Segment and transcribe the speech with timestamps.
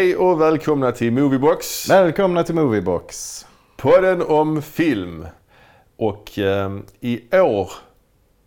[0.00, 1.90] Hej och välkomna till Moviebox.
[1.90, 3.46] Välkomna till Moviebox.
[3.76, 5.26] Podden om film.
[5.96, 6.70] Och eh,
[7.00, 7.72] i år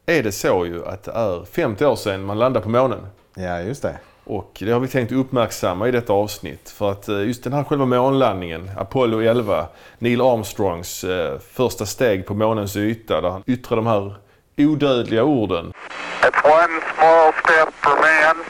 [0.06, 3.08] är det så ju att det är 50 år sedan man landade på månen.
[3.36, 4.00] Ja, just det.
[4.24, 6.70] Och det har vi tänkt uppmärksamma i detta avsnitt.
[6.70, 9.68] För att eh, just den här själva månlandningen, Apollo 11,
[10.00, 14.16] Neil Armstrongs eh, första steg på månens yta där han yttrar de här
[14.58, 15.74] odödliga orden.
[16.22, 18.46] It's one small step for man,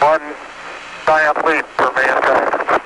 [0.00, 0.34] one
[1.06, 2.80] giant leap for mankind.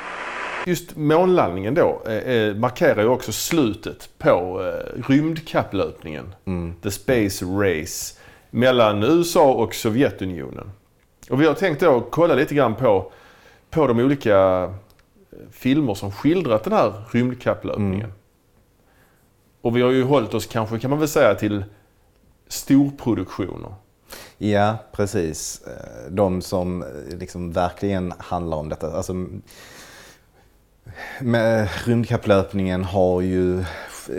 [0.67, 6.35] Just månlandningen då eh, eh, markerar ju också slutet på eh, rymdkapplöpningen.
[6.83, 8.15] The Space Race
[8.51, 10.71] mellan USA och Sovjetunionen.
[11.31, 13.13] Och vi har tänkt då kolla lite grann på,
[13.71, 14.71] på de olika eh,
[15.51, 18.13] filmer som skildrat den här rymdkapplöpningen.
[19.61, 21.65] Och vi har ju hållit oss kanske, kan man väl säga, till
[22.49, 23.75] storproduktioner.
[24.39, 25.63] Ja, precis.
[25.67, 28.97] Eh, De som liksom verkligen handlar om detta.
[28.97, 29.15] Alltså,
[31.21, 33.65] med rymdkapplöpningen har ju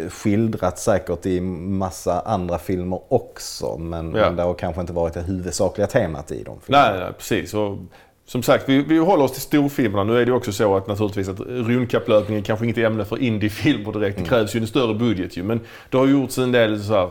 [0.09, 3.77] skildrats säkert i massa andra filmer också.
[3.77, 4.21] Men, Ja.
[4.25, 6.91] men det har kanske inte varit det huvudsakliga temat i de filmerna.
[6.91, 7.53] Nej, nej precis.
[7.53, 7.77] Och
[8.25, 10.03] som sagt, vi, vi håller oss till storfilmerna.
[10.03, 13.91] Nu är det också så att naturligtvis att rymdkapplöpningen kanske inte är ämne för indiefilmer
[13.91, 14.17] direkt.
[14.17, 15.43] Det krävs ju en större budget ju.
[15.43, 17.09] Men det har gjorts en del så här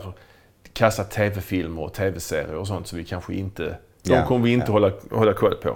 [0.73, 3.63] kassa tv-filmer och tv-serier och sånt så vi kanske inte...
[4.03, 4.71] De Ja, kommer vi inte ja.
[4.71, 5.75] hålla, hålla koll på.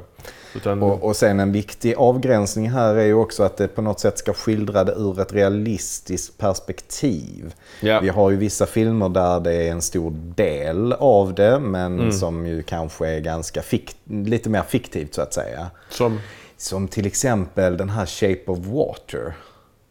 [0.56, 4.00] Utan, Och, och sen en viktig avgränsning här är ju också att det på något
[4.00, 7.54] sätt ska skildra det ur ett realistiskt perspektiv.
[7.80, 8.00] Ja.
[8.00, 12.12] Vi har ju vissa filmer där det är en stor del av det men Mm.
[12.12, 15.68] som ju kanske är ganska fikt, lite mer fiktivt så att säga.
[15.90, 16.20] som,
[16.58, 19.34] Som till exempel den här Shape of Water.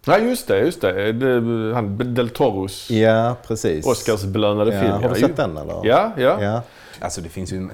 [0.06, 0.58] nej, just det.
[0.58, 0.92] Just det.
[1.74, 3.86] han, Del Toros Ja, precis.
[3.86, 4.92] Oscarsbelönade ja, film.
[4.92, 5.08] Har ja.
[5.14, 5.80] du sett den eller?
[5.82, 6.42] Ja, ja.
[6.42, 6.62] Ja.
[7.00, 7.68] Alltså det finns ju,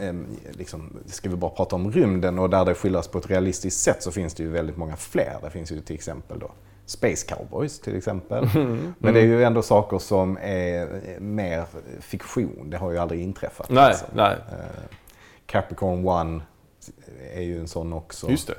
[0.51, 4.03] liksom, ska vi bara prata om rymden och där det skildras på ett realistiskt sätt
[4.03, 5.37] så finns det ju väldigt många fler.
[5.43, 6.51] Det finns ju till exempel då
[6.87, 8.49] Space Cowboys till exempel.
[8.55, 8.95] Mm.
[8.99, 11.65] Men det är ju ändå saker som är mer
[12.01, 12.71] fiktion.
[12.71, 13.71] Det har ju aldrig inträffat.
[13.71, 14.07] Nej, alltså.
[14.15, 14.37] nej.
[14.51, 14.97] Eh,
[15.47, 16.41] Capricorn One
[17.35, 18.31] är ju en sån också.
[18.31, 18.55] Just det.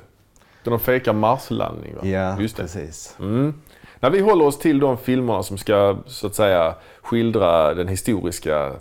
[0.64, 2.06] Där de fejkar Marslandning va?
[2.06, 2.62] Ja, just det.
[2.62, 3.16] precis.
[3.20, 3.54] Mm.
[4.00, 8.72] När vi håller oss till de filmerna som ska så att säga skildra den historiska,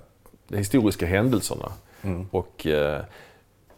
[0.53, 1.71] de historiska händelserna.
[2.31, 3.01] Och eh,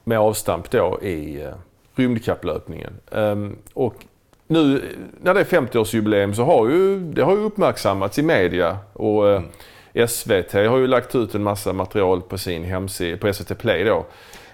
[0.03, 1.50] med avstamp då i eh,
[1.96, 2.94] rymdkapplöpningen.
[3.12, 3.96] Ehm, och
[4.47, 4.84] nu
[5.22, 8.78] när det är 50-årsjubileum så har ju det har ju uppmärksammats i media.
[8.94, 9.41] Och eh,
[10.08, 14.06] SVT har ju lagt ut en massa material på sin hemsida, på SVT Play då.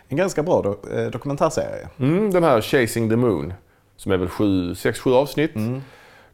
[0.08, 1.90] En ganska bra do- eh, dokumentärserie.
[2.00, 3.54] Mm, den här Chasing the Moon.
[3.96, 5.56] Som är väl 6-7 avsnitt.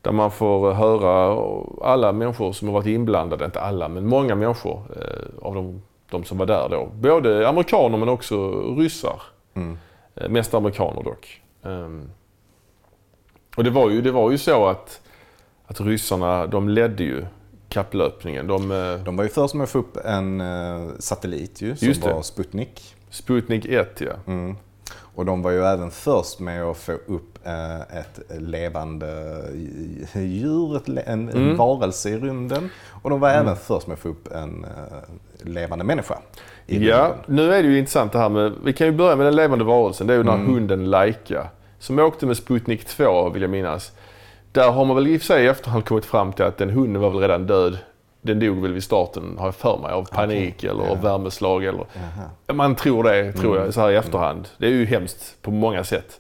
[0.02, 1.42] Där man får höra
[1.82, 6.24] alla människor som har varit inblandade, inte alla men många människor eh, av de, de
[6.24, 6.90] som var där då.
[6.94, 9.22] Både amerikaner men också ryssar.
[10.16, 11.42] Eh, mest amerikaner dock.
[11.64, 12.10] Ehm,
[13.58, 15.02] och det var ju, det var ju så att,
[15.66, 17.26] att ryssarna de ledde ju
[17.70, 18.48] kapplöpningen.
[18.48, 22.12] De, eh, De var ju först med att få upp en eh, satellit ju, som
[22.12, 22.96] var Sputnik.
[23.10, 24.14] Sputnik 1 ja.
[24.28, 24.56] Mm.
[25.18, 27.37] Och de var ju även först med att få upp eh,
[28.00, 29.42] ett levande
[30.14, 31.58] djur, en, en Mm.
[31.58, 32.70] varelse i rymden.
[33.02, 36.18] Och de var även först med att få upp en eh, levande människa
[36.66, 37.12] Ja, rymden.
[37.26, 39.66] nu är det ju intressant det här med, vi kan ju börja med den levande
[39.66, 40.08] varelsen.
[40.08, 40.46] Det är ju den Mm.
[40.48, 41.48] här hunden Laika.
[41.80, 43.92] Som åkte med Sputnik 2 vill jag minnas.
[44.52, 46.70] Där har man väl i och för sig i efterhand kommit fram till att den
[46.70, 47.78] hunden var väl redan död.
[48.22, 51.86] Den dog väl vid starten, har jag för mig, av panik eller av värmeslag eller...
[52.54, 53.66] Man tror det, tror Mm.
[53.66, 54.48] jag, så här i efterhand.
[54.58, 56.20] Det är ju hemskt på många sätt.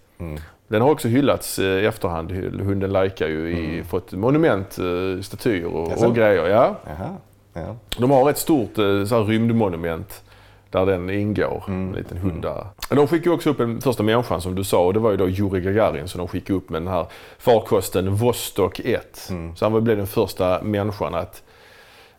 [0.67, 5.65] Den har också hyllats eh, i efterhand, hunden Laika ju, i, fått monument, eh, statyer
[5.65, 6.09] och, Mm.
[6.09, 6.47] Och grejer.
[6.47, 6.75] Ja.
[6.85, 7.15] Jaha.
[7.53, 7.75] Ja.
[7.97, 10.23] De har ett stort eh, så här, rymdmonument
[10.69, 11.63] där den ingår.
[11.67, 12.67] En liten hund där.
[12.89, 15.29] De skickade också upp den första människan som du sa och det var ju då
[15.29, 17.05] Yuri Gagarin som de skickade upp med den här
[17.37, 19.31] farkosten Vostok 1.
[19.55, 21.43] Så han blev den första människan att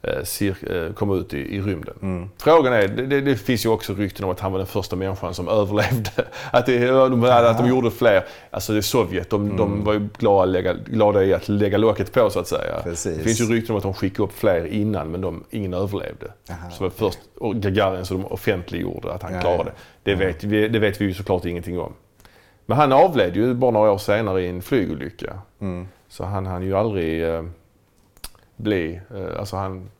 [0.02, 2.30] eh, eh, komma ut i, i rymden.
[2.38, 5.34] Frågan är, det, det, finns ju också rykten om att han var den första människan
[5.34, 6.10] som överlevde.
[6.52, 8.24] Att, det, de, att de gjorde fler.
[8.50, 12.12] Alltså det är Sovjet, de, de var ju glada, lägga, glada i att lägga locket
[12.12, 12.80] på så att säga.
[12.82, 13.16] Precis.
[13.16, 16.32] Det finns ju rykten om att de skickade upp fler innan men de, ingen överlevde.
[16.46, 17.18] Så det var först
[17.54, 19.82] Gagarin som de offentliggjorde att han Ja, klarade ja.
[20.02, 20.14] det.
[20.14, 21.92] Vet, vi, det vet vi ju såklart ingenting om.
[22.66, 25.38] Men han avled ju bara några år senare i en flygolycka.
[25.60, 25.88] Mm.
[26.08, 27.42] Så han hann ju aldrig eh,
[28.58, 29.90] bli, eh, alltså han,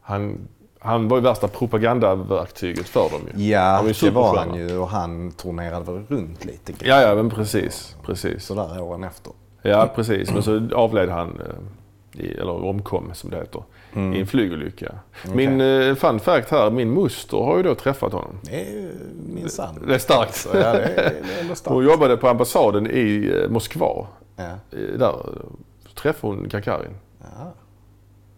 [0.00, 0.48] han,
[0.78, 3.44] han var ju värsta propagandaverktyget för dem ju.
[3.48, 7.00] Ja, Han var ju det var han ju och han turnerade väl runt lite Ja,
[7.02, 7.96] ja men precis.
[8.02, 8.44] precis.
[8.44, 9.32] sådär åren efter.
[9.62, 10.32] Ja, precis.
[10.32, 13.62] Men så avled han eh, eller omkom som det heter.
[13.94, 14.94] I en flygolycka.
[15.34, 18.36] Min eh, fun fact här, min moster har ju då träffat honom.
[18.42, 18.90] Det är
[19.34, 19.84] minsann.
[19.86, 20.34] Det är starkt.
[20.34, 21.84] Så, ja, det är, det är ändå Hon starkt.
[21.84, 24.06] jobbade på ambassaden i Moskva.
[24.36, 24.50] Ja.
[24.98, 25.14] Där
[25.94, 26.94] träffade hon Gagarin.
[27.20, 27.52] Ja.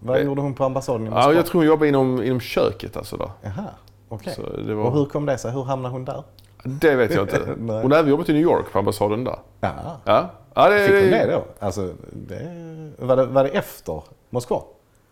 [0.04, 1.31] Vad gjorde hon på ambassaden i Moskva?
[1.31, 3.31] Ja, jag tror hon jobbade inom, inom köket alltså där.
[3.43, 3.64] Jaha,
[4.08, 4.37] okej.
[4.66, 5.52] Det var- Och hur kom det sig?
[5.52, 6.22] Hur hamnade hon där?
[6.64, 7.43] Det vet jag inte.
[7.56, 9.38] Hon har även jobbat i New York på ambassaden där.
[9.60, 9.70] Ja.
[10.04, 11.44] Ja, ja det Fick hon det då?
[11.66, 14.62] Alltså, det, var, det, var det efter Moskva?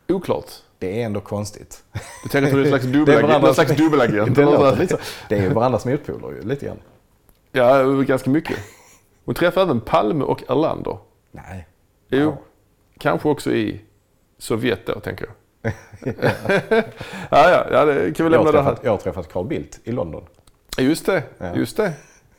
[0.09, 0.51] oklart.
[0.79, 1.85] Det är ändå konstigt.
[2.23, 3.43] Du tänker att hon är en slags Det är dubbelagent?
[3.43, 4.35] Någon slags dubbelagent?
[4.37, 4.99] det, låter
[5.29, 6.79] det är ju varandras motpoler lite grann.
[7.53, 8.59] Ja, ganska mycket.
[9.25, 10.99] Hon träffade även Palme och Erlander.
[11.33, 11.69] Nej.
[12.09, 12.37] Jo, Wow.
[12.99, 13.81] kanske också i
[14.41, 15.35] Sovjet då, tänker jag.
[17.31, 18.65] ja, ja, ja, det kan vi Jag lämna har, det här.
[18.71, 20.25] träffat, jag har träffat Carl Bildt i London.
[20.79, 21.55] Just det, Ja.
[21.57, 21.93] just det.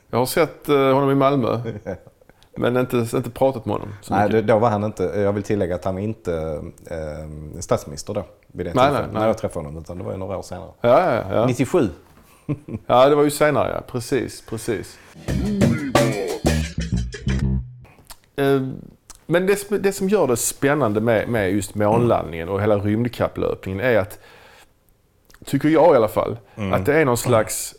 [0.10, 1.62] Jag har sett eh, honom i Malmö.
[2.58, 4.48] Men inte, inte pratat med honom så Nej, mycket.
[4.48, 8.26] då var han inte, jag vill tillägga att han var inte eh, statsminister då.
[8.48, 9.28] Vid det Nej, tillfället, nej, när nej.
[9.30, 9.82] jag träffade honom.
[9.82, 10.70] Utan det var ju några år senare.
[10.82, 11.46] Ja, ja, ja.
[11.46, 11.90] 97.
[12.88, 13.82] ja, det var ju senare ja.
[13.92, 14.98] Precis, precis.
[18.36, 18.62] Eh,
[19.32, 23.80] Men det, som- det som gör det spännande med, med just månlandningen och hela rymdkapplöpningen
[23.80, 24.20] är att,
[25.46, 26.38] tycker jag i alla fall,
[26.74, 27.76] att det är någon slags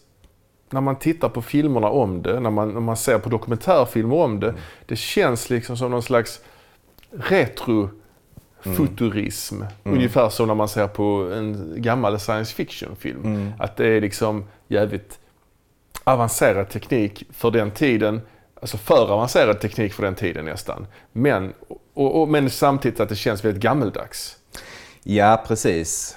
[0.71, 4.41] när man tittar på filmerna om det, när man, när man ser på dokumentärfilmer om
[4.41, 4.55] det,
[4.87, 6.41] det känns liksom som någon slags
[8.65, 9.63] retrofuturism.
[9.85, 13.53] Ungefär som när man ser på en gammal science fiction-film.
[13.59, 15.19] Att det är liksom jävligt
[16.05, 18.21] avancerad teknik för den tiden.
[18.63, 20.87] Alltså för avancerad teknik för den tiden nästan.
[21.13, 21.53] Men,
[21.95, 24.37] och, och, men samtidigt att det känns väldigt gammeldags.
[25.03, 26.17] Ja, precis.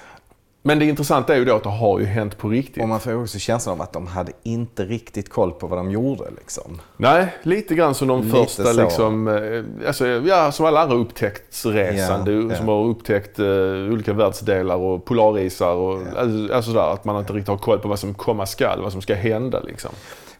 [0.62, 2.82] Men det intressanta är ju då att det har ju hänt på riktigt.
[2.82, 5.90] Och man får också känslan av att de hade inte riktigt koll på vad de
[5.90, 6.24] gjorde.
[6.36, 6.80] Liksom.
[6.96, 8.82] Nej, lite grann som de Lite första, så.
[8.82, 12.56] liksom, eh, alltså, ja, som alla andra upptäcktsresande Ja, ja.
[12.56, 13.46] som har upptäckt eh,
[13.92, 17.88] olika världsdelar och polarisar och alltså, alltså sådär, att man inte riktigt har koll på
[17.88, 19.90] vad som komma skall, vad som ska hända liksom.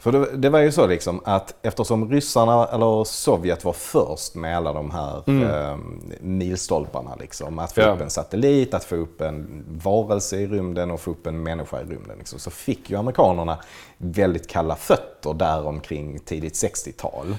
[0.07, 4.57] För det, det var ju så liksom att eftersom ryssarna, eller Sovjet var först med
[4.57, 5.23] alla de här
[5.71, 5.79] eh,
[6.21, 7.15] milstolparna.
[7.21, 7.95] Liksom, att få Ja.
[7.95, 11.81] upp en satellit, att få upp en varelse i rymden och få upp en människa
[11.81, 12.19] i rymden.
[12.19, 13.59] Liksom, så fick ju amerikanerna
[13.99, 17.37] väldigt kalla fötter där omkring tidigt 60-tal.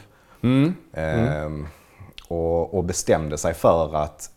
[0.94, 1.68] Ehm,
[2.28, 4.32] och, och bestämde sig för att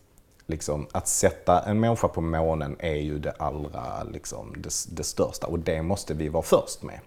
[0.47, 5.47] Liksom, att sätta en människa på månen är ju det allra liksom, det, det största
[5.47, 7.01] och det måste vi vara först med.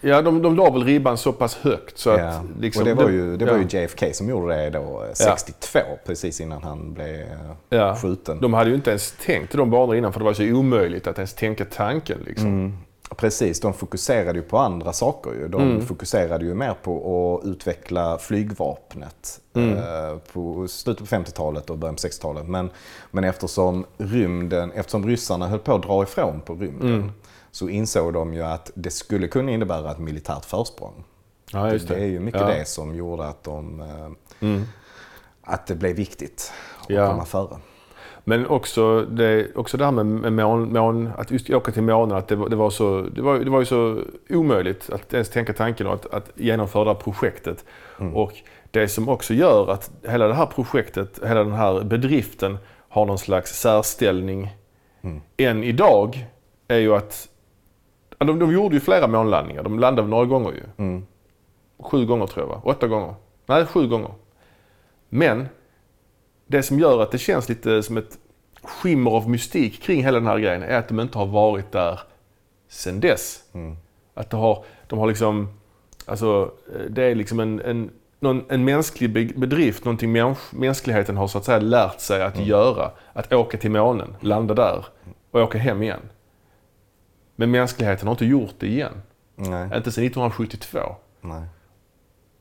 [0.00, 2.14] Ja, de, de la väl ribban så pass högt så Ja.
[2.28, 2.42] att...
[2.60, 3.58] Liksom, och det var, ju, det var ja.
[3.70, 7.26] ju JFK som gjorde det då, eh, 62, precis innan han blev eh,
[7.68, 7.96] Ja.
[7.96, 8.40] skjuten.
[8.40, 11.18] De hade ju inte ens tänkt de banorna innan för det var så omöjligt att
[11.18, 12.18] ens tänka tanken.
[12.26, 12.46] Liksom.
[12.46, 12.76] Mm.
[13.16, 15.30] Precis, de fokuserade ju på andra saker.
[15.32, 15.48] Ju.
[15.48, 15.86] De Mm.
[15.86, 19.76] fokuserade ju mer på att utveckla flygvapnet Mm.
[19.78, 22.48] eh, på slutet på 50-talet och början på 60-talet.
[22.48, 22.70] Men,
[23.10, 27.12] men eftersom, rymden, eftersom ryssarna höll på att dra ifrån på rymden Mm.
[27.50, 31.04] Så insåg de ju att det skulle kunna innebära ett militärt försprång.
[31.52, 31.88] Ja, det.
[31.88, 31.94] det.
[31.94, 32.46] är ju mycket Ja.
[32.46, 32.58] Mm.
[32.58, 33.80] det som gjorde att, de,
[34.40, 34.60] eh,
[35.42, 36.52] att det blev viktigt
[36.82, 37.06] att Ja.
[37.10, 37.56] komma före.
[38.24, 42.16] Men också det, också det här med med mån, mån, att just åka till månen,
[42.16, 45.30] att det, var- det, var så, det, var, det var ju så omöjligt att ens
[45.30, 47.64] tänka tanken att, att genomföra det här projektet.
[48.14, 48.32] Och
[48.70, 53.18] det som också gör att hela det här projektet, hela den här bedriften har någon
[53.18, 54.50] slags särställning
[55.36, 56.26] än idag
[56.68, 57.28] är ju att
[58.26, 59.62] de, de gjorde ju flera månlandningar.
[59.62, 60.62] De landade några gånger ju.
[61.82, 62.60] Sju gånger tror jag va?
[62.64, 63.14] Åtta gånger?
[63.46, 64.10] Nej, sju gånger.
[65.08, 65.48] Men
[66.46, 68.18] det som gör att det känns lite som ett
[68.62, 72.00] skimmer av mystik kring hela den här grejen är att de inte har varit där
[72.68, 73.42] sen dess.
[74.14, 75.48] Att det har, de har liksom,
[76.06, 81.16] alltså eh, det är liksom en, en, någon, en mänsklig be- bedrift, någonting mäns, mänskligheten
[81.16, 82.90] har så att säga lärt sig att göra.
[83.12, 84.84] Att åka till månen, landa där
[85.30, 86.00] och åka hem igen.
[87.40, 88.92] Men mänskligheten har inte gjort det igen.
[89.36, 90.78] Nej, Inte sedan 1972.
[91.20, 91.42] nej.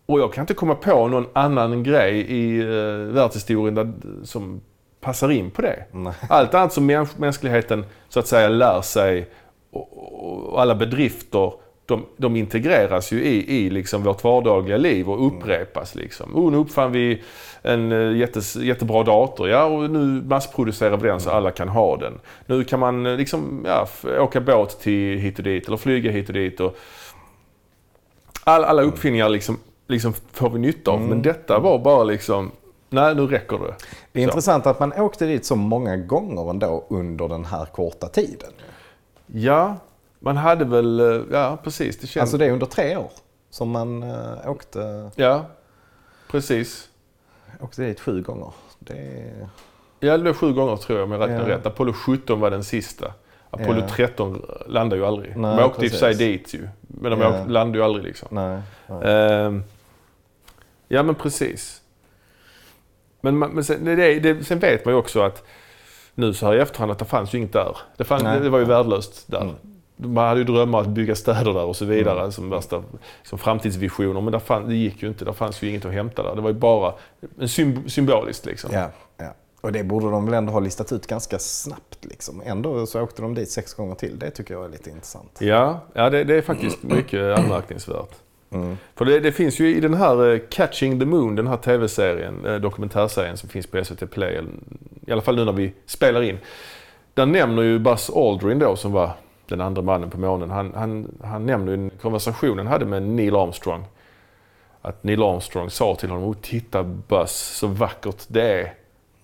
[0.06, 4.62] Och jag kan inte komma på någon annan grej i uh, världshistorien där, som
[5.02, 5.86] passar in på det.
[5.92, 6.14] Nej.
[6.30, 9.30] Allt annat som mäns- mänskligheten så att säga lär sig
[9.72, 11.54] och, och, alla bedrifter
[11.90, 15.96] de, de integreras ju i, i liksom vårt vardagliga liv och upprepas.
[15.96, 16.36] Liksom.
[16.36, 17.22] Oh, nu uppfann vi
[17.62, 21.98] en eh, jättes, jättebra dator, ja, och nu massproducerar vi den så alla kan ha
[21.98, 22.20] den.
[22.46, 23.88] Nu kan man eh, liksom, ja,
[24.20, 26.60] åka båt till hit och dit eller flyga hit och dit.
[26.60, 26.78] Och
[28.44, 32.52] all, alla uppfinningar liksom, liksom får vi nytta av, men detta var bara liksom,
[32.90, 33.76] nej nu räcker det.
[34.12, 34.30] Det är Så.
[34.30, 38.52] intressant att man åkte dit så många gånger ändå under den här korta tiden.
[39.28, 39.78] Ja,
[40.20, 42.22] man hade väl, eh, ja precis, det känns...
[42.22, 43.12] Alltså det är under tre år
[43.50, 45.46] som man äh, åkte, Ja,
[46.32, 46.90] precis.
[47.60, 48.52] åkte dit sju gånger.
[48.80, 49.24] Det
[50.00, 51.56] Ja, det blev sju gånger tror jag om jag räknar Ja.
[51.56, 51.66] rätt.
[51.66, 53.14] Apollo 17 var den sista.
[53.50, 53.88] Apollo Ja.
[53.90, 55.38] 13 landade ju aldrig.
[55.38, 56.68] Nej, de åkte i och för sig dit ju.
[56.82, 57.46] Men de Ja.
[57.48, 58.28] landade ju aldrig liksom.
[58.32, 58.62] Nej.
[58.88, 59.00] nej.
[59.04, 59.64] Ehm,
[60.88, 61.82] ja men precis.
[63.22, 65.44] Men, man- men sen, det, det, sen vet man ju också att
[66.16, 67.78] nu så här i efterhand att det fanns ju inget där.
[67.98, 69.42] Det, fann, det var ju värdelöst där.
[69.42, 69.56] Mm.
[70.02, 72.32] Man hade ju drömmar att bygga städer där och så vidare Mm.
[72.32, 72.84] som värsta
[73.24, 74.22] som framtidsvisioner.
[74.22, 75.26] Men där fann, det gick ju inte.
[75.26, 76.36] Det fanns ju inget att hämta där.
[76.36, 76.94] Det var ju bara
[77.40, 78.70] en sym, symboliskt liksom.
[78.74, 79.34] Ja, ja.
[79.62, 82.06] Och det borde de väl ändå ha listat ut ganska snabbt.
[82.06, 82.42] Liksom.
[82.46, 84.20] Ändå så åkte de dit sex gånger till.
[84.20, 85.38] Det tycker jag är lite intressant.
[85.40, 88.16] Ja, ja det, det är faktiskt mycket anmärkningsvärt.
[88.52, 88.78] Mm.
[88.96, 92.46] För det, det finns ju i den här eh, Catching the Moon, den här tv-serien,
[92.46, 94.42] eh, dokumentärserien som finns på SVT Play,
[95.08, 96.38] i alla fall nu när vi spelar in.
[97.14, 99.12] Där nämner ju Buzz Aldrin då, som var
[99.50, 103.36] den andra mannen på månen, han, han, han nämner en konversation han hade med Neil
[103.36, 103.84] Armstrong.
[104.82, 108.74] Att Neil Armstrong sa till honom, oh, titta Buzz, så vackert det är.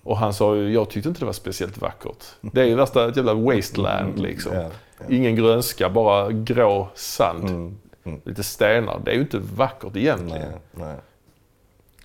[0.02, 2.24] Och han sa jag tyckte inte det var speciellt vackert.
[2.40, 4.54] Det är ju värsta jävla wasteland liksom.
[4.54, 5.04] Ja, ja.
[5.08, 7.48] Ingen grönska, bara grå sand.
[7.50, 7.78] Mm.
[8.04, 8.20] Mm.
[8.24, 9.00] Lite stenar.
[9.04, 10.50] Det är ju inte vackert egentligen.
[10.50, 10.96] Nej, nej.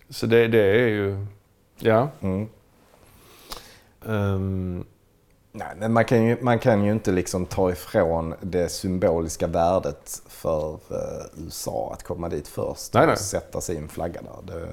[0.10, 1.26] Så det, det är ju...
[1.80, 2.10] Ja.
[2.22, 2.48] Mm.
[5.54, 10.22] Nej, men man kan, ju, man kan ju inte liksom ta ifrån det symboliska värdet
[10.28, 13.14] för eh, USA att komma dit först Nej, nej.
[13.14, 14.56] och sätta sin flagga där.
[14.56, 14.72] Det,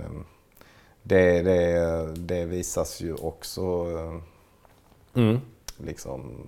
[1.03, 4.21] det, det, det visas ju också eh,
[5.23, 5.41] mm.
[5.77, 6.47] liksom...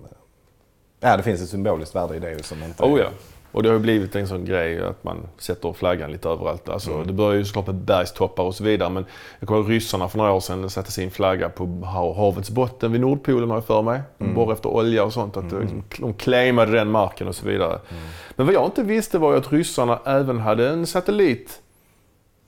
[0.99, 2.83] Ja, det finns ett symboliskt värde i det som inte...
[2.83, 3.09] Oh ja.
[3.51, 6.69] Och det har ju blivit en sån grej att man sätter flaggan lite överallt.
[6.69, 7.07] Alltså, Mm.
[7.07, 8.89] Det börjar ju såklart med bergstoppar och så vidare.
[8.89, 9.05] Men
[9.39, 12.91] jag kommer ihåg ryssarna för några år sedan satte sin flagga på hav- havets botten
[12.91, 14.01] vid Nordpolen har jag för mig.
[14.19, 14.33] Mm.
[14.35, 15.37] Borra efter olja och sånt.
[15.37, 17.79] Att liksom, de claimade den marken och så vidare.
[17.89, 18.03] Mm.
[18.35, 21.61] Men vad jag inte visste var ju att ryssarna även hade en satellit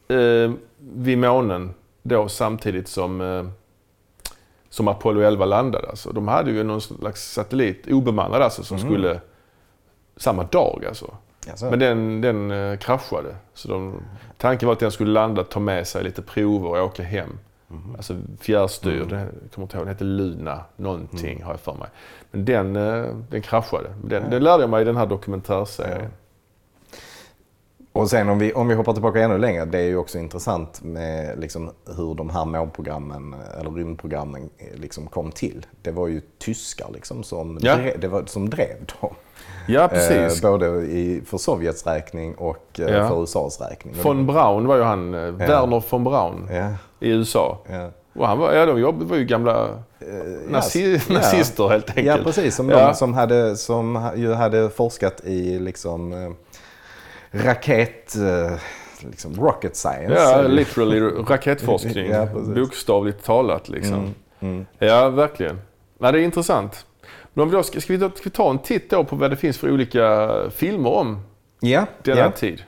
[0.07, 3.45] eh, vid månen då samtidigt som, eh,
[4.69, 5.89] som Apollo 11 landade.
[5.89, 8.89] Alltså, de hade ju någon slags satellit, obemannad alltså, som Mm.
[8.89, 9.19] skulle
[10.17, 11.13] samma dag alltså.
[11.49, 13.35] Alltså, Men den, den eh, kraschade.
[13.53, 14.01] Så de,
[14.37, 17.39] tanken var att den skulle landa, ta med sig lite prover och åka hem.
[17.67, 17.95] Mhm.
[17.95, 19.19] Alltså fjärrstyr, Mm.
[19.19, 21.87] jag kommer inte ihåg, den hette Luna någonting har jag för mig.
[22.31, 23.89] Men den, eh, den kraschade.
[24.03, 26.11] Den, den lärde jag mig i den här dokumentärserien.
[27.95, 30.83] Och sen om vi, om vi hoppar tillbaka ännu längre, det är ju också intressant
[30.83, 35.65] med liksom hur de här målprogrammen, eller rymdprogrammen, eh, liksom kom till.
[35.81, 37.75] Det var ju tyskar liksom som, Ja.
[37.75, 39.13] drev, det var, som drev dem.
[39.67, 40.43] Ja, precis.
[40.43, 43.07] Eh, både i, för Sovjets räkning och eh, Ja.
[43.09, 43.95] för USAs räkning.
[44.03, 46.69] Von Braun var ju han, eh, Werner von Braun Ja,
[46.99, 47.57] i USA.
[47.69, 47.89] ja.
[48.15, 49.67] Och han var, ja, de jobb, var ju gamla
[50.47, 51.13] nazi, ja.
[51.13, 52.05] nazister helt enkelt.
[52.07, 52.55] Ja, precis.
[52.55, 52.87] Som Ja.
[52.87, 56.35] de som, hade, som ju hade forskat i liksom,
[57.33, 58.15] raket...
[58.15, 58.59] Eh,
[58.99, 60.13] liksom rocket science.
[60.13, 62.09] Ja, literally raketforskning.
[62.11, 62.25] Ja.
[62.25, 63.93] Bokstavligt talat liksom.
[63.93, 64.65] Mm, mm.
[64.79, 65.61] Ja, verkligen.
[65.97, 66.85] Nej, det är intressant.
[67.33, 69.15] Men om vi då, ska, ska, vi då, ska vi ta en titt då på
[69.15, 71.19] vad det finns för olika filmer om
[71.59, 72.31] Ja, denna ja.
[72.31, 72.63] tid?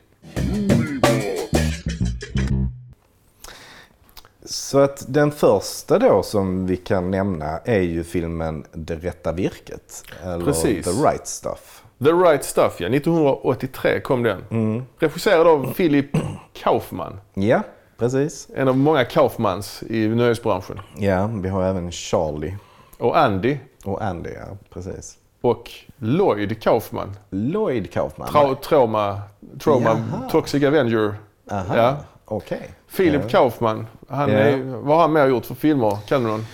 [4.46, 10.04] Så att den första då som vi kan nämna är ju filmen Det rätta virket.
[10.24, 10.86] Eller Precis.
[10.86, 11.75] The Right Stuff.
[12.04, 12.88] The Right Stuff, ja.
[12.90, 14.44] 1983 kom den.
[14.52, 14.84] Mm.
[15.00, 16.10] Regisserad av Philip
[16.54, 17.20] Kaufman.
[17.34, 17.62] Ja,
[17.98, 18.48] precis.
[18.56, 20.80] En av många Kaufmans i nöjesbranschen.
[20.98, 22.58] Ja, vi har även Charlie
[22.98, 25.18] Och Andy och Andy, ja, precis.
[25.42, 27.16] och Lloyd Kaufman.
[27.30, 28.28] Lloyd Kaufman.
[28.28, 29.22] Tra- trauma,
[29.60, 30.30] trauma Jaha.
[30.30, 31.16] Toxic Avenger.
[31.52, 31.96] Aha, Ja.
[32.26, 32.70] okej.
[32.98, 33.30] Philip Ja.
[33.30, 33.88] Kaufman.
[34.10, 34.38] Han Ja.
[34.38, 35.98] är, vad har han mer gjort för filmer?
[36.08, 36.46] Kan du någon?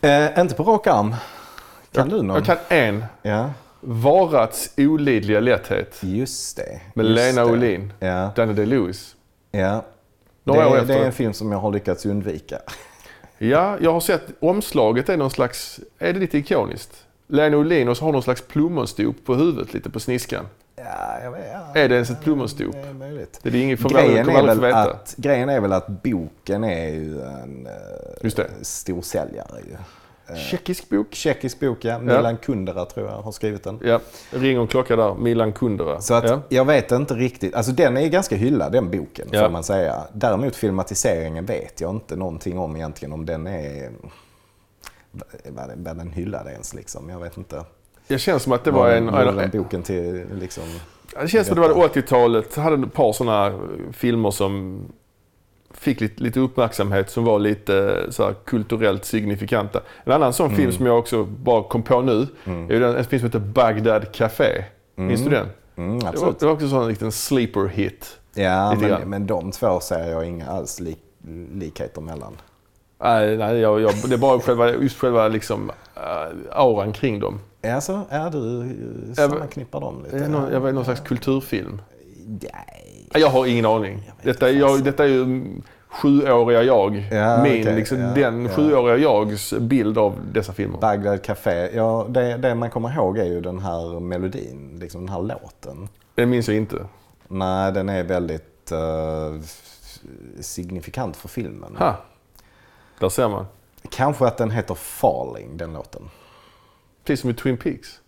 [0.00, 1.14] Eh, inte på rak arm.
[1.92, 2.36] Kan du någon?
[2.36, 3.04] Jag kan en.
[3.22, 3.50] Ja,
[3.86, 5.96] Varats olidliga lätthet.
[6.00, 6.80] just det.
[6.94, 7.52] Med just Lena det.
[7.52, 7.92] Olin.
[8.00, 9.16] Ja, Danny DeLewis.
[9.50, 9.84] ja.
[10.46, 10.94] Några det, år efter.
[10.94, 12.58] det är en film som jag har lyckats undvika.
[13.38, 17.04] Ja, jag har sett omslaget är någon slags, är det lite ikoniskt?
[17.26, 20.46] Lena Olin och så har någon slags plommonstop på huvudet lite på sniskan.
[20.76, 21.80] Ja, jag vet, ja.
[21.80, 22.72] Är det ens ett plommonstop?
[22.72, 23.40] Det är möjligt.
[23.42, 24.78] Det är ingen Grejen är, väl veta.
[24.78, 27.72] att, grejen är väl att boken är ju en eh,
[28.22, 28.50] Just det.
[28.62, 29.60] stor säljare.
[29.70, 29.76] Ju.
[30.50, 31.14] Tjeckisk bok.
[31.14, 31.98] Tjeckisk bok, ja.
[31.98, 33.80] Milan Kundera tror jag har skrivit den.
[33.82, 34.00] Ja,
[34.30, 35.14] ring och klocka där.
[35.14, 36.00] Milan Kundera.
[36.00, 36.42] Så att ja.
[36.48, 37.54] jag vet inte riktigt.
[37.54, 39.42] Alltså den är ganska hyllad den boken Ja.
[39.42, 40.02] får man säga.
[40.12, 43.12] Däremot filmatiseringen vet jag inte någonting om egentligen.
[43.12, 43.90] Om den är...
[45.48, 47.08] Vad den, hyllad ens liksom.
[47.08, 47.64] Jag vet inte.
[48.06, 49.08] Det känns som att det var en...
[49.08, 50.62] en, den boken till liksom...
[51.20, 52.56] det känns som att det var 80-talet.
[52.56, 53.58] hade ett par sådana
[53.92, 54.80] filmer som
[55.74, 59.80] fick lite, lite uppmärksamhet som var lite så här, kulturellt signifikanta.
[60.04, 60.56] En annan sån Mm.
[60.56, 63.38] film som jag också bara kom på nu är ju den, en film som heter
[63.38, 64.64] Bagdad Café.
[64.94, 65.46] Minns du den?
[65.76, 68.18] Mm, Det var, det var också en sån liten sleeper hit.
[68.34, 70.98] Ja, men, men de två ser jag inga alls lik,
[71.52, 72.36] likheter mellan.
[73.02, 77.40] Nej, nej jag, jag, det är bara själva, just själva liksom, uh, auran kring dem.
[77.64, 78.74] Alltså, är du
[79.14, 80.18] sammanknippar dem lite?
[80.24, 81.80] Är någon, jag vet, någon slags kulturfilm.
[82.26, 82.83] Nej.
[83.14, 84.10] Jag har ingen aning.
[84.22, 85.44] Detta, är- jag, detta är ju
[85.88, 87.08] sjuåriga jag.
[87.12, 88.50] Ja, Min, okej, liksom, ja, den ja.
[88.50, 90.78] sjuåriga jags bild av dessa filmer.
[90.78, 91.70] Bagdad Café.
[91.76, 95.88] Ja, det, det man kommer ihåg är ju den här melodin, liksom den här låten.
[96.14, 96.86] Den minns jag inte.
[97.28, 99.40] Nej, den är väldigt eh,
[100.40, 101.76] signifikant för filmen.
[101.76, 101.96] Ha.
[103.00, 103.46] Där ser man.
[103.90, 106.10] Kanske att den heter Falling, den låten.
[107.04, 108.00] Precis som i Twin Peaks.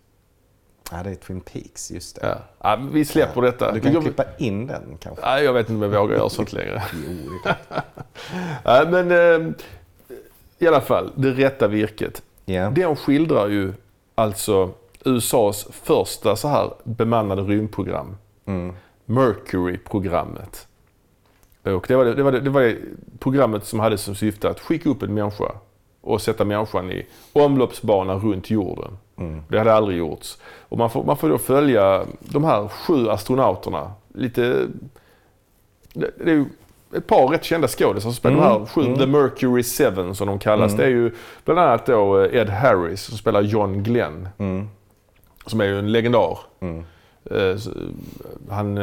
[0.91, 2.27] Ja, det är Twin Peaks, just det.
[2.27, 2.37] Ja.
[2.69, 3.71] Ja, vi släpper detta.
[3.71, 5.25] Du kan jag, klippa in den kanske.
[5.25, 6.83] Nej, jag vet inte om jag vågar göra sånt längre.
[7.07, 7.55] Jo, det
[8.65, 9.53] Nej, men eh,
[10.59, 12.21] i alla fall, det rätta virket.
[12.45, 12.69] Ja.
[12.69, 13.73] Den skildrar ju
[14.15, 14.71] alltså
[15.05, 18.17] USAs första så här bemannade rymdprogram.
[18.45, 18.75] Mm.
[19.05, 20.67] Mercury-programmet.
[21.63, 22.77] Och det var det, det, var det, det var det
[23.19, 25.51] programmet som hade som syfte att skicka upp en människa
[26.01, 28.97] och sätta människan i omloppsbana runt jorden.
[29.17, 29.41] Mm.
[29.47, 30.37] Det hade aldrig gjorts.
[30.69, 33.91] Och man får, man får då följa de här sju astronauterna.
[34.13, 34.67] Lite...
[35.93, 36.45] Det, det är ju
[36.95, 40.39] ett par rätt kända skådisar som spelar de här sju, The Mercury Seven som de
[40.39, 40.73] kallas.
[40.73, 41.11] Det är ju
[41.45, 44.29] bland annat då eh, Ed Harris som spelar John Glenn.
[44.37, 44.69] Mm.
[45.45, 46.37] Som är ju en legendar.
[46.59, 46.85] Mm.
[47.59, 47.71] Så,
[48.49, 48.77] Han,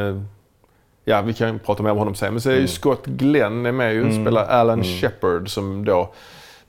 [1.04, 2.32] ja vi kan prata mer om honom sen.
[2.32, 6.12] Men så är ju Scott Glenn är med ju, spelar Alan Shepard som då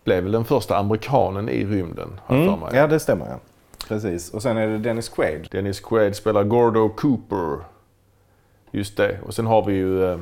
[0.03, 2.19] blev väl den första amerikanen i rymden.
[2.27, 2.69] För mig.
[2.73, 3.39] Ja, det stämmer ja.
[3.87, 4.33] Precis.
[4.33, 5.47] Och sen är det Dennis Quaid.
[5.51, 7.57] Dennis Quaid spelar Gordo Cooper.
[8.71, 9.17] Just det.
[9.25, 10.19] Och sen har vi ju eh,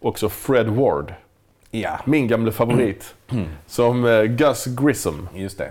[0.00, 1.14] också Fred Ward.
[1.70, 3.14] Ja, Min gamla favorit.
[3.66, 5.28] Som eh, Gus Grissom.
[5.34, 5.70] just det.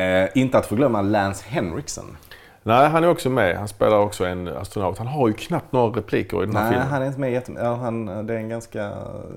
[0.00, 2.16] Eh, inte att förglömma Lance Henriksen.
[2.62, 3.56] Nej, han är också med.
[3.56, 4.98] Han spelar också en astronaut.
[4.98, 6.88] Han har ju knappt några repliker i den här Nej, filmen.
[6.88, 7.64] han är inte med jättemycket.
[7.64, 8.92] Ja, han, det är en ganska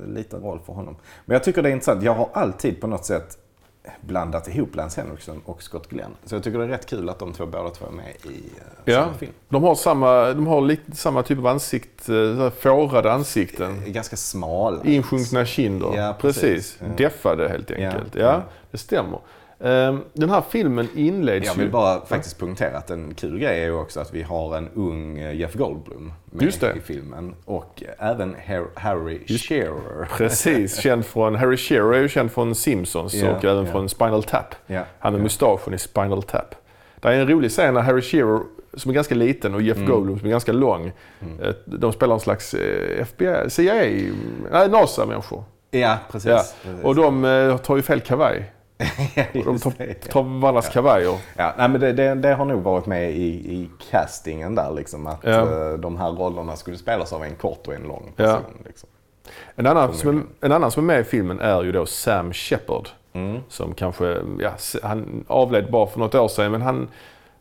[0.08, 0.96] liten roll för honom.
[1.26, 2.04] Men jag tycker det är intressant.
[2.04, 3.38] Jag har alltid på något sätt
[4.02, 6.12] blandat ihop Lance Henriksen och Scott Glenn.
[6.26, 8.28] Så jag tycker det är rätt kul att de två båda två är med i
[8.30, 8.44] uh,
[8.86, 9.32] Ja, samma film.
[9.50, 13.84] de har, samma, de har lite samma typ av ansikt, eh, fårade ansikten.
[13.88, 14.84] Ganska smala.
[14.84, 15.92] Insjunkna kinder.
[15.96, 16.42] Ja, precis.
[16.42, 16.78] precis.
[16.82, 16.86] Ja.
[16.98, 18.16] Deffade helt enkelt.
[18.16, 18.42] Ja, Ja.
[18.72, 19.20] det stämmer.
[19.64, 21.62] Ehm, Den här filmen inleds Jag ju...
[21.62, 24.70] vill bara faktiskt punktera att en kul grej är ju också att vi har en
[24.76, 27.36] ung eh, Jeff Goldblum med Just i filmen.
[27.46, 30.06] Och även Har- Harry Shearer.
[30.18, 31.36] Precis, känd från...
[31.36, 33.72] Harry Shearer är ju känd från Simpsons Ja, och även ja.
[33.72, 34.56] från Spinal Tap.
[34.68, 36.56] Ja, Han med mustaschen i Spinal Tap.
[37.00, 38.40] Det är en rolig scen när Harry Shearer,
[38.74, 39.90] som är ganska liten, och Jeff Mm.
[39.90, 40.92] Goldblum som är ganska lång.
[41.42, 43.74] eh, De spelar en slags eh, FBI, CIA,
[44.52, 45.44] nej NASA-människor.
[45.72, 46.30] Ja, precis.
[46.30, 46.44] Ja.
[46.64, 46.84] precis.
[46.86, 48.52] Och de eh, tar ju fel kavaj.
[49.16, 51.18] Ja, Och de tar, tar varandras kavajer.
[51.38, 55.08] Ja, nej, men det, det, det har nog varit med i, i castingen där liksom.
[55.08, 55.32] Att Ja.
[55.32, 58.24] eh, de här rollerna skulle spelas av en kort och en lång Ja.
[58.26, 58.64] person.
[58.66, 58.90] Liksom.
[59.56, 62.34] En annan, som är, en annan som är med i filmen är ju då Sam
[62.34, 62.90] Shepard.
[63.14, 63.40] Mm.
[63.50, 64.52] Som kanske, ja,
[64.84, 66.88] han avled bara för något år sedan men han,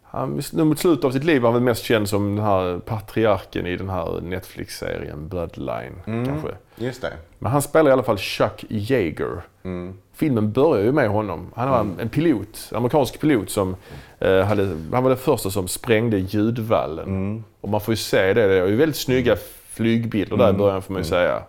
[0.02, 3.66] han mot slutet av sitt liv var han väl mest känd som den här patriarken
[3.66, 5.94] i den här Netflix-serien Bloodline.
[6.06, 6.26] Mm.
[6.26, 6.48] Kanske.
[6.76, 7.12] Just det.
[7.38, 9.42] Men han spelar i alla fall Chuck Yeager.
[9.64, 9.94] Mm.
[10.18, 11.50] Filmen börjar ju med honom.
[11.54, 13.76] Han var en pilot, amerikansk pilot som
[14.18, 17.08] eh, hade, han var den första som sprängde ljudvallen.
[17.08, 17.44] Mm.
[17.60, 19.36] Och man får ju se det, det är ju väldigt snygga
[19.68, 21.42] flygbilder där i början får man ju säga.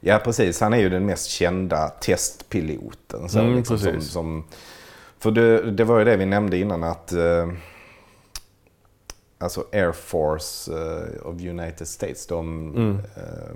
[0.00, 0.60] Ja, precis.
[0.60, 3.28] Han är ju den mest kända testpiloten.
[3.28, 4.44] Så, Mm, liksom, som, som,
[5.18, 7.48] för det, det var ju det vi nämnde innan att eh,
[9.38, 12.98] alltså Air Force eh, of United States, de, Mm.
[13.16, 13.54] eh,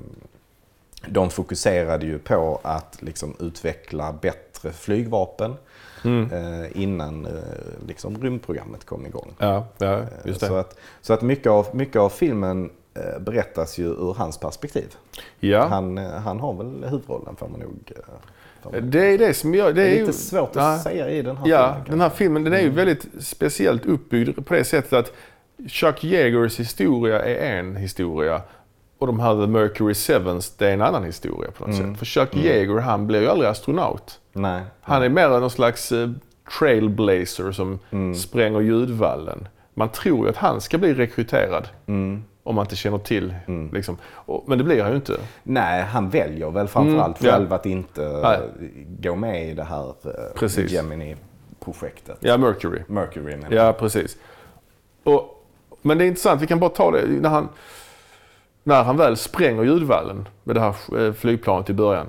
[1.10, 5.54] de fokuserade ju på att liksom, utveckla bättre flygvapen
[6.04, 6.30] Mm.
[6.32, 7.32] eh, innan eh,
[7.86, 9.34] liksom, rymdprogrammet kom igång.
[9.38, 10.46] Ja, ja, just det.
[10.46, 14.94] Så att, så att mycket, av, mycket av filmen eh, berättas ju ur hans perspektiv.
[15.40, 15.66] ja.
[15.66, 17.92] Han, eh, han har väl huvudrollen får man nog...
[18.72, 19.66] eh, Det är det som gör...
[19.66, 20.72] Det Det är, är ju, lite svårt Ja.
[20.74, 21.90] att säga i den här Ja, filmen.
[21.90, 25.12] den här filmen den är ju väldigt speciellt uppbyggd på det sättet att
[25.68, 28.42] Chuck Yeagers historia är en historia
[28.98, 31.98] och de här The Mercury Sevens, det är en annan historia på något sätt.
[31.98, 34.20] För Chuck Yeager, han blir ju aldrig astronaut.
[34.32, 34.62] Nej.
[34.80, 36.10] Han är mer någon slags eh,
[36.58, 37.78] trailblazer som
[38.16, 39.48] spränger ljudvallen.
[39.74, 41.68] Man tror ju att han ska bli rekryterad.
[42.42, 43.34] Om man inte känner till.
[43.72, 43.96] Liksom.
[44.12, 45.16] Och, men det blir han ju inte.
[45.42, 47.38] Nej, han väljer väl framförallt Mm, ja.
[47.38, 48.38] själv att inte Nej.
[48.98, 50.72] gå med i det här eh, Precis.
[50.72, 52.16] Gemini-projektet.
[52.20, 52.80] Ja, Mercury.
[52.86, 54.16] Mercury menar Ja, precis.
[55.04, 55.44] Och,
[55.82, 57.48] men det är intressant, vi kan bara ta det när han,
[58.68, 62.06] när han väl spränger ljudvallen med det här eh, flygplanet i början.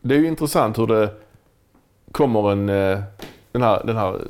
[0.00, 1.10] Det är ju intressant hur det
[2.12, 3.00] kommer en, eh,
[3.52, 4.20] den här, den här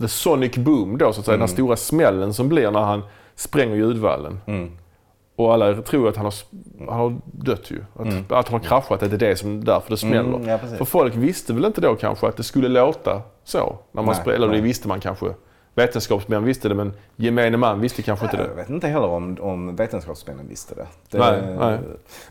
[0.00, 3.02] the sonic boom då så att säga, den här stora smällen som blir när han
[3.34, 4.40] spränger ljudvallen.
[4.46, 4.70] Mm.
[5.36, 6.34] Och alla tror att han har,
[6.78, 7.84] han har dött ju.
[7.96, 10.36] Att, att han har kraschat, att det är det som, därför det smäller.
[10.36, 10.58] Mm, ja.
[10.58, 13.78] För folk visste väl inte då kanske att det skulle låta så.
[13.92, 14.62] När man Nej, spelade, eller det nej.
[14.62, 15.26] visste man kanske.
[15.74, 18.54] Vetenskapsmän visste det men gemene man visste kanske inte Jag det.
[18.54, 20.86] vet inte heller om, om vetenskapsmännen visste det.
[21.10, 21.78] det Nej, nej.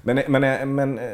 [0.02, 1.06] Men, men, men eh,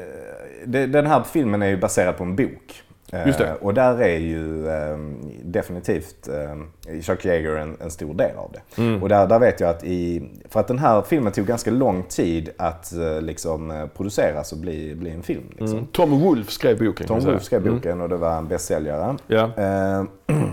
[0.65, 2.83] det, den här filmen är ju baserad på en bok.
[3.11, 3.55] Eh, Just det.
[3.61, 4.97] Och där är ju eh,
[5.43, 8.81] definitivt eh, Chuck Yeager en, en stor del av det.
[8.81, 9.03] Mm.
[9.03, 12.03] Och där, där vet jag att i, för att den här filmen tog ganska lång
[12.03, 15.43] tid att liksom produceras och bli, bli en film.
[15.49, 15.77] Liksom.
[15.77, 15.87] Mm.
[15.91, 17.19] Tom Wolfe skrev boken Tom.
[17.19, 19.17] Wolfe skrev boken och det var en bästsäljare.
[19.27, 19.49] Ja.
[19.57, 20.03] Eh,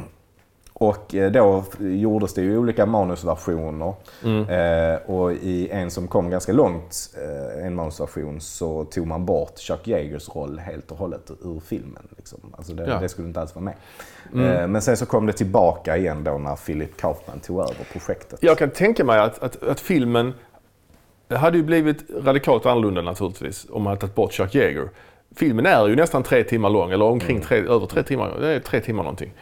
[0.79, 3.95] och eh, då gjordes det ju olika manusversioner.
[4.25, 9.59] Eh, och i en som kom ganska långt, eh, en manusversion, så tog man bort
[9.59, 12.09] Chuck Yeagers roll helt och hållet ur filmen.
[12.17, 12.39] Liksom.
[12.57, 12.99] Alltså det, Ja.
[13.01, 13.75] det skulle inte alls vara med.
[14.63, 18.39] Eh, men sen så kom det tillbaka igen då när Philip Kaufman tog över projektet.
[18.43, 20.35] Jag kan tänka mig att, att, att filmen
[21.29, 24.89] hade ju blivit radikalt annorlunda naturligtvis om man hade tagit bort Chuck Yeager.
[25.37, 28.37] Filmen är ju nästan tre timmar lång, eller omkring tre, över tre timmar.
[28.41, 29.33] Det är tre timmar någonting.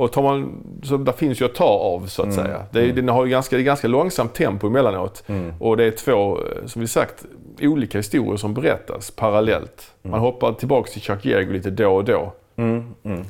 [0.00, 2.64] Och tar man, så där finns ju att ta av så att säga.
[2.72, 5.24] Det är, Den har ju ganska, det är ganska långsamt tempo emellanåt.
[5.58, 7.24] Och det är två, eh, som vi sagt,
[7.60, 9.94] olika historier som berättas parallellt.
[10.02, 12.32] Man hoppar tillbaka till Chuck Yeager lite då och då.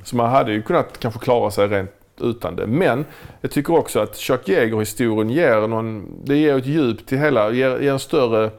[0.04, 2.66] Så man hade ju kunnat kanske klara sig rent utan det.
[2.66, 3.04] Men
[3.40, 7.80] jag tycker också att Chuck Yeager-historien ger någon, det ger ett djup till hela, ger,
[7.80, 8.50] ger en större,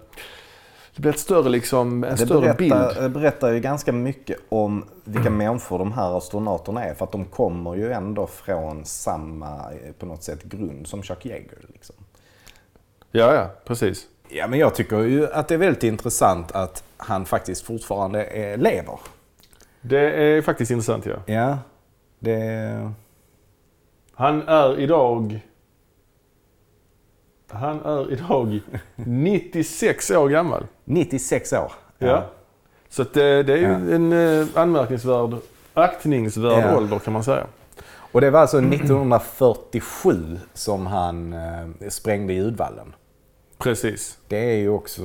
[0.95, 2.73] det blir ett större liksom, en Det större bild.
[2.73, 6.93] berättar, det berättar ju ganska mycket om vilka människor de här astronauterna är.
[6.93, 11.25] För att de kommer ju ändå från samma, eh, på något sätt, grund som Chuck
[11.25, 11.57] Yeager.
[11.73, 11.95] Liksom.
[13.11, 14.07] Ja, ja, precis.
[14.29, 18.57] Ja, men jag tycker ju att det är väldigt intressant att han faktiskt fortfarande är,
[18.57, 18.99] lever.
[19.81, 21.33] Det är faktiskt intressant ja.
[21.33, 21.57] Ja,
[22.19, 22.91] det...
[24.13, 25.39] Han är idag...
[27.53, 28.59] Han är idag
[28.95, 30.63] 96 år gammal.
[30.85, 31.71] 96 år.
[31.97, 32.23] Ja.
[32.89, 33.95] Så att det, det är ju Ja.
[33.95, 35.35] en eh, anmärkningsvärd,
[35.73, 36.77] aktningsvärd Ja.
[36.77, 37.43] ålder kan man säga.
[38.11, 42.93] Och det var alltså 1947 som han eh, sprängde ljudvallen.
[43.63, 44.17] Precis.
[44.27, 45.01] Det är ju också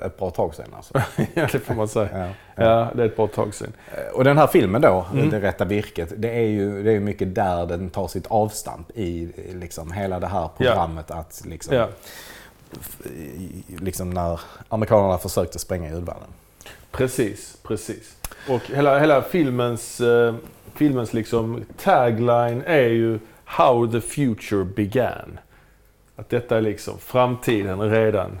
[0.00, 0.94] eh, ett bra tag sedan alltså.
[1.34, 2.08] ja, det får man säga.
[2.18, 2.64] Ja.
[2.64, 3.72] Ja, det är ett bra tag sedan.
[4.14, 5.30] Och den här filmen då, Mm.
[5.30, 9.28] Det rätta virket, det är ju det är mycket där den tar sitt avstamp i
[9.54, 11.10] liksom hela det här programmet.
[11.10, 11.88] Att liksom, Ja.
[13.78, 16.28] liksom när amerikanerna försökte spränga ljudvallen.
[16.90, 18.16] Precis, precis.
[18.48, 20.34] Och hela, hela filmens, eh,
[20.74, 25.38] filmens liksom tagline är ju How the future began.
[26.16, 28.38] Att detta är liksom framtiden redan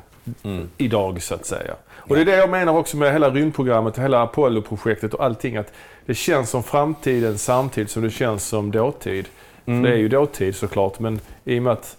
[0.76, 1.74] idag så att säga.
[1.88, 5.56] Och det är det jag menar också med hela rymdprogrammet, hela Apollo-projektet och allting.
[5.56, 5.72] Att
[6.06, 9.28] det känns som framtiden samtidigt som det känns som dåtid.
[9.64, 11.96] För det är ju dåtid såklart, men i och med att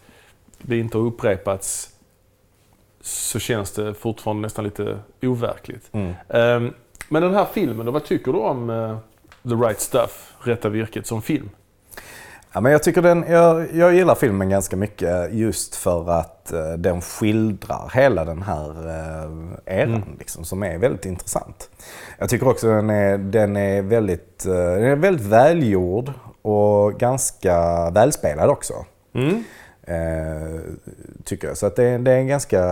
[0.57, 1.89] det inte har upprepats
[3.01, 5.89] så känns det fortfarande nästan lite overkligt.
[6.29, 6.73] Ehm,
[7.09, 8.97] men den här filmen då, vad tycker du om eh,
[9.49, 11.49] The Right Stuff, Rätta Virket, som film?
[12.57, 16.71] Ja, men jag, tycker den, jag, jag gillar filmen ganska mycket just för att eh,
[16.77, 21.69] den skildrar hela den här eh, eran liksom, som är väldigt intressant.
[22.17, 27.89] Jag tycker också den är, den är, väldigt, eh, den är väldigt välgjord och ganska
[27.89, 28.73] välspelad också.
[29.89, 30.59] Eh,
[31.23, 31.57] tycker jag.
[31.57, 32.63] Så att det, är- det är en ganska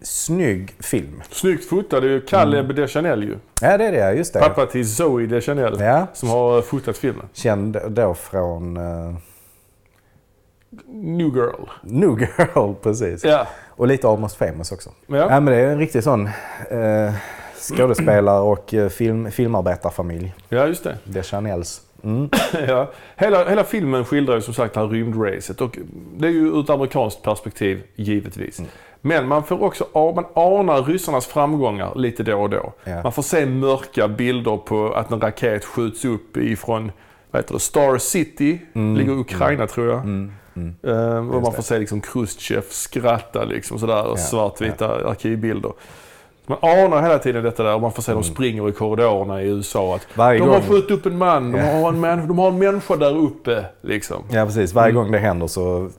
[0.00, 1.22] snygg film.
[1.30, 3.36] Snyggt fotad, det är ju Kalle Deschanel ju.
[3.62, 4.12] Ja, det är det.
[4.16, 4.40] Just det.
[4.40, 6.06] Pappa till Zoe Deschanel Ja.
[6.12, 7.26] som har fotat filmen.
[7.32, 9.14] Känd då från uh,
[10.86, 11.64] New Girl.
[11.82, 13.24] New Girl, precis.
[13.24, 13.46] Ja.
[13.68, 14.90] Och lite Almost famous också.
[15.06, 15.16] Ja.
[15.16, 16.26] Ja, men det är en riktig sån
[16.70, 17.12] eh,
[17.60, 20.34] skådespelare och eh, film, filmarbetarfamilj.
[20.48, 20.98] ja, just det.
[21.04, 21.80] Deschanels.
[22.04, 22.30] Mm.
[22.68, 22.90] ja.
[23.16, 25.78] hela, hela filmen skildrar ju som sagt det här rymdracet och
[26.16, 28.58] det är ju ur ett amerikanskt perspektiv givetvis.
[28.58, 28.70] Mm.
[29.00, 32.72] Men man får också man anar ryssarnas framgångar lite då och då.
[32.84, 33.02] Ja.
[33.02, 36.92] Man får se mörka bilder på att en raket skjuts upp ifrån
[37.30, 39.98] vad heter det, Star City, ligger i Ukraina tror jag.
[39.98, 41.42] Ehm, och Mm.
[41.42, 45.72] Man får se liksom Khrushchev skratta liksom sådär och Ja, svartvita arkivbilder.
[46.48, 49.46] Man anar hela tiden detta där och man får se dem springer i korridorerna i
[49.48, 49.94] USA.
[49.94, 50.14] Att Mm.
[50.14, 51.64] Varje de har gång- skjutit upp en man, de Ja.
[51.80, 53.64] har en, män, de har en människa där uppe.
[53.80, 54.22] Liksom.
[54.30, 54.72] Ja, precis.
[54.72, 55.90] Varje gång det händer så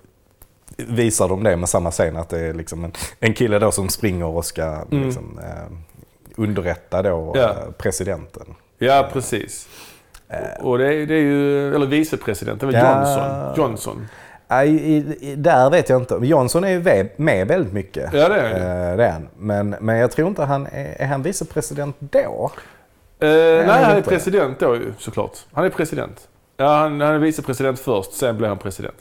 [0.78, 2.18] visar de det med samma scen.
[2.18, 5.76] Att det är liksom en, en kille då som springer och ska liksom, eh,
[6.36, 7.42] underrätta då Ja.
[7.50, 8.46] eh, presidenten.
[8.78, 9.68] Ja, precis.
[10.62, 12.80] Och det är, det är ju, eller vicepresidenten, Ja.
[12.96, 13.54] Johnson.
[13.58, 14.08] Johnson.
[14.50, 15.02] Nej,
[15.38, 16.20] där vet jag inte.
[16.22, 16.80] Johnson är ju
[17.16, 18.14] med väldigt mycket.
[18.14, 19.28] Ja, det är Eh, det är han.
[19.38, 22.52] Men, men jag tror inte han är, är han vicepresident då?
[23.20, 24.10] Eh, nej, han är inte.
[24.10, 25.38] president då ju såklart.
[25.54, 26.28] Han är president.
[26.58, 28.98] Ja, han, han är vicepresident först, sen blir han president.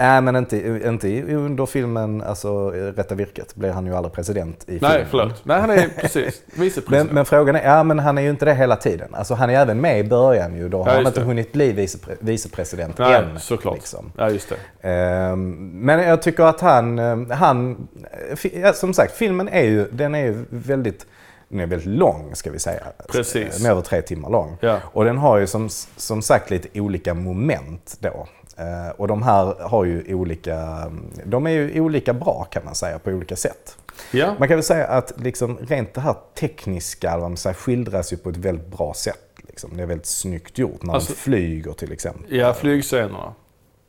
[0.00, 0.56] Nej, men inte,
[0.86, 5.06] inte under filmen alltså, Rätta virket blir han ju aldrig president i Nej, filmen.
[5.10, 5.44] förlåt.
[5.44, 7.12] Nej, han är precis Men, vicepresident.
[7.12, 9.14] men frågan är, ja men han är ju inte det hela tiden.
[9.14, 10.68] Alltså han är även med i början ju.
[10.68, 11.26] Då har Ja, han inte det.
[11.26, 13.40] hunnit bli vicepre, vicepresident Nej, än.
[13.40, 13.74] såklart.
[13.74, 14.12] Liksom.
[14.16, 14.48] Ja, just
[14.80, 14.88] det.
[14.88, 17.88] Ehm, Men jag tycker att han, eh, han
[18.36, 21.06] fi- ja, som sagt, filmen är ju, den är ju väldigt,
[21.48, 22.82] den är väldigt lång ska vi säga.
[23.12, 23.56] Precis.
[23.56, 24.56] Den är över tre timmar lång.
[24.60, 24.78] Ja.
[24.84, 28.26] Och den har ju som, som sagt lite olika moment då.
[28.58, 30.86] Eh, Och de här har ju olika,
[31.24, 33.76] de är ju olika bra kan man säga på olika sätt.
[34.12, 38.12] Ja, Man kan väl säga att liksom rent det här tekniska vad man säger, skildras
[38.12, 39.18] ju på ett väldigt bra sätt.
[39.48, 39.70] Liksom.
[39.76, 42.36] Det är väldigt snyggt gjort när Alltså- de flyger till exempel.
[42.36, 43.32] ja flygscenerna.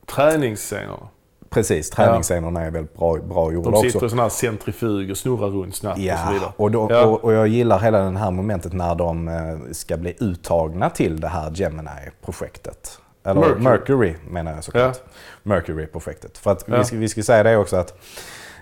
[0.06, 1.08] Träningsscenerna.
[1.50, 3.90] Precis, träningsscenerna är väldigt bra, bra gjorda De också.
[3.92, 6.52] sitter i sådana här centrifug och snurrar runt snabbt och så Ja, vidare.
[6.58, 7.06] och, då, Ja.
[7.06, 11.20] och, och jag gillar hela det här momentet när de eh, ska bli uttagna till
[11.22, 13.00] det här Gemini-projektet.
[13.30, 13.64] Eller Mercury.
[13.64, 14.98] Mercury, menar jag såklart.
[15.44, 16.38] Mercury-projektet.
[16.38, 16.78] För att Ja.
[16.78, 17.92] vi, ska, vi ska säga det också att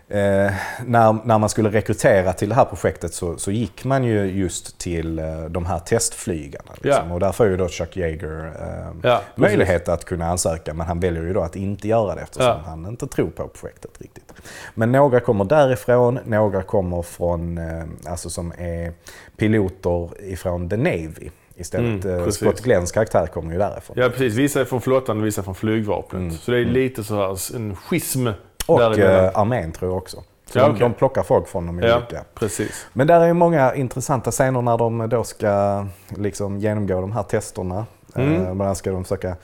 [0.10, 0.52] eh,
[0.86, 4.78] när, när man skulle rekrytera till det här projektet så, så gick man ju just
[4.80, 6.72] till eh, de här testflygarna.
[6.82, 7.08] Liksom.
[7.08, 7.14] Ja.
[7.14, 11.00] Och där får ju då Chuck Yeager eh, Ja, möjlighet att kunna ansöka men han
[11.00, 12.62] väljer ju då att inte göra det eftersom Ja.
[12.66, 14.34] han inte tror på projektet riktigt.
[14.76, 18.94] Men några kommer därifrån, några kommer från, eh, alltså som är
[19.38, 21.30] piloter ifrån The Navy.
[21.58, 22.30] Istället, Mm, eh.
[22.30, 23.96] Scott Glenns karaktär kommer ju därifrån.
[24.00, 24.34] Ja, precis.
[24.36, 26.34] Vissa är från flottan och vissa från flygvapnet.
[26.34, 28.28] Så det är lite så här en schism
[28.70, 28.82] Mm.
[28.86, 30.18] Och eh, armén tror jag också.
[30.52, 30.80] Så Ja, de, okej.
[30.80, 32.24] de plockar folk från dem i Ja, olika.
[32.34, 32.86] precis.
[32.94, 35.86] Men där är ju många intressanta scener när de då ska
[36.18, 37.86] liksom genomgå de här testerna.
[38.16, 38.34] Mm.
[38.34, 39.36] Eh, Bland annat ska de försöka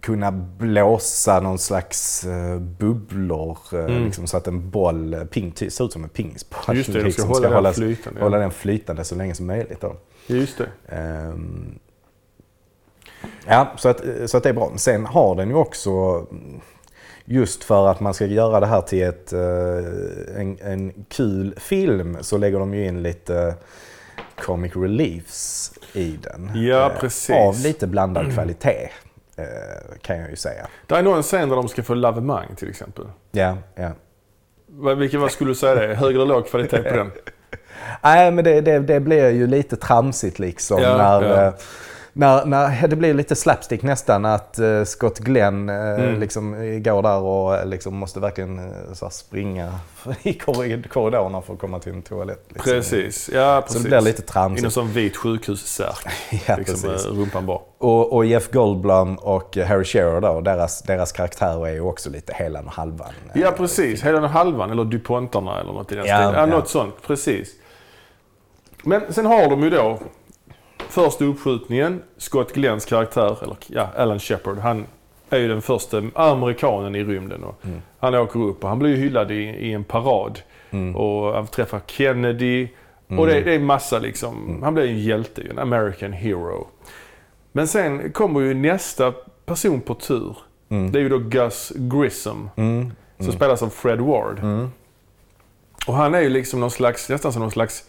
[0.00, 4.04] kunna blåsa någon slags eh, bubblor eh, Mm.
[4.04, 6.76] liksom, så att en boll, eh, ping, ser ut som en pingisboll.
[6.76, 8.20] Just det, de ska hålla den hållas- flytande.
[8.20, 8.40] hålla Ja.
[8.42, 9.80] den flytande så länge som möjligt.
[9.80, 9.96] Då.
[10.36, 10.68] Just det.
[10.96, 11.78] Ehm,
[13.46, 14.72] ja, så att, så att det är bra.
[14.76, 16.26] Sen har den ju också,
[17.24, 22.16] just för att man ska göra det här till ett, eh, en, en kul film,
[22.20, 23.54] så lägger de ju in lite
[24.36, 26.50] comic reliefs i den.
[26.54, 27.36] Ja, Eh, precis.
[27.36, 28.88] Av lite blandad kvalitet,
[29.36, 29.44] eh,
[30.02, 30.66] kan jag ju säga.
[30.86, 33.04] Det är någon scen där de ska få lavemang till exempel.
[33.30, 33.90] Ja, ja.
[34.94, 35.94] Vilken, vad skulle du säga det?
[35.94, 37.10] Hög eller låg kvalitet på den?
[38.02, 40.82] Nej, men det, det, det blir ju lite tramsigt liksom.
[40.82, 41.46] Ja, när, ja.
[41.46, 41.52] eh,
[42.14, 46.20] När, när, det blir lite slapstick nästan att eh, Scott Glenn eh, Mm.
[46.20, 49.72] liksom, går där och liksom, måste verkligen så springa
[50.22, 52.44] i korri- korridorerna för att komma till en toalett.
[52.48, 52.72] Liksom.
[52.72, 53.30] Precis.
[53.34, 53.82] Ja, Så precis.
[53.82, 54.72] det blir lite I någon tramsigt.
[54.72, 56.06] sån vit sjukhussärk.
[56.46, 57.58] Ja, liksom, rumpan bara.
[57.78, 62.32] Och, och Jeff Goldblum och Harry Shearer då, deras, deras karaktärer är ju också lite
[62.34, 63.12] helan och halvan.
[63.34, 64.02] Ja, precis.
[64.04, 66.34] Hela den halvan, eller DuPontarna eller något i den Ja, stilen.
[66.50, 66.56] Ja.
[66.56, 66.94] något sånt.
[67.06, 67.48] Precis.
[68.82, 69.98] Men sen har de ju då
[70.78, 72.02] första uppskjutningen.
[72.16, 74.86] Scott Glenns karaktär, eller ja, Alan Shepard, han
[75.30, 77.44] är ju den första amerikanen i rymden.
[77.44, 77.80] Och Mm.
[77.98, 80.40] Han åker upp och han blir ju hyllad i, i en parad.
[80.70, 80.96] Mm.
[80.96, 82.68] Och han träffar Kennedy.
[83.18, 84.60] Och det, det är massa liksom.
[84.62, 86.66] Han blir en hjälte, en American hero.
[87.52, 89.12] Men sen kommer ju nästa
[89.44, 90.36] person på tur.
[90.68, 92.50] Det är ju då Gus Grissom.
[92.56, 92.92] Mm.
[93.18, 94.40] Som spelas av Fred Ward.
[95.86, 97.84] Och han är ju liksom någon slags, nästan som någon slags,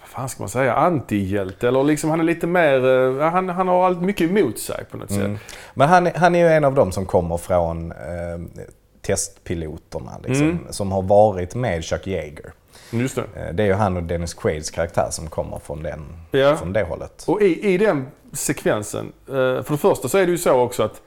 [0.00, 1.68] vad fan ska man säga, antihjälte.
[1.68, 2.86] Eller liksom han är lite mer,
[3.20, 5.36] eh, han, han har allt mycket emot sig på något Mm.
[5.36, 5.56] sätt.
[5.74, 7.96] Men han, han är ju en av dem som kommer från eh,
[9.02, 10.58] testpiloterna liksom, Mm.
[10.70, 12.52] som har varit med Chuck Yeager.
[12.90, 13.22] Just det.
[13.48, 16.56] Eh, Det är ju han och Dennis Quaids karaktär som kommer från, den, Ja.
[16.56, 17.24] från det hållet.
[17.26, 20.82] Och i, i den sekvensen, eh, för det första så är det ju så också
[20.82, 21.00] att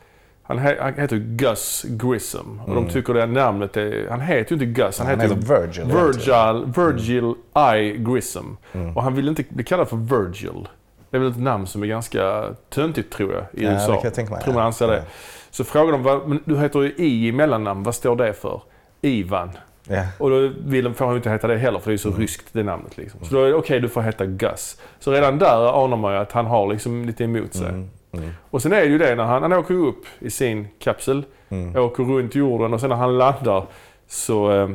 [0.58, 2.62] han, he, han heter Gus Grissom.
[2.68, 5.20] Och de tycker det namnet är, han heter ju inte Gus, han, Mm.
[5.20, 5.86] Han heter, Virgil.
[5.86, 7.34] Virgil, Virgil
[7.76, 7.98] I.
[7.98, 8.58] Grissom.
[8.96, 10.68] Och han vill inte bli kallad för Virgil.
[11.10, 14.02] Det är väl ett namn som är ganska töntigt tror jag i Ja, det USA.
[14.02, 14.62] kan jag tror man ja.
[14.68, 14.96] anser det.
[14.98, 15.04] Ja.
[15.52, 18.62] Så frågar de, vad, men du heter ju I i mellannamn, vad står det för?
[19.02, 19.50] Ivan.
[19.88, 20.04] Ja.
[20.18, 22.08] Och då vill de, får han ju inte heta det heller för det är så
[22.10, 22.22] Mm.
[22.22, 22.98] ryskt det namnet.
[22.98, 23.20] Liksom.
[23.26, 24.78] Så då är det okej, du får heta Gus.
[25.00, 27.68] Så redan där anar man ju att han har liksom lite emot sig.
[27.70, 27.90] Mm.
[28.50, 31.76] Och sen är det ju det när han, han åker upp i sin kapsel, Mm.
[31.84, 33.65] åker runt jorden och sen när han landar
[34.08, 34.69] så eh,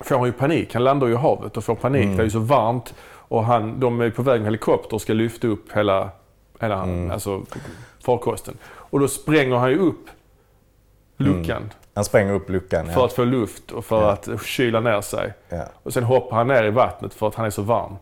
[0.00, 0.74] får han ju panik.
[0.74, 2.04] Han landar ju i havet och får panik.
[2.04, 2.16] Mm.
[2.16, 2.94] Det är ju så varmt
[3.28, 6.10] och han, de är på väg med helikopter och ska lyfta upp hela,
[6.60, 7.10] hela Mm.
[7.10, 7.42] alltså,
[8.04, 8.56] farkosten.
[8.66, 10.06] Och då spränger han ju upp
[11.16, 12.84] luckan Han spränger upp luckan.
[12.84, 13.00] för Mm.
[13.00, 13.06] Ja.
[13.06, 14.10] att få luft och för Ja.
[14.10, 15.32] att kyla ner sig.
[15.48, 15.64] Ja.
[15.82, 17.96] Och sen hoppar han ner i vattnet för att han är så varm.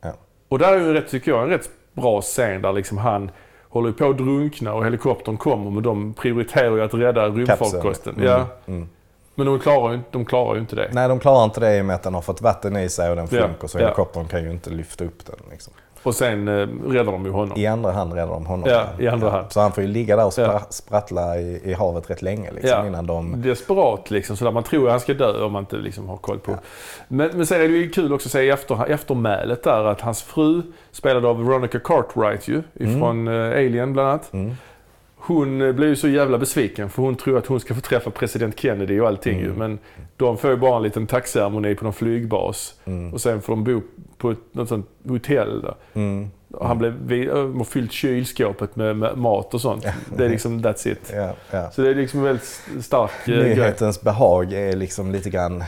[0.00, 0.12] Ja.
[0.48, 3.30] Och där är ju rätt, tycker jag, en rätt bra scen där liksom han
[3.68, 8.14] håller på att drunkna och helikoptern kommer men de prioriterar ju att rädda rymdfarkosten.
[8.14, 8.26] Mm.
[8.26, 8.46] Ja.
[8.66, 8.88] Mm.
[9.34, 10.88] Men de klarar, ju, inte- de klarar ju inte det.
[10.92, 13.10] Nej, de klarar inte det i och med att den har fått vatten i sig
[13.10, 13.42] och den Ja.
[13.42, 13.82] sjunker så Ja.
[13.82, 15.36] helikoptern kan ju inte lyfta upp den.
[15.50, 15.72] Liksom.
[16.04, 16.52] Och sen eh,
[16.86, 17.58] räddar de ju honom.
[17.58, 18.70] I andra hand räddar de honom.
[18.70, 19.46] Ja, i andra hand.
[19.52, 20.60] Så han får ju ligga där och spra- Ja.
[20.70, 23.42] sprattla i, i havet rätt länge liksom, innan de...
[23.42, 24.52] Desperat liksom, sådär.
[24.52, 26.56] Man tror att han ska dö om man inte liksom har koll på.
[27.08, 30.00] Men, men sen är det ju kul också att se i efter, eftermälet där att
[30.00, 34.32] hans fru, spelad av Veronica Cartwright ju, ifrån eh, Alien bland annat.
[34.32, 34.54] Mm.
[35.26, 38.10] Hon eh, blir ju så jävla besviken för hon tror att hon ska få träffa
[38.10, 39.44] president Kennedy och allting Mm.
[39.44, 39.52] ju.
[39.58, 39.78] Men
[40.16, 42.74] de får ju bara en liten tackceremoni på någon flygbas.
[43.12, 43.82] Och sen får de bo
[44.18, 45.74] på ett, något sånt hotell där.
[45.94, 46.30] Mm.
[46.52, 49.86] Och han blev, de har fyllt kylskåpet med, med mat och sånt.
[50.16, 51.12] Det är liksom, that's it.
[51.14, 51.70] Ja, ja.
[51.70, 53.48] Så det är liksom en väldigt stark eh, grej.
[53.56, 55.64] Nyhetens behag är liksom lite grann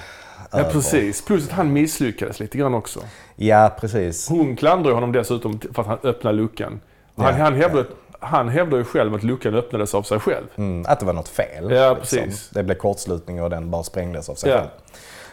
[0.52, 0.70] Ja, över.
[0.72, 1.22] precis.
[1.24, 3.00] Plus att han misslyckades lite grann också.
[3.36, 4.28] Ja, precis.
[4.28, 6.80] Hon klandrar honom dessutom för att han öppnade luckan.
[7.14, 7.84] Och Han, Ja, han, hävdar,
[8.26, 10.46] han hävdar ju själv att luckan öppnades av sig själv.
[10.56, 11.70] Mm, att det var något fel.
[11.70, 12.18] Ja, liksom.
[12.18, 12.50] precis.
[12.50, 14.56] Det blev kortslutning och den bara sprängdes av sig Ja.
[14.58, 14.68] själv.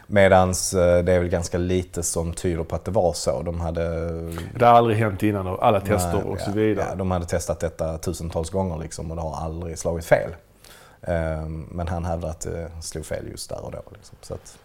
[0.07, 3.41] Medans eh, det är väl ganska lite som tyder på att det var så.
[3.41, 3.99] De hade...
[4.55, 6.85] Det har aldrig hänt innan och alla tester Nej, och så vidare.
[6.89, 10.29] Ja, de hade testat detta tusentals gånger liksom, och det har aldrig slagit fel.
[11.01, 13.81] Ehm, Men han hävdar att det slog fel just där och då.
[13.93, 14.17] Liksom.
[14.21, 14.57] Så att,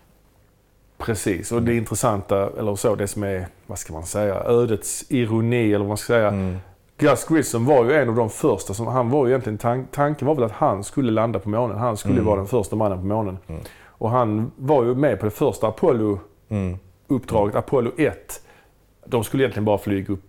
[0.98, 5.66] Precis, och det intressanta, eller så, det som är, vad ska man säga, ödets ironi
[5.68, 6.28] eller vad man ska säga.
[6.28, 6.58] mm,
[6.98, 10.28] Gus Grissom var ju en av de första som, han var ju egentligen, tan- tanken
[10.28, 11.78] var väl att han skulle landa på månen.
[11.78, 12.26] Han skulle Mm.
[12.26, 13.38] vara den första mannen på månen.
[13.86, 17.58] Och han var ju med på det första Apollo-uppdraget, mm.
[17.58, 18.40] Apollo 1.
[19.06, 20.22] De skulle egentligen bara flyga upp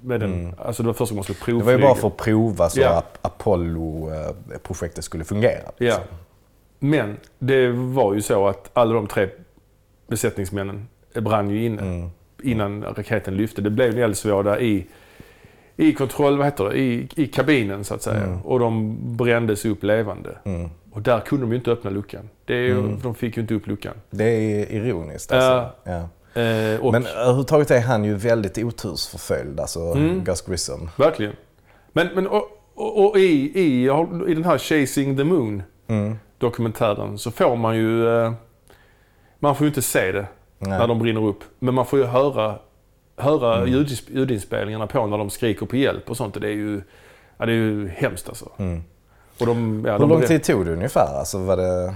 [0.00, 1.64] med den, alltså det var första gången man skulle det provflyga.
[1.64, 2.88] var ju bara för att prova så Ja.
[2.98, 5.70] att Apollo-projektet skulle fungera.
[5.78, 6.02] Liksom.
[6.78, 9.28] Men det var ju så att alla de tre
[10.08, 12.10] besättningsmännen brann ju inne Mm.
[12.42, 13.62] innan raketen lyfte.
[13.62, 14.86] Det blev en eldsvåda i,
[15.76, 18.38] i kontroll, vad heter det, i, i kabinen så att säga.
[18.44, 20.38] Och de brändes upp levande.
[20.44, 20.70] Mm.
[20.92, 22.28] Och där kunde de ju inte öppna luckan.
[22.44, 23.94] Det är ju, De fick ju inte upp luckan.
[24.10, 25.70] Det är ironiskt alltså.
[25.84, 26.08] Ja.
[26.42, 30.24] Eh, och, Men överhuvudtaget är han ju väldigt otursförföljd, alltså Mm.
[30.24, 30.90] Gus Grissom.
[30.96, 31.32] Verkligen.
[31.92, 33.84] Men, men och, och, och i, i,
[34.28, 36.18] i den här Chasing the Moon Mm.
[36.38, 38.08] dokumentären så får man ju...
[38.08, 38.32] Eh,
[39.38, 40.26] man får ju inte se det
[40.58, 40.78] Nej.
[40.78, 41.38] när de brinner upp.
[41.58, 42.54] Men man får ju höra,
[43.16, 46.40] höra ljudinsp- ljudinspelningarna på när de skriker på hjälp och sånt.
[46.40, 46.80] Det är ju,
[47.38, 48.50] ja, det är ju hemskt alltså.
[48.56, 48.82] Mm.
[49.40, 51.18] Och de, ja, Hur de lång tid tog det ungefär?
[51.18, 51.94] Alltså var det...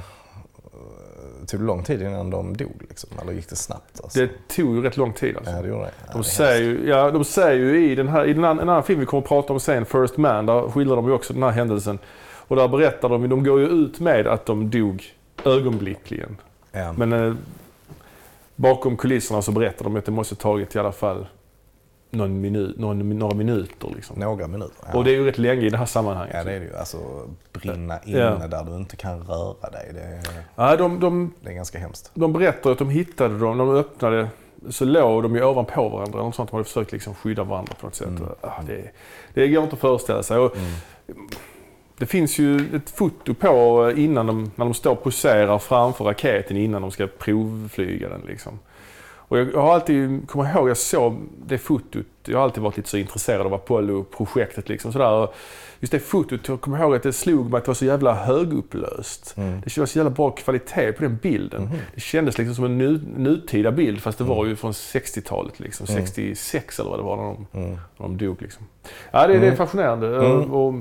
[1.47, 3.11] Tog det lång tid innan de dog liksom?
[3.23, 4.01] Eller gick det snabbt?
[4.03, 4.19] Alltså?
[4.21, 5.53] Det tog ju rätt lång tid alltså.
[5.53, 5.91] Ja, det gjorde det.
[6.01, 8.45] Ja, det De är säger, ju, ja, de säger ju i den här, i den
[8.45, 11.07] andra, en annan film vi kommer att prata om sen, First Man, där skildrar de
[11.07, 11.99] ju också den här händelsen.
[12.49, 15.05] Och där berättar de, de går ju ut med att de dog
[15.45, 16.37] ögonblickligen.
[16.73, 16.93] Ja.
[16.93, 17.35] Men eh,
[18.61, 21.27] bakom kulisserna så berättar de att det måste tagit i alla fall
[22.11, 23.93] någon minut, någon, några minuter.
[23.95, 24.21] Liksom.
[24.21, 24.75] Några minuter.
[24.93, 24.99] Ja.
[24.99, 26.35] Och det är ju rätt länge i det här sammanhanget.
[26.39, 26.77] ja, det är det ju.
[26.77, 26.99] Alltså
[27.53, 28.47] brinna inne Ja.
[28.47, 29.91] där du inte kan röra dig.
[29.95, 30.21] Det är,
[30.57, 32.11] Ja, de, de, det är ganska hemskt.
[32.15, 34.29] de berättar att de hittade dem, när de öppnade
[34.71, 36.13] så låg de ju ovanpå varandra.
[36.15, 36.51] Eller något sånt.
[36.51, 38.07] De hade försökt liksom skydda varandra på något sätt.
[38.09, 38.23] Mm.
[38.41, 38.91] Ah, det,
[39.35, 40.39] det går inte att föreställa sig.
[40.39, 40.57] Och
[42.01, 46.05] Det finns ju ett foto på eh, innan de, när de står och poserar framför
[46.05, 48.21] raketen innan de ska provflyga den.
[48.27, 48.59] Liksom.
[49.31, 52.07] Och jag, har alltid, kommer ihåg, jag såg det fotot.
[52.25, 54.69] Jag har alltid varit lite så intresserad av Apollo-projektet.
[54.69, 55.11] Liksom, sådär.
[55.13, 55.35] Och
[55.81, 58.15] Just det fotot, jag kommer ihåg att det slog mig att det var så jävla
[58.15, 59.35] högupplöst.
[59.37, 59.61] Mm.
[59.65, 61.63] Det var så jävla bra kvalitet på den bilden.
[61.63, 61.77] Mhm.
[61.95, 65.61] Det kändes liksom som en nu, nutida bild fast det var ju från 60-talet.
[65.61, 67.71] Liksom, 66 eller vad det var när de, Mm.
[67.71, 68.43] när de dog.
[68.43, 68.67] Liksom.
[69.11, 70.07] Ja, det, det är fascinerande.
[70.17, 70.51] Mm.
[70.51, 70.75] Och,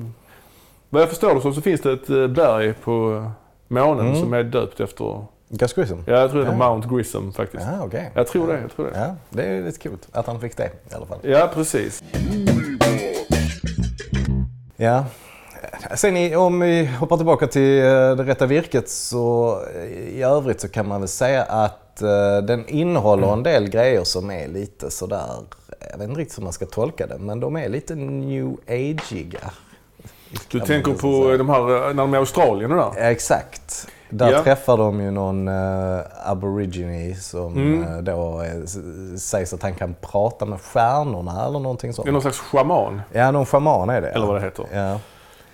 [0.89, 3.25] vad jag förstår det så finns det ett eh, berg på
[3.67, 4.19] månen Mm.
[4.19, 6.03] som är döpt efter, Gus Grissom?
[6.07, 6.55] ja, jag tror det är.
[6.55, 7.63] Mount Grissom faktiskt.
[7.71, 8.11] Ja, okej.
[8.13, 8.91] Jag tror det, jag tror det.
[8.99, 11.17] Ja, det är lite coolt att han fick det i alla fall.
[11.21, 12.03] Ja, precis.
[14.77, 15.05] Ja.
[15.95, 19.83] Sen i, om vi hoppar tillbaka till eh, det rätta virket så eh,
[20.17, 24.31] i övrigt så kan man väl säga att eh, den innehåller en del grejer som
[24.31, 25.25] är lite sådär,
[25.91, 29.51] jag vet inte riktigt hur man ska tolka det, men de är lite new ageiga.
[30.51, 31.37] Du tänker på säga.
[31.37, 33.09] de här, eh, när de är i Australien och där?
[33.11, 33.87] Exakt.
[34.09, 34.43] Där Ja.
[34.43, 37.83] träffar de ju någon uh, aborigine som Mm.
[37.83, 42.05] eh, då eh, s- sägs att han kan prata med stjärnorna eller någonting sånt.
[42.05, 44.09] Det är någon slags shaman, Ja, någon shaman är det.
[44.09, 44.65] eller vad det heter.
[44.73, 44.99] Ja.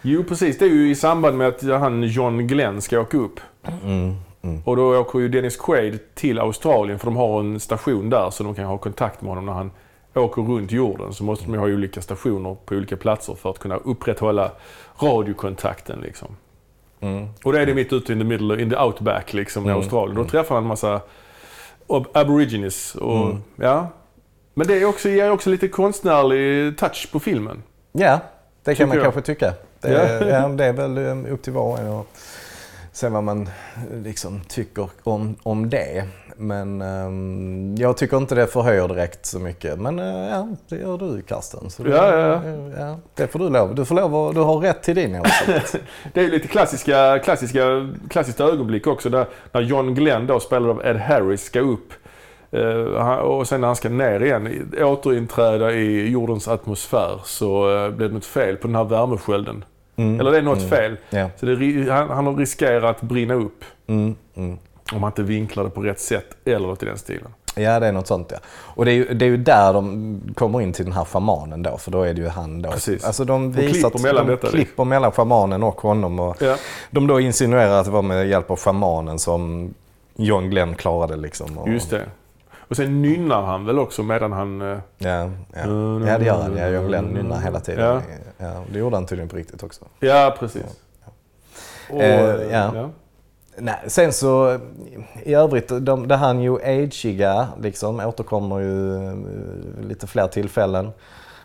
[0.02, 0.58] Jo, precis.
[0.58, 3.39] Det är ju i samband med att han John Glenn ska åka upp.
[3.84, 4.62] Mm, mm.
[4.66, 8.43] Och då åker ju Dennis Quaid till Australien för de har en station där så
[8.43, 9.72] de kan ha kontakt med honom när han
[10.16, 11.13] åker runt jorden.
[11.13, 14.51] Så måste de ha olika stationer på olika platser för att kunna upprätthålla
[14.99, 15.99] radiokontakten.
[15.99, 16.28] Liksom.
[16.99, 17.28] Mm.
[17.43, 19.78] Och det är det mitt ute in the middle, in the outback liksom, i Mm.
[19.78, 20.16] Australien.
[20.16, 21.01] Då träffar han en massa
[21.88, 22.95] ab- aborigines.
[22.95, 23.43] Och, Mm.
[23.55, 23.88] ja.
[24.53, 27.63] Men det är också, ger också lite konstnärlig touch på filmen.
[27.91, 28.20] Ja,
[28.63, 29.03] det kan man jag.
[29.03, 29.53] kanske tycka.
[29.82, 30.28] Det, Ja.
[30.41, 30.47] ja.
[30.47, 32.07] det är väl eh, upp till var och en att
[32.91, 33.49] se vad man
[33.93, 36.05] liksom tycker om, om det.
[36.38, 39.80] Men ehm, jag tycker inte det förhöjer direkt så mycket.
[39.80, 41.70] Men eh, ja, det gör du Karsten.
[41.70, 42.42] Så det, Ja, ja,
[42.78, 42.98] ja.
[43.16, 43.76] det får du lov.
[43.76, 45.76] Du får lov att, du har rätt till din åsikt.
[46.14, 50.86] Det är lite klassiska, klassiska, klassiskt ögonblick också där när John Glenn då spelad av
[50.86, 51.94] Ed Harris ska upp
[52.52, 58.08] eh, och sen när han ska ner igen, återinträda i jordens atmosfär så eh, blir
[58.08, 59.64] det något fel på den här värmeskölden.
[59.96, 60.20] Mm.
[60.20, 60.98] Eller det är något fel.
[61.10, 61.30] Ja.
[61.40, 64.58] Så det, han, han har riskerat att brinna upp Mm, mm.
[64.94, 67.34] Om han inte vinklar det på rätt sätt eller något i den stilen.
[67.58, 68.38] Ja, det är något sånt ja.
[68.48, 71.64] Och det är, ju, det är ju där de kommer in till den här schamanen
[71.64, 72.72] då, för då är det ju han då.
[72.72, 73.06] Precis.
[73.06, 76.20] Alltså de De visar klipper mellan de detta, klipper mellan schamanen och honom.
[76.20, 76.56] Och Ja.
[76.92, 79.74] De då insinuerar att det var med hjälp av schamanen som
[80.16, 81.58] John Glenn klarade liksom.
[81.58, 82.06] Och, Just det.
[82.68, 84.62] Och sen nynnar han väl också medan han...
[84.62, 85.30] eh, Ja, ja.
[86.08, 86.58] ja, det gör han.
[86.58, 87.86] Ja, John Glenn nynnar hela tiden.
[87.86, 88.02] Ja.
[88.38, 88.54] Ja.
[88.74, 89.86] det gjorde han tydligen på riktigt också.
[90.00, 90.64] Ja, precis.
[91.90, 92.90] Och, Eh, ja.
[93.58, 94.60] Nej, sen så
[95.24, 99.14] i övrigt, de, det här new ageiga liksom återkommer ju eh,
[99.88, 100.91] lite fler tillfällen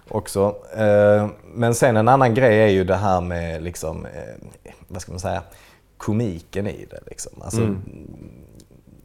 [0.08, 0.54] också.
[0.76, 5.12] Eh, Men sen en annan grej är ju det här med liksom, eh, vad ska
[5.12, 5.42] man säga,
[5.96, 7.32] komiken i det liksom.
[7.42, 7.82] Alltså, Mm.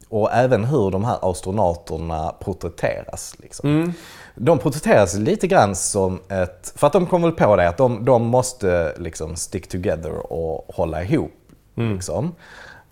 [0.08, 3.36] Och även hur de här astronauterna porträtteras.
[3.38, 3.68] Liksom.
[3.70, 3.92] Mm.
[4.34, 6.72] De porträtteras lite grann som ett...
[6.76, 10.74] För att de kom väl på det att de, de måste liksom stick together och
[10.74, 11.32] hålla ihop.
[11.74, 12.34] Liksom.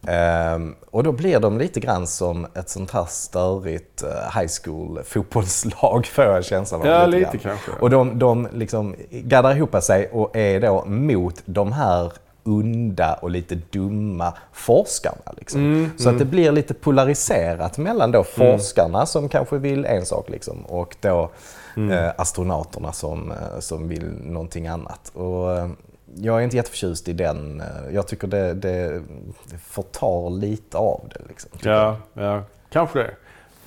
[0.08, 5.00] Ehm, och då blir de lite grann som ett sånt här störigt eh, high school
[5.04, 6.86] fotbollslag får jag känslan av.
[6.86, 7.40] Ja, lite grann.
[7.42, 7.70] kanske.
[7.80, 12.12] Och de, de liksom gaddar ihop sig och är då mot de här
[12.46, 15.32] onda och lite dumma forskarna.
[15.36, 15.60] Liksom.
[15.60, 20.30] Mm, så att det blir lite polariserat mellan då forskarna som kanske vill en sak
[20.30, 21.30] liksom, och då
[21.76, 21.90] Mm.
[21.90, 25.12] eh, astronauterna som, eh, som vill någonting annat.
[25.14, 25.68] Och, eh,
[26.16, 27.60] jag är inte jätteförtjust i den.
[27.60, 29.02] eh, Jag tycker det, det,
[29.50, 31.20] det förtar lite av det.
[31.28, 31.50] Liksom.
[31.62, 33.10] Ja, ja, kanske det.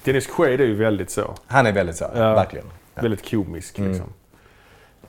[0.03, 1.33] Dennis Quaid är ju väldigt så.
[1.47, 2.33] Han är väldigt så, Ja.
[2.33, 2.65] verkligen.
[2.95, 3.01] Ja.
[3.01, 3.91] Väldigt komisk Mm.
[3.91, 4.07] liksom.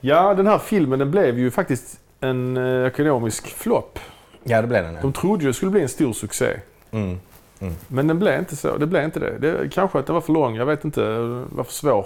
[0.01, 3.99] Ja, den här filmen den blev ju faktiskt en eh, ekonomisk flopp.
[4.43, 4.93] Ja, det blev den.
[4.93, 5.01] Ja.
[5.01, 6.59] De trodde ju det skulle bli en stor succé.
[6.91, 7.17] Mm.
[7.87, 8.77] Men den blev inte så.
[8.77, 9.37] Det blev inte det.
[9.37, 10.55] det kanske att den var för lång.
[10.55, 11.01] Jag vet inte.
[11.01, 12.05] Den var för svår.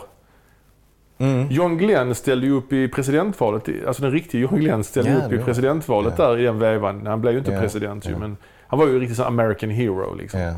[1.17, 1.47] Mm.
[1.49, 3.69] John Glenn ställde ju upp i presidentvalet.
[3.87, 6.27] Alltså den riktiga John Glenn ställde Ja, upp i presidentvalet Ja.
[6.27, 7.07] där i den vevan.
[7.07, 8.37] Han blev ju inte Ja, president ju, men
[8.67, 10.53] han var ju riktigt så American hero liksom.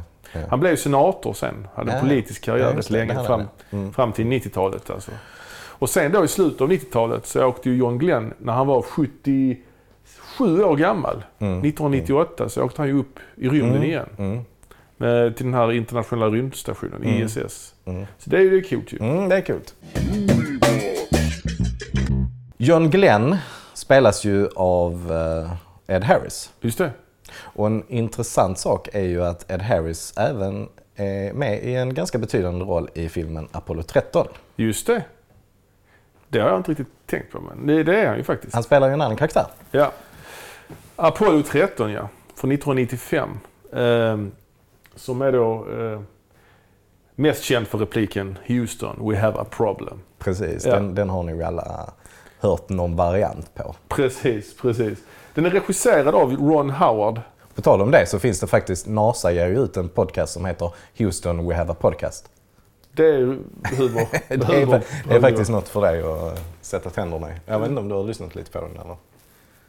[0.50, 1.68] Han blev ju senator sen.
[1.76, 3.24] Hade en politisk karriär rätt länge.
[3.26, 3.94] Fram, mm.
[3.94, 5.12] fram till 90-talet alltså.
[5.78, 8.82] Och sen då i slutet av 90-talet så åkte ju John Glenn, när han var
[8.82, 11.60] 77 år gammal, Mm.
[11.60, 14.10] 1998, så åkte han ju upp i rymden igen.
[14.18, 14.40] Mm.
[14.98, 17.74] Med, till den här internationella rymdstationen, ISS.
[17.86, 18.06] Mm.
[18.18, 18.98] Så det är ju coolt ju.
[19.00, 19.62] Mm, det är kul.
[22.66, 23.38] John Glenn
[23.74, 25.12] spelas ju av
[25.88, 26.54] eh, Ed Harris.
[26.62, 26.92] Just det.
[27.38, 32.18] Och en intressant sak är ju att Ed Harris även är med i en ganska
[32.18, 34.28] betydande roll i filmen Apollo 13.
[34.56, 35.04] Just det.
[36.28, 38.54] Det har jag inte riktigt tänkt på, men det, är han ju faktiskt.
[38.54, 39.46] Han spelar ju en annan karaktär.
[39.72, 39.92] Ja.
[40.96, 43.30] Apollo 13 ja, från 1995.
[43.74, 44.32] Ehm,
[44.96, 46.02] som är då eh,
[47.16, 50.00] mest känd för repliken Houston, we have a problem.
[50.20, 50.76] Precis, Ja.
[50.76, 51.94] den, den har ni ju alla
[52.46, 53.76] hört någon variant på.
[53.88, 55.00] Precis, precis.
[55.34, 57.22] Den är regisserad av Ron Howard.
[57.56, 60.46] På tal om det så finns det faktiskt, NASA ger ju ut en podcast som
[60.46, 62.30] heter Houston We Have a Podcast.
[62.92, 63.20] Det är
[63.78, 64.08] humor.
[64.28, 64.82] Det är, humor.
[65.10, 67.34] det är faktiskt något för dig att sätta tänderna i.
[67.46, 68.96] Jag vet inte om du har lyssnat lite på den eller?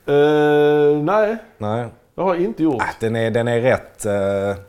[0.08, 1.88] Eh, nej, Nej.
[2.14, 2.82] det har jag inte gjort.
[2.82, 4.06] Ah, Den är, den är rätt...
[4.06, 4.62] eh,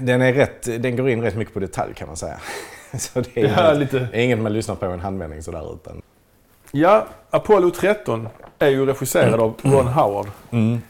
[0.00, 0.62] den är rätt...
[0.82, 2.38] Den går in rätt mycket på detalj kan man säga.
[2.98, 4.08] Så det är, Ja, inget, lite.
[4.20, 6.02] inget man lyssnar på i en handvändning sådär utan...
[6.72, 10.26] Ja, Apollo 13 är ju regisserad av Ron Howard.
[10.50, 10.80] Mm,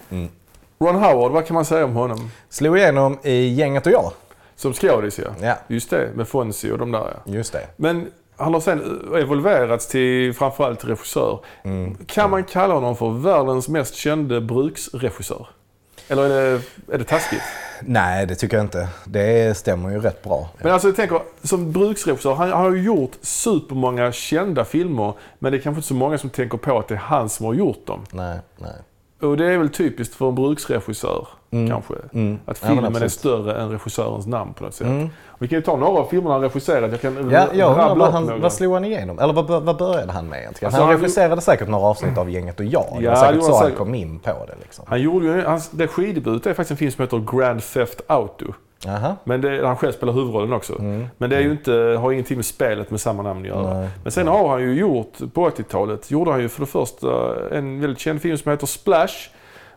[0.78, 2.31] Ron Howard, vad kan man säga om honom?
[2.49, 4.12] Slog igenom i Gänget och jag.
[4.57, 5.31] Som skådis ja.
[5.41, 7.33] Ja, Just det, med Fonzie och de där ja.
[7.33, 7.66] just det.
[7.76, 11.41] Men han har sen evolverats till framförallt regissör.
[11.62, 11.97] Mm.
[12.07, 15.47] Kan man kalla honom för världens mest kände bruksregissör?
[16.11, 16.63] Eller är det,
[16.95, 17.43] är det taskigt?
[17.83, 18.89] Nej, det tycker jag inte.
[19.05, 20.51] Det stämmer ju rätt bra.
[20.63, 25.15] Men alltså jag tänker, som bruksregissör, han har ju gjort supermånga kända filmer.
[25.39, 27.47] Men det är kanske inte så många som tänker på att det är han som
[27.47, 28.05] har gjort dem.
[28.13, 28.73] Nej, nej.
[29.21, 31.94] Och det är väl typiskt för en bruksregissör, kanske.
[32.12, 32.38] Mm.
[32.46, 33.12] Att Ja, men filmen är absolut.
[33.12, 34.86] större än regissörens namn på något sätt.
[34.86, 35.09] Mm.
[35.38, 36.90] Vi kan ju ta några av filmerna han regisserat.
[36.90, 38.38] Jag kan Ja, jag rabbla vad, upp han, några.
[38.38, 39.18] vad slog han igenom?
[39.18, 40.66] Eller vad, vad började han med egentligen?
[40.68, 42.84] Alltså, han han- regisserade säkert några avsnitt av Gänget och jag.
[42.98, 43.78] Det Ja, var det säkert var så han säkert.
[43.78, 44.55] kom in på det.
[44.62, 44.84] Liksom.
[44.88, 48.53] Han gjorde ju, hans, det skidebut är faktiskt en film som heter Grand Theft Auto.
[48.88, 49.16] Aha.
[49.24, 50.72] Men det, han själv spelar huvudrollen också.
[51.18, 53.74] Men det är ju inte, har ingenting med spelet med samma namn att göra.
[53.80, 53.88] Nej.
[54.03, 57.09] Men sen har han ju gjort, på 80-talet, gjorde han ju för det första
[57.57, 59.30] en väldigt känd film som heter Splash.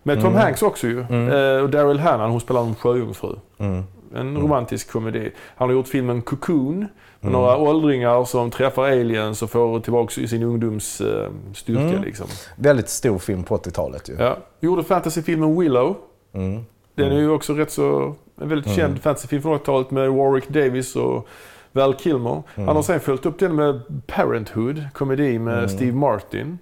[0.03, 0.99] Med Tom Hanks också ju.
[0.99, 3.35] Eh, och Daryl Hannah, hon spelar en sjöjungfru.
[3.57, 3.83] Mm.
[4.15, 5.31] En romantisk komedi.
[5.55, 6.87] Han har gjort filmen Cocoon.
[7.19, 11.81] Med några åldringar som träffar aliens och får tillbaka sin ungdomsstyrka.
[11.81, 12.03] Mm.
[12.03, 12.27] Liksom.
[12.55, 14.15] Väldigt stor film på 80-talet ju.
[14.19, 14.37] Ja.
[14.59, 15.95] Gjorde fantasyfilmen Willow.
[16.33, 16.65] Mm.
[16.95, 18.15] Den är ju också rätt så...
[18.41, 21.27] En väldigt känd fantasyfilm från 80-talet med Warwick Davis och
[21.71, 22.43] Val Kilmer.
[22.55, 26.59] Han har sen följt upp den med Parenthood, komedi med Steve Martin.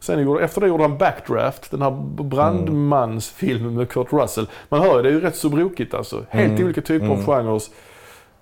[0.00, 0.18] Mm.
[0.18, 1.90] Sen gjorde, efter det gjorde han Backdraft, den här
[2.22, 4.46] brandmansfilmen med Kurt Russell.
[4.68, 6.24] Man hör ju, det är ju rätt så brokigt alltså.
[6.28, 7.62] Helt olika typer av genrer.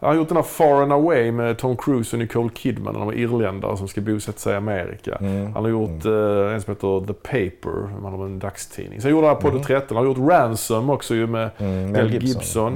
[0.00, 3.12] Han har gjort den här Far and Away med Tom Cruise och Nicole Kidman, de
[3.12, 5.18] irländare som ska bosätta sig i Amerika.
[5.54, 9.00] Han har gjort eh, en som heter The Paper, han har en dagstidning.
[9.00, 12.72] Sen gjorde han Apollo 13, han har gjort Ransom också ju med Mm, Mel Gibson.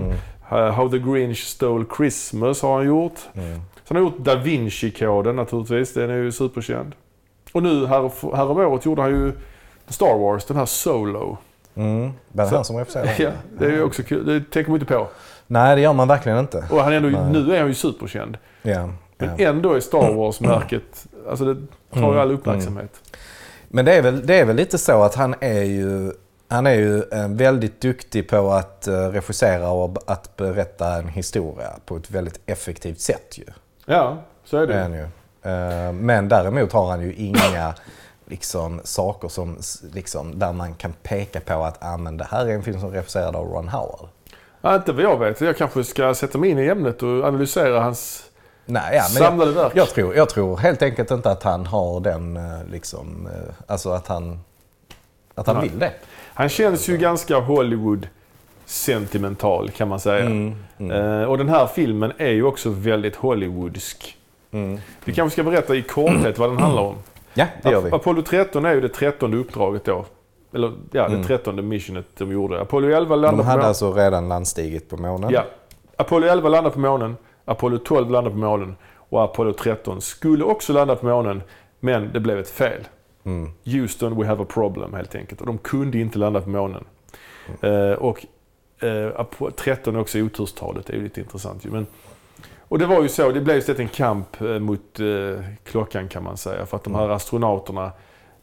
[0.53, 3.19] Uh, How the Grinch Stole Christmas har han gjort.
[3.35, 3.61] Mm.
[3.85, 6.93] Sen har han gjort Da Vinci-koden naturligtvis, den är ju superkänd.
[7.53, 9.33] Och nu här, här om året gjorde han ju
[9.89, 11.39] Star Wars, den här Solo.
[11.75, 12.13] Mm.
[12.33, 13.15] Det Så- han som regisserade?
[13.19, 14.27] Ja, det är ju också kul.
[14.27, 15.09] Det tänker man inte på.
[15.47, 16.65] Nej, det gör man verkligen inte.
[16.71, 18.39] Och han är ändå, nu är han ju superkänd.
[18.63, 18.89] Ja.
[19.19, 19.49] Men ja.
[19.49, 21.67] ändå är Star Wars-märket, alltså det
[22.01, 23.01] tar ju all uppmärksamhet.
[23.69, 26.13] Men det är, väl, det är väl lite så att han är ju,
[26.49, 31.71] han är ju eh, väldigt duktig på att eh, regissera och att berätta en historia
[31.87, 33.45] på ett väldigt effektivt sätt ju.
[33.87, 34.83] Ja, så är Det är det.
[34.83, 35.07] han ju.
[35.43, 37.75] Eh, Men däremot har han ju inga
[38.27, 39.57] liksom, saker som,
[39.95, 42.89] liksom, där man kan peka på att ah, men det här är en film som
[42.89, 44.09] är regisserad av Ron Howard.
[44.61, 45.41] Ja, inte vad jag vet.
[45.41, 48.25] Jag kanske ska sätta mig in i ämnet och analysera hans
[48.65, 49.73] Nej, ja, men samlade jag, verk.
[49.75, 53.91] jag, tror, jag tror helt enkelt inte att han har den, eh, liksom, eh, alltså
[53.91, 54.41] att han,
[55.35, 55.69] att han Nej.
[55.69, 55.93] vill det.
[56.35, 58.09] Han känns ju ganska Hollywood
[58.67, 60.25] sentimental kan man säga.
[60.25, 60.55] Mm,
[60.91, 64.17] Eh, och den här filmen är ju också väldigt Hollywoodsk.
[64.53, 64.79] Mm.
[65.05, 66.95] Vi kanske ska berätta i korthet vad den handlar om.
[67.35, 67.91] Ja, det gör vi.
[67.93, 70.05] Apollo 13 är ju det trettonde uppdraget då.
[70.55, 72.61] Eller ja, det trettonde missionet de gjorde.
[72.61, 73.69] Apollo 11 landade De på hade månen.
[73.69, 75.31] alltså redan landstigit på månen.
[75.31, 75.45] Ja.
[75.97, 77.17] Apollo 11 landade på månen.
[77.45, 78.77] Apollo 12 landade på månen.
[78.97, 81.43] Och Apollo 13 skulle också landa på månen.
[81.81, 82.81] Men det blev ett fel.
[83.25, 83.51] Mm.
[83.65, 85.41] Houston, we have a problem helt enkelt.
[85.41, 86.85] Och de kunde inte landa på månen.
[87.61, 88.27] Eh, och
[88.81, 88.87] eh,
[89.21, 91.71] Apo- 13 är också oturstalet, det är ju lite intressant ju.
[91.71, 91.87] Men,
[92.73, 96.23] och det var ju så, det blev istället en kamp eh, mot eh, klockan kan
[96.23, 96.67] man säga.
[96.67, 97.93] För att de här astronauterna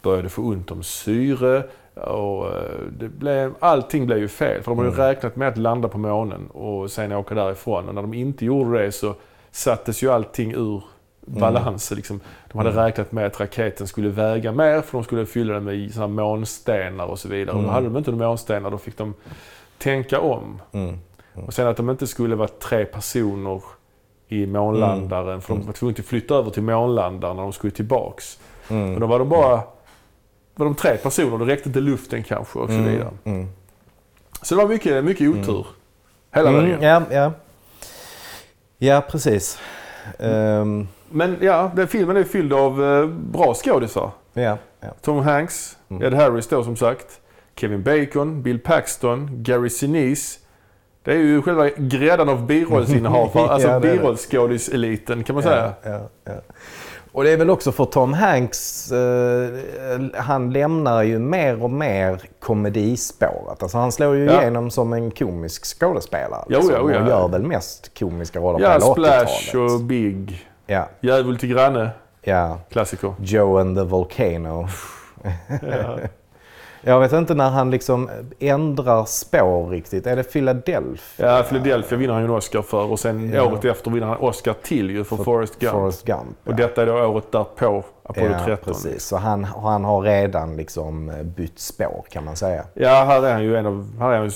[0.01, 1.63] började få ont om syre.
[1.93, 4.63] Och eh, det blev, allting blev ju fel.
[4.63, 7.89] För de har ju räknat med att landa på månen och sen åka därifrån.
[7.89, 9.15] Och när de inte gjorde det så
[9.51, 10.84] sattes ju allting ur
[11.21, 11.91] balans.
[11.91, 12.19] Liksom.
[12.51, 15.93] De hade räknat med att raketen skulle väga mer för de skulle fylla den med
[15.93, 17.57] såna månstenar och så vidare.
[17.57, 19.13] Och då hade de inte månstenar, då fick de
[19.77, 20.61] tänka om.
[20.71, 20.99] Mm.
[21.34, 23.61] Och sen att de inte skulle vara tre personer
[24.30, 25.41] i månlandaren.
[25.41, 28.39] För de var tvungna att flytta över till månlandaren när de skulle tillbaks.
[28.69, 28.91] Mm.
[28.91, 29.61] Men då var de bara
[30.55, 33.09] var de tre personer, då räckte inte luften kanske och så vidare.
[33.23, 33.47] Mm.
[34.41, 35.67] Så det var mycket, mycket otur.
[36.32, 36.82] Hela Mm, vägen.
[36.82, 37.32] ja, ja.
[38.77, 39.59] ja, precis.
[40.19, 44.11] Ehm, Men ja, den filmen är fylld av eh, bra skådisar.
[44.34, 44.88] ja, ja.
[45.01, 46.03] Tom Hanks, Mm.
[46.03, 47.19] Ed Harris då som sagt,
[47.55, 50.39] Kevin Bacon, Bill Paxton, Gary Sinise.
[51.03, 53.79] Det är ju själva gräddan av birollsinnehav, Ja, alltså det.
[53.79, 55.73] birollskådiseliten kan man säga.
[55.83, 56.31] Ja, ja, ja.
[57.11, 59.49] Och det är väl också för Tom Hanks, eh,
[60.15, 63.63] han lämnar ju mer och mer komedispåret.
[63.63, 64.41] Alltså han slår ju Ja.
[64.41, 66.43] igenom som en komisk skådespelare.
[66.49, 67.01] Jo, liksom, jo, ja.
[67.01, 69.71] Och gör väl mest komiska roller Ja, på Splash 80-talet.
[69.71, 70.47] och Big.
[70.67, 71.89] Ja, Djävul till granne,
[72.21, 72.59] ja.
[72.71, 73.13] klassiker.
[73.21, 74.67] Joe and the Volcano.
[75.61, 75.97] Ja.
[76.82, 78.09] Jag vet inte när han liksom
[78.39, 80.07] ändrar spår riktigt.
[80.07, 81.38] Är det Philadelphia?
[81.38, 83.43] Ja, Philadelphia vinner han ju en Oscar för och sen Ja.
[83.43, 85.71] året efter vinner han Oscar till ju för, Forrest Gump.
[85.73, 86.38] Forrest Gump.
[86.45, 88.73] Och detta är då året därpå, Apollo ja, 13.
[88.73, 89.03] precis.
[89.05, 92.63] Så han, han har redan liksom bytt spår kan man säga.
[92.73, 93.89] Ja, här är han ju en av...
[93.99, 94.32] Här är han ju,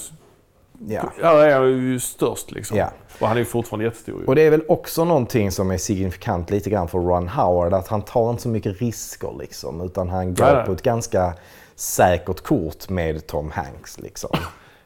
[0.87, 1.01] Ja.
[1.21, 2.77] här är han ju störst liksom.
[2.77, 2.89] Ja.
[3.19, 4.25] Och han är ju fortfarande jättestor ju.
[4.25, 7.73] Och det är väl också någonting som är signifikant lite grann för Ron Howard.
[7.73, 9.81] Att han tar inte så mycket risker liksom.
[9.81, 11.33] Utan han går på ett ganska
[11.75, 14.29] säkert kort med Tom Hanks liksom.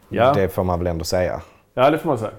[0.09, 0.33] Ja.
[0.33, 1.41] Det får man väl ändå säga.
[1.73, 2.31] Ja, det får man säga.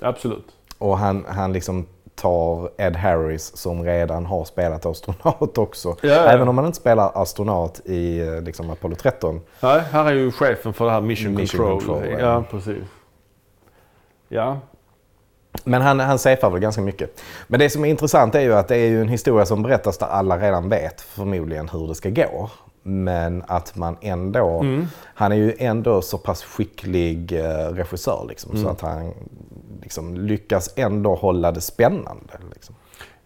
[0.00, 0.46] Absolut.
[0.78, 5.88] Och han, han liksom tar Ed Harris som redan har spelat astronaut också.
[5.88, 6.14] Ja, ja.
[6.14, 9.40] Även om han inte spelar astronaut i eh, liksom Apollo 13.
[9.60, 11.96] Nej, här är ju chefen för det här Mission, Mission Control.
[11.96, 12.18] Control, ja.
[12.18, 12.44] ja.
[12.50, 12.84] precis.
[14.28, 14.60] Ja,
[15.64, 17.20] Men han, han safear väl ganska mycket.
[17.46, 19.98] Men det som är intressant är ju att det är ju en historia som berättas
[19.98, 22.50] där alla redan vet förmodligen hur det ska gå.
[22.88, 24.64] Men att man ändå...
[25.14, 29.14] Han är ju ändå så pass skicklig eh, regissör liksom, så att han
[29.82, 32.32] liksom, lyckas ändå hålla det spännande.
[32.52, 32.74] Liksom.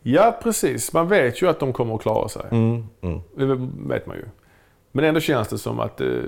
[0.03, 0.93] ja, precis.
[0.93, 2.43] Man vet ju att de kommer att klara sig.
[2.51, 3.45] Mm, mm, Det
[3.95, 4.25] vet man ju.
[4.93, 6.23] Men ändå känns det som att det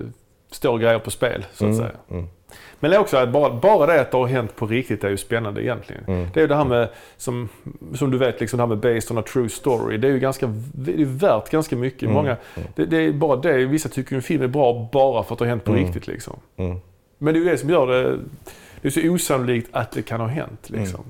[0.50, 2.26] står grejer på spel, så att mm, säga.
[2.54, 2.76] Mm.
[2.80, 5.08] Men det är också att bara, bara det att det har hänt på riktigt är
[5.10, 6.04] ju spännande egentligen.
[6.06, 6.28] Mm.
[6.34, 7.48] Det är ju det här med, som,
[7.94, 9.96] som du vet, liksom det här med based on a true story.
[9.96, 12.02] Det är ju ganska, det är värt ganska mycket.
[12.02, 12.14] Mm.
[12.14, 12.36] Många,
[12.74, 15.38] det, det är bara det, vissa tycker ju en film är bra bara för att
[15.38, 15.84] det har hänt på Mm.
[15.84, 16.36] riktigt liksom.
[16.56, 16.76] Mm.
[17.18, 18.18] Men det är ju det som gör det,
[18.80, 21.04] det är så osannolikt att det kan ha hänt liksom.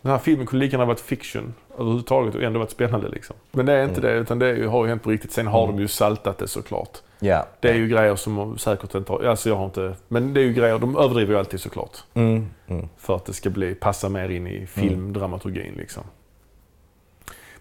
[0.00, 0.10] Mm.
[0.10, 3.36] Den här filmen kunde lika gärna varit fiction överhuvudtaget och ändå varit spännande liksom.
[3.52, 4.12] Men det är inte Mm.
[4.14, 5.32] det, utan det ju, har ju hänt på riktigt.
[5.32, 6.98] Sen har de ju saltat det såklart.
[7.20, 7.46] Ja.
[7.60, 10.44] Det är ju grejer som säkert inte har, alltså jag har inte, men det är
[10.44, 11.96] ju grejer, de överdriver ju alltid såklart.
[12.14, 12.46] Mm.
[12.66, 12.88] Mm.
[12.98, 16.02] För att det ska bli, passa mer in i filmdramaturgin liksom.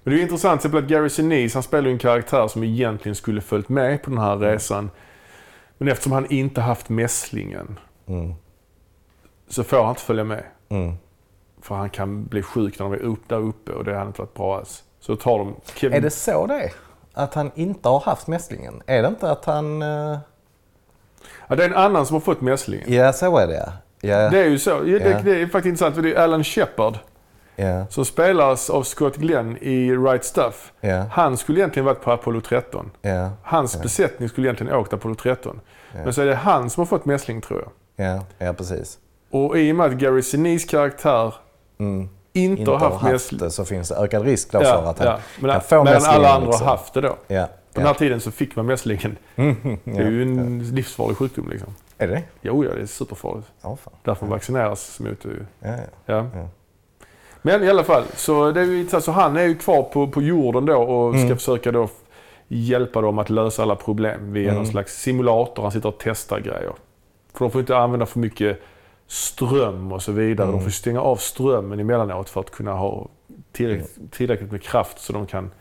[0.04, 2.48] Men det är ju intressant till exempel att Gary Sinise, han spelar ju en karaktär
[2.48, 4.90] som egentligen skulle följt med på den här resan.
[5.78, 8.34] Men eftersom han inte haft mässlingen Mm.
[9.48, 10.44] så får han inte följa med.
[11.68, 14.22] För han kan bli sjuk när de är upp, där uppe och det hade inte
[14.22, 14.84] varit bra alls.
[14.99, 15.97] Så tar de Kevin...
[15.97, 16.72] Är det så det är?
[17.13, 18.82] Att han inte har haft mässlingen?
[18.86, 19.82] Är det inte att han...
[19.82, 20.18] eh,
[21.47, 22.93] Ja, det är en annan som har fått mässlingen.
[22.93, 24.30] Ja, så är det ja.
[24.30, 24.70] Det är ju så.
[24.70, 25.20] Ja, det, Ja.
[25.24, 26.97] det är faktiskt intressant för det är Alan Shepard
[27.55, 27.86] ja.
[27.89, 30.74] som spelas av Scott Glenn i Right Stuff.
[31.11, 32.91] Han skulle egentligen varit på Apollo 13.
[33.01, 33.30] Ja.
[33.43, 35.59] Hans besättning skulle egentligen åkt Apollo 13.
[35.93, 37.72] Men så är det han som har fått mässling tror jag.
[38.07, 38.24] Ja.
[38.38, 38.97] ja, precis.
[39.32, 41.34] Och i och med att Gary Sinise karaktär
[41.80, 42.09] Mm.
[42.34, 43.39] inte, Inte har har haft haft mässling.
[43.39, 45.17] det så finns det ökad risk då för Ja, att han ja.
[45.39, 46.65] Men, kan få medan alla andra liksom.
[46.67, 47.15] har haft det då.
[47.28, 47.45] Ja.
[47.45, 47.88] På den ja.
[47.88, 49.17] här tiden så fick man mässlingen.
[49.84, 51.75] Det är ju en livsfarlig sjukdom liksom.
[51.97, 52.23] Är det det?
[52.41, 53.47] Jo, ja, det är superfarligt.
[53.61, 53.93] Ja, fan.
[54.03, 55.30] Därför man vaccineras mot det.
[55.59, 55.75] Ja, ja.
[56.05, 56.25] Ja.
[56.36, 56.47] Ja.
[57.41, 60.21] Men i alla fall, så, det är ju, så han är ju kvar på, på
[60.21, 61.38] jorden då och ska Mm.
[61.38, 61.89] försöka då
[62.47, 64.55] hjälpa dem att lösa alla problem via Mm.
[64.55, 65.63] någon slags simulator.
[65.63, 66.71] Han sitter och testar grejer.
[67.34, 68.61] För de får inte använda för mycket
[69.08, 70.47] ström och så vidare.
[70.47, 70.60] Mm.
[70.60, 73.08] De får stänga av strömmen emellanåt för att kunna ha
[73.51, 75.51] tillräckligt, tillräckligt med kraft så de kan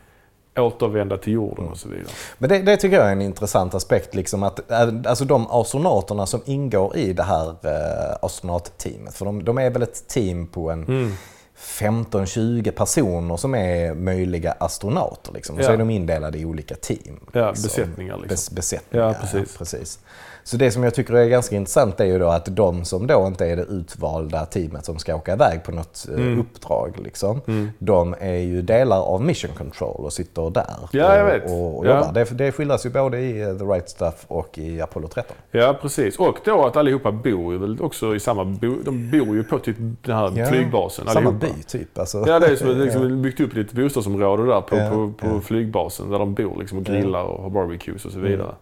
[0.57, 1.71] återvända till jorden Mm.
[1.71, 2.07] och så vidare.
[2.37, 4.15] Men det, det tycker jag är en intressant aspekt.
[4.15, 9.13] Liksom att, äh, alltså de astronauterna som ingår i det här eh, astronautteamet.
[9.15, 11.11] För de, de är väl ett team på en Mm.
[11.59, 15.33] 15-20 personer som är möjliga astronauter.
[15.33, 15.57] Liksom.
[15.57, 15.73] Och så Ja.
[15.73, 17.19] är de indelade i olika team.
[17.31, 18.27] Ja, besättningar liksom.
[18.29, 19.05] Bes, besättningar.
[19.07, 19.57] Ja, precis.
[19.57, 19.99] precis.
[20.47, 23.27] Så det som jag tycker är ganska intressant är ju då att de som då
[23.27, 26.39] inte är det utvalda teamet som ska åka iväg på något eh, Mm.
[26.39, 27.41] uppdrag, liksom,
[27.79, 31.95] de är ju delar av Mission Control och sitter där Ja, och, och, och Ja.
[31.99, 32.13] jobbar.
[32.13, 35.35] Det, det skildras ju både i eh, The Right Stuff och i Apollo 13.
[35.51, 36.19] Ja, precis.
[36.19, 38.45] Och då att allihopa bor ju väl också i samma...
[38.45, 40.45] Bo, de bor ju på typ den här Ja.
[40.45, 41.45] flygbasen Samma allihopa.
[41.57, 41.97] by typ.
[41.99, 42.23] Alltså.
[42.27, 45.41] Ja, det är som liksom byggt upp lite bostadsområde där på, på, på ja.
[45.41, 48.31] flygbasen där de bor liksom och grillar och har barbecues och så Mm.
[48.31, 48.55] vidare.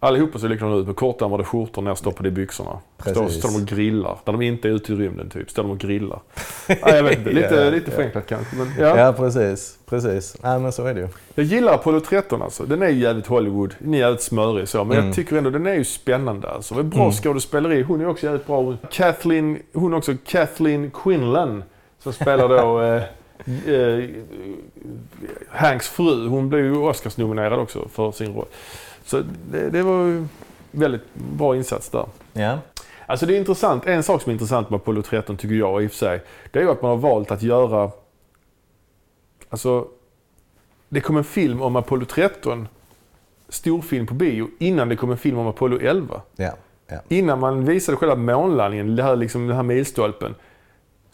[0.00, 2.78] Allihopa ser likadana ut med kortärmade skjortor nerstoppade i byxorna.
[3.00, 4.18] Står, står de och grillar.
[4.24, 5.50] Där de inte är ute i rymden typ.
[5.50, 6.20] Står de och grillar.
[6.68, 7.96] ja, jag vet inte, lite, Ja, lite ja.
[7.96, 8.56] förenklat kanske.
[8.56, 8.98] Men, ja.
[8.98, 9.78] Ja, precis.
[9.86, 10.36] precis.
[10.42, 11.08] Nej, men så är det ju.
[11.34, 12.64] Jag gillar Apollo 13 alltså.
[12.64, 13.74] Den är jävligt Hollywood.
[13.78, 14.84] Den är jävligt smörig så.
[14.84, 15.06] Men Mm.
[15.06, 16.74] jag tycker ändå den är ju spännande alltså.
[16.74, 17.82] Det är bra skådespeleri.
[17.82, 18.76] Hon är också jävligt bra.
[18.90, 21.64] Kathleen, hon är också Kathleen Quinlan.
[22.02, 23.02] Som spelar då eh,
[23.74, 24.04] eh,
[25.48, 26.28] Hanks fru.
[26.28, 28.46] Hon blev ju Oscars-nominerad också för sin roll.
[29.06, 30.26] Så det, det var ju
[30.70, 32.06] väldigt bra insats där.
[32.32, 32.58] Ja.
[33.06, 33.86] Alltså det är intressant.
[33.86, 36.22] En sak som är intressant med Apollo 13 tycker jag i och för sig.
[36.50, 37.90] Det är att man har valt att göra...
[39.48, 39.88] Alltså...
[40.88, 42.68] Det kom en film om Apollo 13.
[43.48, 44.48] Storfilm på bio.
[44.58, 46.20] Innan det kom en film om Apollo 11.
[46.36, 46.52] Ja.
[46.88, 47.00] Ja.
[47.08, 50.34] Innan man visade själva månlandningen, det här, liksom, den här milstolpen.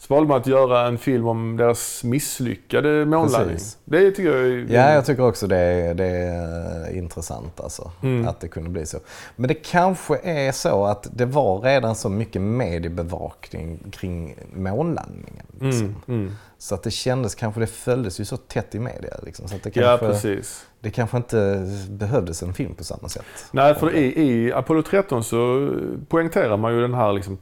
[0.07, 3.57] Så valde man att göra en film om deras misslyckade månlandning.
[3.85, 4.65] Det tycker jag är...
[4.69, 8.27] Ja, jag tycker också det är, det är eh, intressant alltså, Mm.
[8.27, 8.97] att det kunde bli så.
[9.35, 15.45] Men det kanske är så att det var redan så mycket mediebevakning kring månlandningen.
[15.59, 15.85] Liksom.
[15.85, 16.31] Mm, mm.
[16.57, 19.13] Så att det kändes, kanske det följdes ju så tätt i media.
[19.23, 20.65] Liksom, så att det, Ja, kanske, precis.
[20.79, 23.25] det kanske inte behövdes en film på samma sätt.
[23.51, 25.69] Nej, för i, i Apollo 13 så
[26.09, 27.37] poängterar man ju den här liksom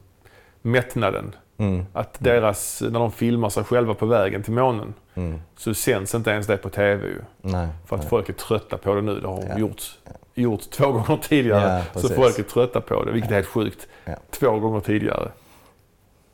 [0.61, 1.35] mättnaden.
[1.61, 1.85] Mm.
[1.93, 5.41] Att deras, när de filmar sig själva på vägen till månen Mm.
[5.57, 7.17] så sänds inte ens det på TV ju.
[7.41, 7.67] Nej.
[7.85, 8.09] För att nej.
[8.09, 9.19] folk är trötta på det nu.
[9.19, 9.57] Det har Ja.
[9.57, 9.99] gjorts,
[10.33, 11.83] gjorts två gånger tidigare.
[11.93, 13.87] Ja, så folk är trötta på det, vilket är helt sjukt.
[14.05, 14.13] Ja.
[14.31, 15.31] Två gånger tidigare.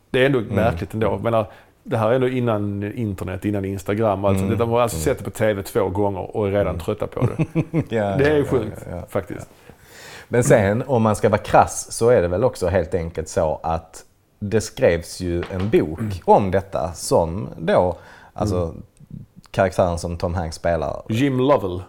[0.09, 1.07] Det är ändå märkligt ändå.
[1.07, 1.45] Jag menar,
[1.83, 4.25] det här är ändå innan internet, innan Instagram.
[4.25, 4.57] Alltså, Mm.
[4.57, 7.45] De har alltså sett det på TV två gånger och är redan trötta på det.
[7.95, 9.03] Ja, Det är ja, ju sjukt ja, ja.
[9.09, 9.49] faktiskt.
[10.27, 13.59] Men sen om man ska vara krass så är det väl också helt enkelt så
[13.63, 14.03] att
[14.39, 16.11] det skrevs ju en bok Mm.
[16.25, 17.95] om detta som då,
[18.33, 18.73] alltså
[19.51, 21.81] karaktären som Tom Hanks spelar, Jim Lovell,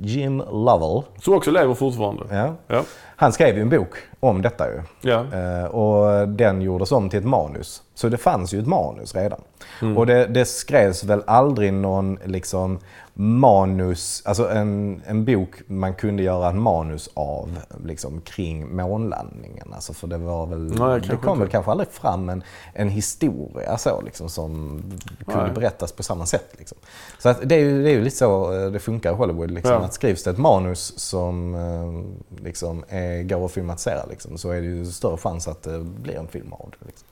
[0.00, 1.02] Jim Lovell.
[1.22, 2.22] som också lever fortfarande.
[2.30, 2.54] Ja.
[2.66, 2.82] Ja.
[3.16, 3.88] Han skrev ju en bok
[4.20, 4.82] om detta ju.
[5.10, 5.24] Ja.
[5.32, 7.82] Eh, och den gjordes om till ett manus.
[7.94, 9.40] Så det fanns ju ett manus redan.
[9.82, 9.98] Mm.
[9.98, 12.78] Och det, det skrevs väl aldrig någon liksom
[13.16, 19.72] manus, alltså en, en bok man kunde göra en manus av liksom kring månlandningen.
[19.74, 22.42] Alltså för det var väl, Nej, det kom väl kanske aldrig fram en,
[22.72, 24.82] en historia så liksom som
[25.26, 25.52] kunde Nej.
[25.54, 26.54] berättas på samma sätt.
[26.58, 26.78] Liksom.
[27.18, 29.50] Så att det, är ju, det är ju lite så eh, det funkar i Hollywood.
[29.50, 29.78] Liksom, Ja.
[29.78, 34.60] att skrivs det ett manus som eh, liksom är, går att filmatisera liksom, så är
[34.60, 36.86] det ju större chans att det blir en film av det.
[36.86, 37.08] Liksom.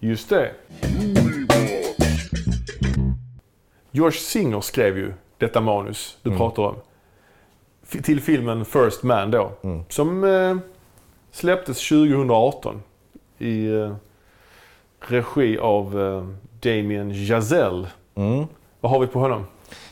[0.00, 0.50] Just det.
[3.90, 6.74] George Singer skrev ju detta manus du pratar om.
[7.90, 9.50] F- Till filmen First Man då.
[9.88, 10.56] Som eh,
[11.32, 12.82] släpptes 2018
[13.38, 13.92] i eh,
[15.00, 16.24] regi av eh,
[16.60, 17.86] Damien Chazelle.
[18.80, 19.46] Vad har vi på honom?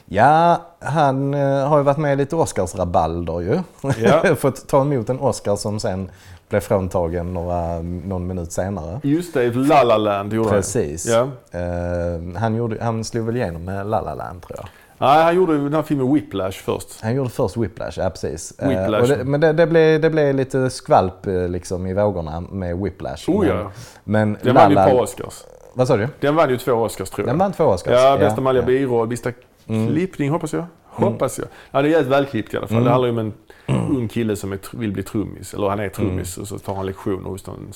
[0.07, 3.61] Ja, han eh, har ju varit med i lite Oscarsrabalder ju.
[3.99, 4.35] Ja.
[4.37, 6.11] Fått ta emot en Oscar som sen
[6.49, 9.01] blev fråntagen några, någon minut senare.
[9.03, 10.59] Just det, La La Land gjorde han.
[10.59, 11.07] Precis.
[11.07, 11.29] Ja.
[11.51, 14.69] Eh, han, gjorde, han slog väl igenom med La La Land tror jag.
[14.99, 17.01] Nej, han gjorde den här filmen Whiplash först.
[17.03, 18.59] Han gjorde först Whiplash, ja precis.
[18.59, 19.03] Eh, Whiplash.
[19.03, 22.79] och det, men det, det, blev, det blev lite skvalp eh, liksom, i vågorna med
[22.79, 23.31] Whiplash.
[23.31, 23.71] Oh, ja.
[24.05, 25.45] men Den vann ju ett par Oscars.
[25.75, 26.09] Vad sa du?
[26.21, 27.33] Den vann ju två Oscars tror jag.
[27.33, 27.93] Den vann två Oscars.
[27.93, 28.69] Ja, bästa manliga ja.
[28.69, 28.81] Mm.
[28.81, 29.33] biroll, bästa
[29.67, 30.65] klippning hoppas jag.
[30.87, 31.49] Hoppas jag.
[31.71, 32.85] Ja, det är jävligt välklippt i alla fall.
[32.85, 33.33] Det handlar ju om en
[33.75, 35.55] ung kille som är, vill bli trummis.
[35.55, 36.43] Eller han är trummis Mm.
[36.43, 37.71] och så tar han lektioner hos någon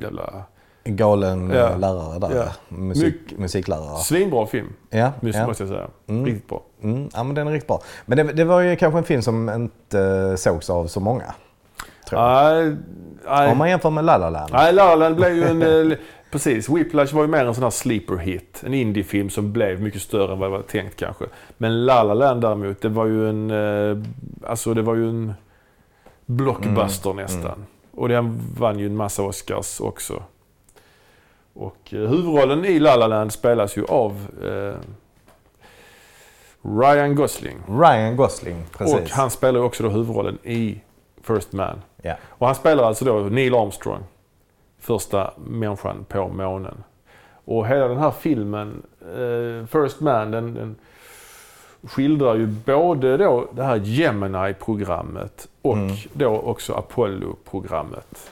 [0.00, 0.42] jävla...
[0.84, 1.76] Galen eh, Ja.
[1.76, 2.36] lärare där.
[2.36, 2.76] Ja.
[2.76, 3.96] Musik, musiklärare.
[3.98, 5.46] Svinbra film, Ja, måste ja.
[5.46, 5.88] måste jag säga.
[6.24, 6.62] Riktigt bra.
[6.82, 7.82] Mm, ja, men den är riktigt bra.
[8.06, 11.34] Men det, det var ju kanske en film som inte eh, sågs av så många.
[12.08, 12.54] Tror jag.
[12.64, 12.76] Nej,
[13.26, 13.52] nej.
[13.52, 14.50] Om man jämför med La La Land.
[14.52, 15.96] Nej, La La Land blev ju en...
[16.32, 18.62] Precis, Whiplash var ju mer en sån här sleeper hit.
[18.66, 21.24] En indiefilm som blev mycket större än vad det var tänkt kanske.
[21.58, 23.50] Men La La Land däremot, det var ju en...
[23.50, 23.96] eh,
[24.50, 25.34] Alltså det var ju en
[26.26, 27.66] blockbuster Mm, nästan.
[27.94, 30.22] Och den vann ju en massa Oscars också.
[31.54, 34.12] Och eh, huvudrollen i La La Land spelas ju av
[34.44, 34.74] eh,
[36.80, 37.56] Ryan Gosling.
[37.68, 38.94] Ryan Gosling, precis.
[38.94, 40.80] Och han spelar ju också då huvudrollen i
[41.22, 41.82] First Man.
[42.02, 42.14] Ja.
[42.28, 44.02] Och han spelar alltså då Neil Armstrong.
[44.82, 46.84] Första människan på månen.
[47.44, 50.76] Och hela den här filmen, eh, First Man, den, den
[51.88, 55.96] skildrar ju både då det här Gemini-programmet och Mm.
[56.12, 58.30] då också Apollo-programmet.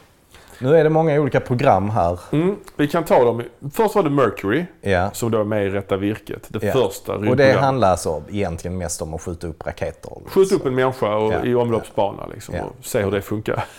[0.62, 2.20] Nu är det många olika program här.
[2.32, 3.42] Mm, vi kan ta dem.
[3.72, 5.10] Först var det Mercury, Ja.
[5.10, 6.46] som då är med i Rätta Virket.
[6.48, 6.72] Det Ja.
[6.72, 10.12] första Och det handlar alltså egentligen mest om att skjuta upp raketer.
[10.26, 11.44] Skjut upp en människa och, Ja.
[11.44, 13.64] i omloppsbana liksom, och se hur det funkar.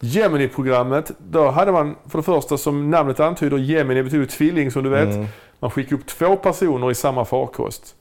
[0.00, 4.90] Gemini-programmet, då hade man för det första som namnet antyder, Gemini betyder tvilling som du
[4.90, 5.14] vet.
[5.14, 5.26] Mm.
[5.60, 7.94] Man skickade upp två personer i samma farkost.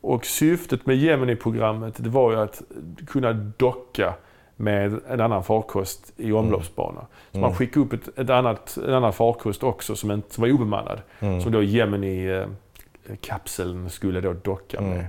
[0.00, 2.62] Och syftet med Gemini-programmet det var ju att
[3.06, 4.14] kunna docka
[4.56, 7.06] med en annan farkost i omloppsbana.
[7.32, 10.52] Så man skickade upp ett, ett annat, en annan farkost också som, inte, som var
[10.52, 11.00] obemannad.
[11.42, 15.06] Som då Gemini-kapseln skulle då docka med.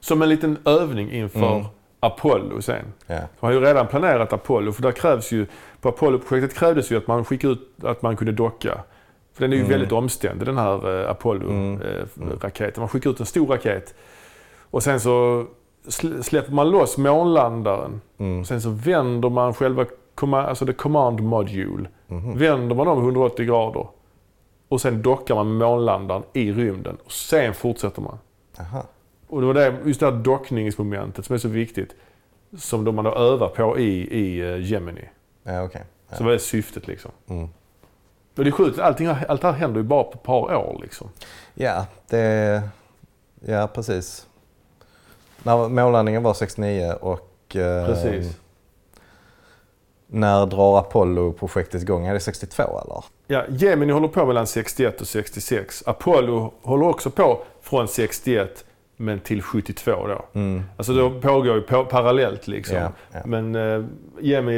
[0.00, 1.66] Som en liten övning inför Mm.
[2.00, 2.84] Apollo sen.
[3.06, 3.14] Ja.
[3.14, 5.46] Man har ju redan planerat Apollo för där krävs ju,
[5.80, 8.78] på Apollo-projektet krävdes ju att man skickade ut att man kunde docka.
[9.32, 12.80] För den är ju väldigt omständig den här eh, Apollo-raketen.
[12.80, 13.94] Man skickar ut en stor raket
[14.70, 15.46] och sen så
[15.86, 18.00] sl- släpper man loss månlandaren.
[18.46, 19.84] Sen så vänder man själva,
[20.32, 21.88] alltså the command module.
[22.36, 23.86] Vänder man om 180 grader.
[24.68, 26.96] Och sen dockar man månlandaren i rymden.
[27.04, 28.18] Och sen fortsätter man.
[28.60, 28.82] Aha.
[29.28, 31.94] Och det var det, just det här dockningsmomentet som är så viktigt.
[32.58, 35.08] Som de man då övar på i, i eh, Gemini.
[35.42, 35.84] Ja, okej.
[36.12, 37.10] Så vad är syftet liksom?
[37.28, 37.48] Mm.
[38.36, 40.78] Och det är sjukt, allting, allt det här händer ju bara på ett par år
[40.82, 41.08] liksom.
[41.54, 42.62] Ja, det...
[43.46, 44.26] Ja, precis.
[45.42, 47.56] När månlandningen var 69 och...
[47.56, 48.36] eh, Precis.
[50.06, 52.06] När drar Apollo-projektet igång?
[52.06, 53.04] Är det 62 eller?
[53.26, 55.82] Ja, Gemini håller på mellan 61 och 66.
[55.86, 58.64] Apollo håller också på från 61
[59.00, 60.40] men till 72 då.
[60.76, 62.76] Alltså det pågår ju på, parallellt liksom.
[62.76, 63.18] Ja, ja.
[63.24, 63.82] Men eh,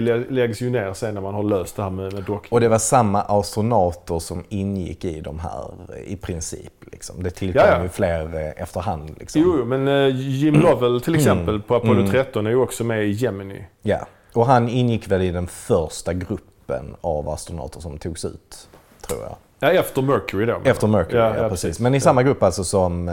[0.03, 2.49] lä- läggs ju ner sen när man har löst det här med, med dockning.
[2.53, 5.71] Och det var samma astronauter som ingick i de här
[6.07, 6.73] i princip.
[6.93, 7.23] Liksom.
[7.23, 7.83] Det tillkom Ja, ja.
[7.83, 9.11] ju fler eh, efterhand.
[9.19, 9.43] Liksom.
[9.43, 13.11] Jo, men eh, Jim Lovell till exempel på Apollo 13 är ju också med i
[13.11, 13.65] Gemini.
[13.83, 13.99] Ja.
[14.35, 18.69] Och han ingick väl i den första gruppen av astronauter som togs ut,
[19.09, 19.37] tror jag.
[19.63, 20.61] Ja, efter Mercury då.
[20.65, 21.81] Efter Mercury, ja, Ja, precis.
[21.81, 23.09] Men i samma grupp alltså som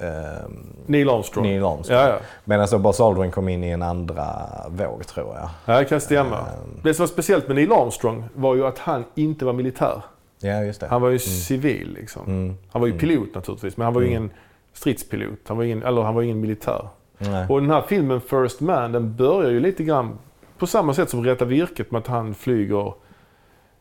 [0.00, 1.46] ehm, Neil Armstrong.
[1.46, 1.98] Neil Armstrong.
[1.98, 2.18] Ja, ja.
[2.44, 4.26] Medan så Buzz Aldrin kom in i en andra
[4.68, 5.48] våg, tror jag.
[5.64, 6.38] Ja, det kan stämma.
[6.38, 6.80] Ehm.
[6.82, 10.02] Det som var speciellt med Neil Armstrong var ju att han inte var militär.
[10.40, 10.86] Ja, just det.
[10.86, 12.22] Han var ju civil liksom.
[12.26, 12.56] Mm.
[12.72, 14.30] Han var ju pilot naturligtvis, men han var ju ingen
[14.72, 15.38] stridspilot.
[15.46, 16.88] Han var ingen, eller han var ingen militär.
[17.18, 17.46] Nej.
[17.48, 20.18] Och den här filmen First Man, den börjar ju lite grann
[20.58, 22.92] på samma sätt som Rätta Virket med att han flyger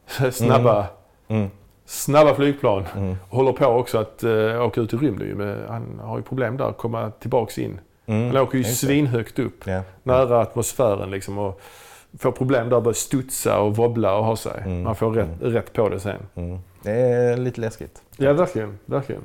[0.32, 0.86] snabba,
[1.28, 1.50] Mm.
[1.90, 2.86] Snabba flygplan.
[2.98, 3.16] Mm.
[3.30, 5.64] Håller på också att uh, åka ut i rymden.
[5.68, 7.80] han har ju problem där att komma tillbaks in.
[8.06, 8.28] Mm.
[8.28, 9.82] Han åker ju Just svinhögt upp, Ja.
[10.04, 11.38] nära atmosfären liksom.
[11.38, 11.62] Och
[12.20, 14.62] får problem där att börja studsa och wobbla och ha sig.
[14.66, 14.84] Mm.
[14.84, 16.22] Man får rätt, rätt på det sen.
[16.36, 16.60] Mm.
[16.84, 18.02] Det är lite läskigt.
[18.18, 18.80] Ja, verkligen.
[18.86, 19.22] verkligen.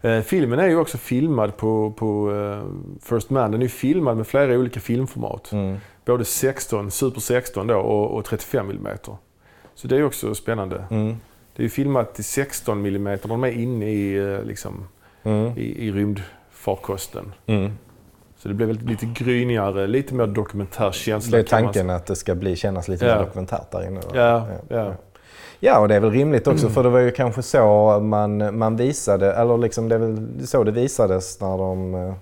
[0.00, 2.62] Eh, filmen är ju också filmad på, på eh,
[3.02, 3.50] First Man.
[3.50, 5.52] Den är filmad med flera olika filmformat.
[5.52, 5.76] Mm.
[6.04, 8.98] Både 16, Super 16 då, och, och 35 mm.
[9.76, 10.84] Så det är också spännande.
[10.90, 11.16] Mm.
[11.56, 13.18] Det är filmat i 16 mm.
[13.22, 14.88] De är inne i, eh, liksom,
[15.22, 15.58] Mm.
[15.58, 17.32] i, i rymdfarkosten.
[17.46, 17.72] Mm.
[18.36, 21.38] Så det blir lite grynigare, lite mer dokumentär känsla.
[21.38, 23.16] Det är man tanken att det ska bli, kännas lite Ja.
[23.16, 24.00] mer dokumentärt där inne.
[24.14, 24.94] Ja, ja.
[25.60, 28.76] Ja, och det är väl rimligt också för det var ju kanske så man, man
[28.76, 32.14] visade, eller liksom det är väl så det visades när de eh,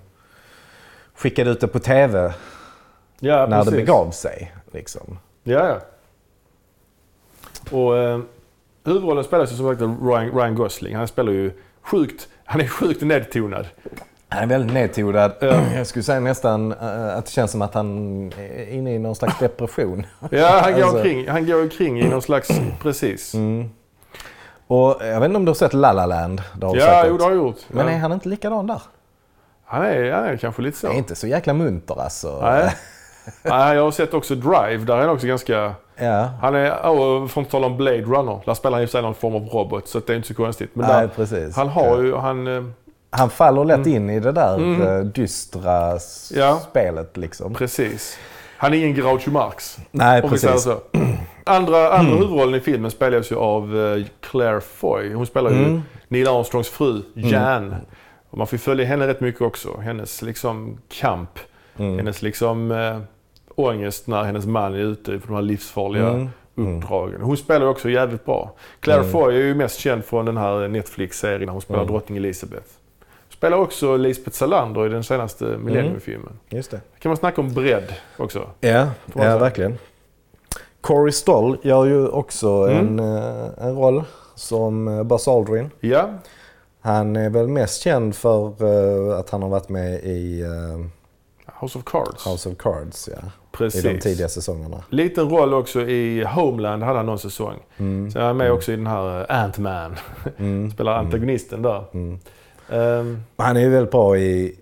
[1.15, 2.33] skickade ut det på TV
[3.19, 3.71] ja när precis.
[3.71, 4.55] det begav sig.
[4.71, 5.19] Liksom.
[5.43, 5.79] Ja, ja.
[7.71, 8.19] Och eh,
[8.85, 10.95] huvudrollen spelas ju som sagt av Ryan, Ryan Gosling.
[10.95, 11.51] Han spelar ju
[11.81, 13.67] sjukt, han är sjukt nedtonad.
[14.29, 15.31] Han är väldigt nedtonad.
[15.75, 17.87] Jag skulle säga nästan eh, att det känns som att han
[18.37, 20.05] är inne i någon slags depression.
[20.31, 22.49] Ja, han går Alltså- omkring, han går omkring i någon slags,
[22.81, 23.33] precis.
[23.33, 23.69] Mm.
[24.67, 26.41] Och jag vet inte om du har sett La La Land?
[26.59, 27.59] Det har Ja, jo det har jag gjort.
[27.67, 27.93] Men ja.
[27.93, 28.81] är han inte likadan där?
[29.65, 30.87] han, är, han är kanske lite så.
[30.87, 32.39] Det är inte så jäkla munter alltså.
[32.41, 32.75] Nej.
[33.43, 35.73] Jag har sett också Drive, där är han också ganska...
[35.97, 36.29] Ja.
[36.41, 38.97] Han är, oh, för att tala om Blade Runner, där spelar han i och för
[38.97, 40.69] sig någon form av robot så det är inte så konstigt.
[40.73, 41.55] Men Nej, där, precis.
[41.55, 42.47] han har ju, han...
[42.57, 42.63] eh,
[43.09, 44.81] Han faller lätt in i det där Mm.
[44.81, 45.91] eh, dystra
[46.33, 46.59] Ja.
[46.69, 47.53] spelet liksom.
[47.53, 48.17] Precis.
[48.57, 49.77] Han är ingen Groucho Marx.
[49.91, 50.67] Nej, precis.
[51.45, 55.13] Andra, andra huvudrollen i filmen spelas ju av eh, Claire Foy.
[55.13, 55.81] Hon spelar ju Mm.
[56.07, 57.75] Neil Armstrongs fru, Jan.
[58.29, 59.77] Och man får följa henne rätt mycket också.
[59.79, 61.39] Hennes liksom kamp.
[61.77, 61.97] Mm.
[61.97, 62.71] Hennes liksom
[63.55, 66.29] ångest när hennes man är ute på de här livsfarliga Mm.
[66.77, 67.21] uppdragen.
[67.21, 68.53] Hon spelar också jävligt bra.
[68.79, 69.11] Claire Mm.
[69.11, 71.91] Foy är ju mest känd från den här Netflix-serien när hon spelar Mm.
[71.93, 72.67] drottning Elizabeth.
[73.29, 76.39] Spelar också Lisbeth Salander i den senaste Millennium-filmen.
[76.49, 76.81] Just det.
[76.99, 78.47] kan man snacka om bredd också.
[78.59, 79.77] Ja, ja verkligen.
[80.81, 82.99] Corey Stoll gör ju också Mm.
[82.99, 84.03] en, eh, en roll
[84.35, 85.69] som eh, Buzz Aldrin.
[85.79, 86.09] Ja,
[86.81, 88.47] Han är väl mest känd för
[89.11, 90.43] eh, att han har varit med i
[91.61, 92.27] House of Cards.
[92.27, 93.17] House of Cards ja,
[93.57, 93.85] Precis.
[93.85, 94.83] i de tidiga säsongerna.
[94.89, 97.55] Liten roll också i Homeland hade han någon säsong.
[97.77, 98.11] Mm.
[98.11, 99.95] Så han är med också i den här eh, Ant-Man.
[100.37, 100.71] Mm.
[100.71, 101.83] Spelar antagonisten där.
[101.93, 102.19] Mm.
[102.69, 104.55] Ehm, Han är ju väldigt bra i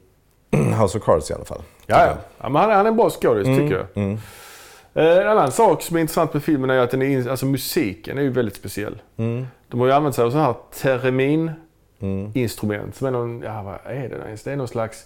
[0.82, 1.62] House of Cards i alla fall.
[1.86, 2.06] ja,
[2.41, 2.50] ja.
[2.50, 3.86] men han, är- han är en bra skådis tycker jag.
[4.04, 4.18] Mm.
[4.94, 8.18] Eh, en annan sak som är intressant med filmen är att den är, alltså, musiken
[8.18, 9.02] är ju väldigt speciell.
[9.18, 9.48] Mm.
[9.68, 12.94] De har ju använt sig av så här teremin-instrument Mm.
[12.94, 14.44] som är någon, ja vad är det ens?
[14.44, 15.06] Det är någon slags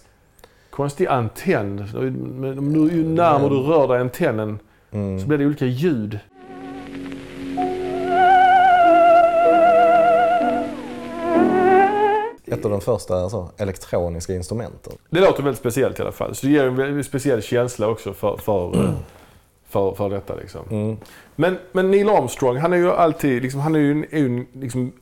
[0.78, 1.84] konstig antenn.
[2.40, 4.58] Men du, ju närmare du rör dig antennen
[4.92, 5.20] Mm.
[5.20, 6.18] så blir det olika ljud.
[12.46, 14.92] Ett av de första alltså, elektroniska instrumenten.
[15.10, 16.34] Det låter väldigt speciellt i alla fall.
[16.34, 18.90] Så det ger en väldigt speciell känsla också för, för, eh,
[19.68, 20.34] för, för detta.
[20.34, 20.60] Liksom.
[20.70, 20.96] Mm.
[21.36, 24.26] Men, men Neil Armstrong, han är ju alltid liksom, han är ju, en- är ju
[24.26, 24.92] en- liksom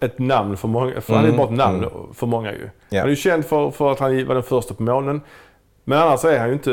[0.00, 1.00] ett namn för många.
[1.00, 2.14] För Han är Mm, bara ett namn mm.
[2.14, 2.70] för många ju.
[2.88, 2.98] Ja.
[2.98, 5.20] Han är ju känd för, för att han var den första på månen.
[5.84, 6.70] Men annars är han ju inte,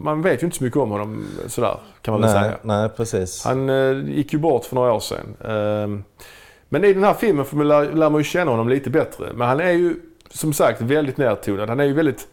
[0.00, 2.56] man vet ju inte så mycket om honom sådär kan man väl Nej, säga.
[2.62, 3.44] nej, precis.
[3.44, 5.36] Han eh, gick ju bort för några år sedan.
[5.44, 6.04] Ehm,
[6.68, 9.26] men i den här filmen får man lär, lär man ju känna honom lite bättre.
[9.34, 9.96] Men han är ju
[10.30, 11.68] som sagt väldigt nedtonad.
[11.68, 12.28] Han är ju väldigt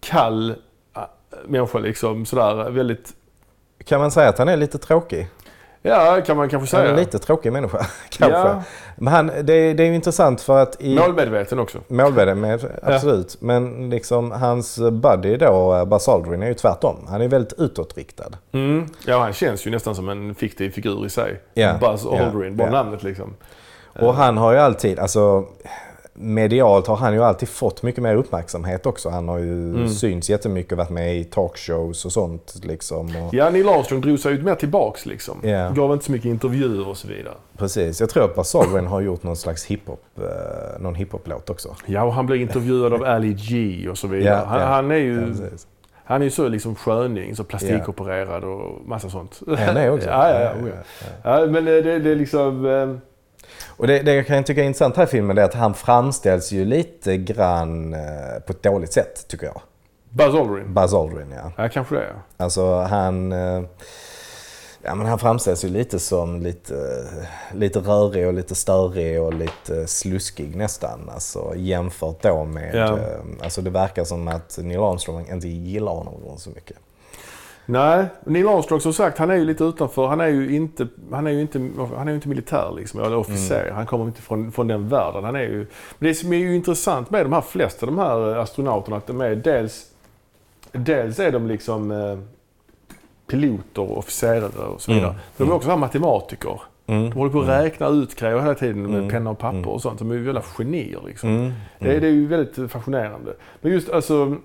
[0.00, 0.50] kall
[0.96, 1.02] äh,
[1.46, 2.26] människa liksom.
[2.26, 3.12] Sådär väldigt,
[3.84, 5.28] Kan man säga att han är lite tråkig?
[5.82, 6.98] Ja kan man kanske Han är säga.
[6.98, 8.38] en lite tråkig människa, kanske.
[8.38, 8.62] Ja.
[8.96, 10.94] Men han, det, det är ju intressant för att i...
[10.94, 11.78] Målmedveten också.
[11.88, 13.36] Med, absolut.
[13.40, 16.96] Men liksom hans buddy då, Buzz Aldrin, är ju tvärtom.
[17.08, 18.30] Han är väldigt utåtriktad.
[18.52, 18.86] Mm.
[19.06, 21.40] Ja, han känns ju nästan som en fiktiv figur i sig.
[21.54, 22.72] Ja, Buzz ja, Aldrin, bara ja.
[22.72, 23.34] namnet liksom.
[24.00, 25.44] Och han har ju alltid, alltså
[26.20, 29.08] medialt har han ju alltid fått mycket mer uppmärksamhet också.
[29.08, 29.88] Han har ju Mm.
[29.88, 33.16] synts jättemycket och varit med i talkshows och sånt liksom.
[33.16, 35.38] Och, Ja, Neil Armstrong drog sig ju mer tillbaks liksom.
[35.42, 35.70] Ja.
[35.70, 37.34] Gav inte så mycket intervjuer och så vidare.
[37.58, 38.00] Precis.
[38.00, 41.74] Jag tror att Buzz Aldrin har gjort någon slags hiphop, eh, någon hiphop-låt också.
[41.86, 44.34] Ja, och han blev intervjuad av Ali G och så vidare.
[44.34, 44.66] Ja, han, ja.
[44.66, 45.34] han är ju...
[45.40, 45.46] Ja.
[46.04, 49.40] Han är ju så liksom sköning, så plastikopererad och massa sånt.
[49.46, 50.08] Han är också.
[50.10, 50.68] ja, ja, ja, oh,
[51.24, 51.40] ja.
[51.40, 52.66] ja, men det, det, det är liksom...
[53.66, 56.52] Och det, det jag kan tycka är intressant här i filmen är att han framställs
[56.52, 58.00] ju lite grann eh,
[58.46, 59.60] på ett dåligt sätt, tycker jag.
[60.10, 60.74] Buzz Aldrin.
[60.74, 61.52] Buzz Aldrin, ja.
[61.56, 62.06] Ja, kanske det.
[62.14, 62.44] Ja.
[62.44, 63.32] Alltså han...
[63.32, 63.62] eh,
[64.82, 69.34] Ja, men han framställs ju lite som lite, eh, lite rörig och lite störig och
[69.34, 71.10] lite sluskig nästan.
[71.14, 72.74] Alltså jämfört då med...
[72.74, 72.98] Ja.
[73.42, 76.76] Alltså det verkar som att Neil Armstrong inte gillar honom så mycket.
[77.70, 80.06] Nej, Neil Armstrong som sagt, han är ju lite utanför.
[80.06, 81.58] Han är ju inte, han är ju inte,
[81.96, 83.62] han är ju inte militär liksom, eller officer.
[83.62, 83.74] Mm.
[83.74, 85.24] Han kommer inte från, från den världen.
[85.24, 85.56] Han är ju,
[85.98, 89.06] men det som är ju intressant med de här flesta de här eh, astronauterna, att
[89.06, 89.86] de är dels,
[90.72, 92.18] dels är de liksom eh,
[93.26, 95.10] piloter och officerare och så vidare.
[95.10, 95.20] Mm.
[95.36, 96.60] Men de är också så här matematiker.
[96.86, 97.10] Mm.
[97.10, 99.10] De håller på att räkna ut grejer hela tiden med Mm.
[99.10, 99.68] penna och papper Mm.
[99.70, 99.98] och sånt.
[99.98, 101.30] De är ju jävla genier liksom.
[101.30, 101.52] Mm.
[101.78, 103.34] Det, är- det är ju väldigt fascinerande.
[103.60, 104.36] Men just alltså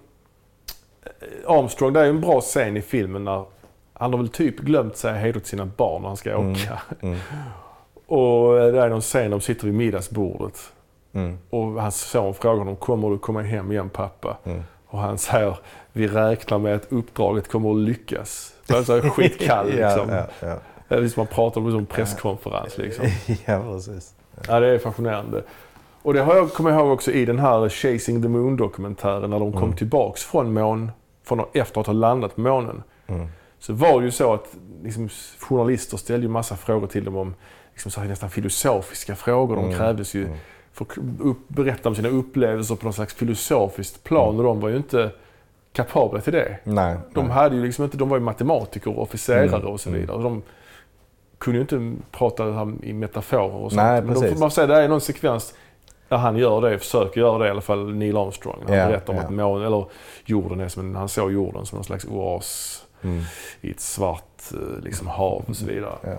[1.47, 3.45] Armstrong, det är en bra scen i filmen när
[3.93, 6.51] han har väl typ glömt säga hej då till sina barn när han ska Mm.
[6.51, 6.81] åka.
[7.01, 7.17] Mm.
[8.05, 10.59] Och det är någon scen de sitter vid middagsbordet
[11.15, 11.37] Mm.
[11.49, 14.37] och hans son frågar honom kommer du komma hem igen pappa?
[14.43, 14.63] Mm.
[14.87, 15.57] Och han säger
[15.91, 18.53] vi räknar med att uppdraget kommer att lyckas.
[18.67, 20.09] Det är skitkall liksom.
[20.09, 20.55] Ja, ja, ja.
[20.87, 23.05] Det är som man pratar om en presskonferens liksom.
[23.45, 24.13] ja, precis.
[24.47, 25.43] Ja, det är fascinerande.
[26.03, 29.51] Och det har jag kommit ihåg också i den här Chasing the Moon-dokumentären när de
[29.51, 29.75] kom Mm.
[29.75, 30.91] tillbaks från mån,
[31.23, 32.83] från efter att ha landat på månen.
[33.07, 33.27] Mm.
[33.59, 37.33] Så var det ju så att liksom, journalister ställde ju massa frågor till dem om
[37.73, 39.55] liksom, så här, nästan filosofiska frågor.
[39.55, 39.77] De Mm.
[39.77, 40.37] krävdes ju Mm.
[40.73, 44.69] för att upp, berätta om sina upplevelser på något slags filosofiskt plan och de var
[44.69, 45.11] ju inte
[45.73, 46.57] kapabla till det.
[46.63, 46.97] Nej.
[47.13, 47.33] De, nej.
[47.33, 50.01] hade ju liksom inte, de var ju matematiker och officerare Mm, och så mm.
[50.01, 50.21] vidare.
[50.23, 50.41] De
[51.37, 53.81] kunde ju inte prata i metaforer och sånt.
[53.83, 54.33] Nej, Men då precis.
[54.33, 55.53] får man säga det är någon sekvens
[56.09, 58.63] där han gör det, försöker göra det i alla fall, Neil Armstrong.
[58.67, 59.23] Han Ja, berättar om ja.
[59.25, 59.85] att månen, eller
[60.25, 63.21] jorden är som en, han såg jorden som någon slags oas Mm.
[63.61, 65.93] i ett svart eh, liksom, hav och så vidare.
[66.01, 66.09] Ja.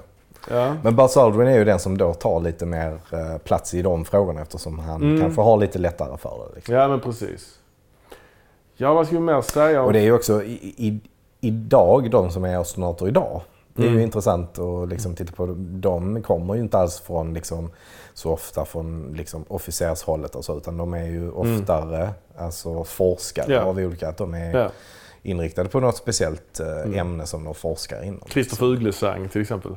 [0.51, 0.77] Ja.
[0.83, 4.05] Men Buzz Aldrin är ju den som då tar lite mer eh, plats i de
[4.05, 5.21] frågorna eftersom han Mm.
[5.21, 6.55] kanske har lite lättare för det.
[6.55, 6.75] Liksom.
[6.75, 7.59] ja, men precis.
[8.77, 9.81] Ja, vad ska vi mer säga?
[9.81, 11.01] om- Och det är ju också i, i,
[11.41, 13.41] idag, de som är astronauter idag.
[13.77, 13.99] Det är Mm.
[13.99, 15.55] ju intressant att liksom titta på.
[15.59, 17.71] De kommer ju inte alls från liksom,
[18.15, 23.61] så ofta från liksom, officershållet och så, utan de är ju oftare alltså, forskare Ja.
[23.63, 24.71] av olika, att de är Ja.
[25.23, 26.99] inriktade på något speciellt eh, Mm.
[26.99, 28.21] ämne som de forskar inom.
[28.21, 29.77] Kristoffer Uglesang till exempel.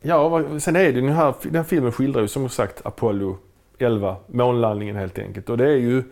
[0.00, 3.36] Ja, sen är det ju den här, den här filmen skildrar ju som sagt Apollo
[3.78, 5.50] 11, månlandningen helt enkelt.
[5.50, 6.02] Och det är ju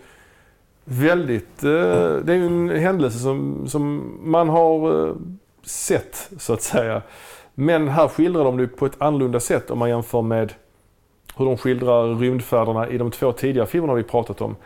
[0.85, 1.71] väldigt, eh,
[2.25, 5.15] det är ju en händelse som, som man har eh,
[5.67, 7.03] sett så att säga.
[7.55, 10.53] Men här skildrar de det på ett annorlunda sätt om man jämför med
[11.37, 14.57] hur de skildrar rymdfärderna i de två tidigare filmerna vi pratat om.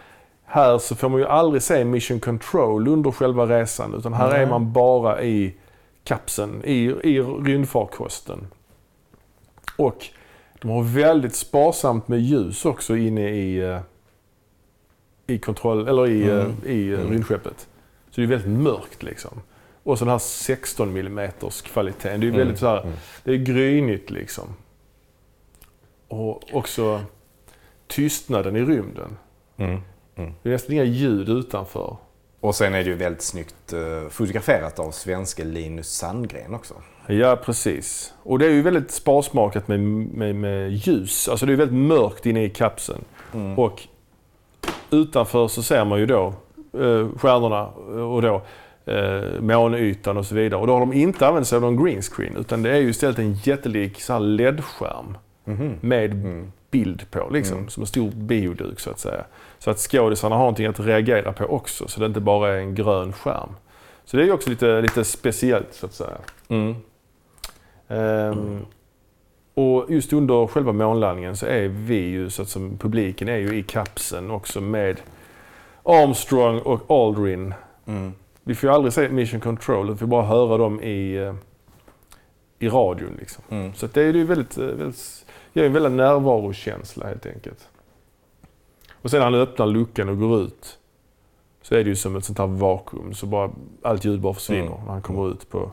[0.45, 4.43] Här så får man ju aldrig se mission control under själva resan utan här Nej.
[4.43, 5.55] är man bara i
[6.05, 8.47] kapseln, i, i rymdfarkosten.
[9.77, 10.07] Och
[10.61, 13.79] de har väldigt sparsamt med ljus också inne i, eh,
[15.27, 16.53] i kontroll, eller i, eh, Mm.
[16.65, 17.13] i eh, Mm.
[17.13, 17.69] rymdskeppet.
[18.11, 19.41] Så det är väldigt mörkt liksom.
[19.83, 21.31] Och så den här 16 mm
[21.64, 22.20] kvaliteten.
[22.20, 22.39] Det är Mm.
[22.39, 22.93] väldigt så här, Mm.
[23.24, 24.45] det är grynigt liksom.
[26.09, 27.01] Och också
[27.87, 29.16] tystnaden i rymden.
[29.57, 29.81] Mm.
[30.14, 31.97] Det är nästan inga ljud utanför.
[32.41, 36.74] Och sen är det ju väldigt snyggt eh, fotograferat av svenske Linus Sandgren också.
[37.07, 38.14] Ja, precis.
[38.22, 41.28] Och det är ju väldigt sparsmakat med, med, med ljus.
[41.28, 43.05] Alltså det är väldigt mörkt inne i kapseln.
[43.35, 43.59] Mm.
[43.59, 43.83] Och
[44.91, 46.35] utanför så ser man ju då
[46.72, 47.66] eh, stjärnorna
[48.07, 48.43] och då
[48.91, 50.61] eh, månytan och så vidare.
[50.61, 52.88] Och då har de inte använt sig av någon green screen utan det är ju
[52.91, 55.74] istället en jättelik LED-skärm Mhm.
[55.80, 56.53] med Mm.
[56.70, 57.28] bild på.
[57.32, 57.68] Liksom, Mm.
[57.68, 59.24] Som en stor bioduk så att säga.
[59.59, 61.88] Så att skådisarna har någonting att reagera på också.
[61.88, 63.51] Så det inte bara är en grön skärm.
[64.05, 66.16] Så det är ju också lite, lite speciellt så att säga.
[66.49, 66.74] Mm.
[67.88, 68.59] Ehm,
[69.55, 73.59] Och just under själva månlandningen så är vi ju, så att som publiken är ju
[73.59, 75.01] i kapseln också med
[75.82, 77.55] Armstrong och Aldrin.
[77.86, 78.12] Mm.
[78.43, 81.34] Vi får ju aldrig se Mission Control, vi får bara höra dem i, eh,
[82.59, 83.16] i radion.
[83.18, 83.45] Liksom.
[83.51, 83.74] Mm.
[83.74, 87.68] Så det är ju väldigt, eh, väldigt, ger en väldigt närvarokänsla helt enkelt.
[89.03, 90.78] Och sen när han öppnar luckan och går ut
[91.62, 93.14] så är det ju som ett sånt här vakuum.
[93.14, 93.51] Så bara,
[93.82, 94.84] allt ljud bara försvinner Mm.
[94.84, 95.70] när han kommer ut på,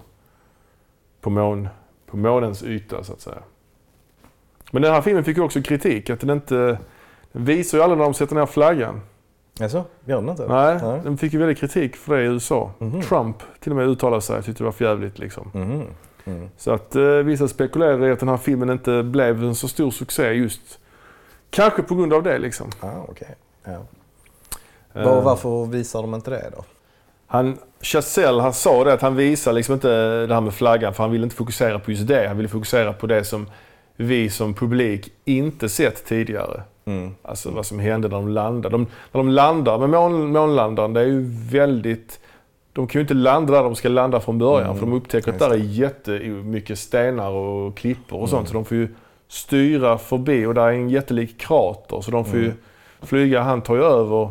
[1.22, 1.68] på, mån,
[2.06, 3.44] på månens yta så att säga.
[4.72, 6.10] Men den här filmen fick ju också kritik.
[6.10, 6.80] Att den inte
[7.32, 9.02] den visar ju aldrig när de sätter ner flaggan.
[9.60, 10.48] Jaså, gör den inte?
[10.48, 11.02] Nej, Nej.
[11.04, 12.72] den fick ju väldigt kritik för det i USA.
[12.80, 13.02] Mhm.
[13.02, 14.44] Trump till och med uttalade sig.
[14.44, 15.52] Tyckte det var för jävligt liksom.
[15.54, 15.84] Mhm.
[16.26, 16.50] Mm.
[16.58, 19.92] Så att eh, vissa spekulerar i att den här filmen inte blev en så stor
[19.92, 20.80] succé just
[21.50, 22.70] Kanske på grund av det liksom.
[22.80, 23.36] Ah, okej.
[23.64, 23.72] Ja.
[24.94, 26.64] Eh, Var, varför visar de inte det då?
[27.28, 31.04] Han, Chazelle, han sa det att han visar liksom inte det här med flaggan för
[31.04, 32.28] han ville inte fokusera på just det.
[32.28, 33.50] Han ville fokusera på det som
[33.96, 36.64] vi som publik inte sett tidigare.
[36.88, 37.16] Mm.
[37.22, 38.74] Alltså vad som hände när de landade.
[38.78, 38.82] De,
[39.12, 42.20] när de landar med mån, månlandaren, det är ju väldigt...
[42.74, 45.32] De kan ju inte landa där de ska landa från början Mm, för de upptäcker
[45.34, 48.40] att där är jättemycket stenar och klippor och sånt.
[48.40, 48.48] Mm.
[48.48, 48.88] Så de får ju
[49.28, 52.58] styra förbi och där är en jättelik krater så de får ju Mm.
[53.02, 53.42] flyga.
[53.42, 54.30] Han tar ju över,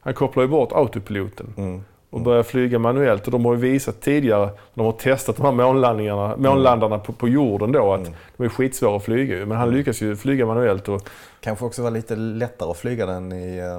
[0.00, 1.80] han kopplar ju bort autopiloten Mm.
[2.10, 3.24] Och börja flyga manuellt.
[3.26, 7.28] Och de har ju visat tidigare, de har testat de här månlandningarna, månlandarna på, på
[7.28, 9.46] jorden då, att de är skitsvåra att flyga.
[9.46, 10.88] Men han lyckas ju flyga manuellt.
[10.88, 11.02] Och,
[11.40, 13.74] Kanske också var lite lättare att flyga den i, eh,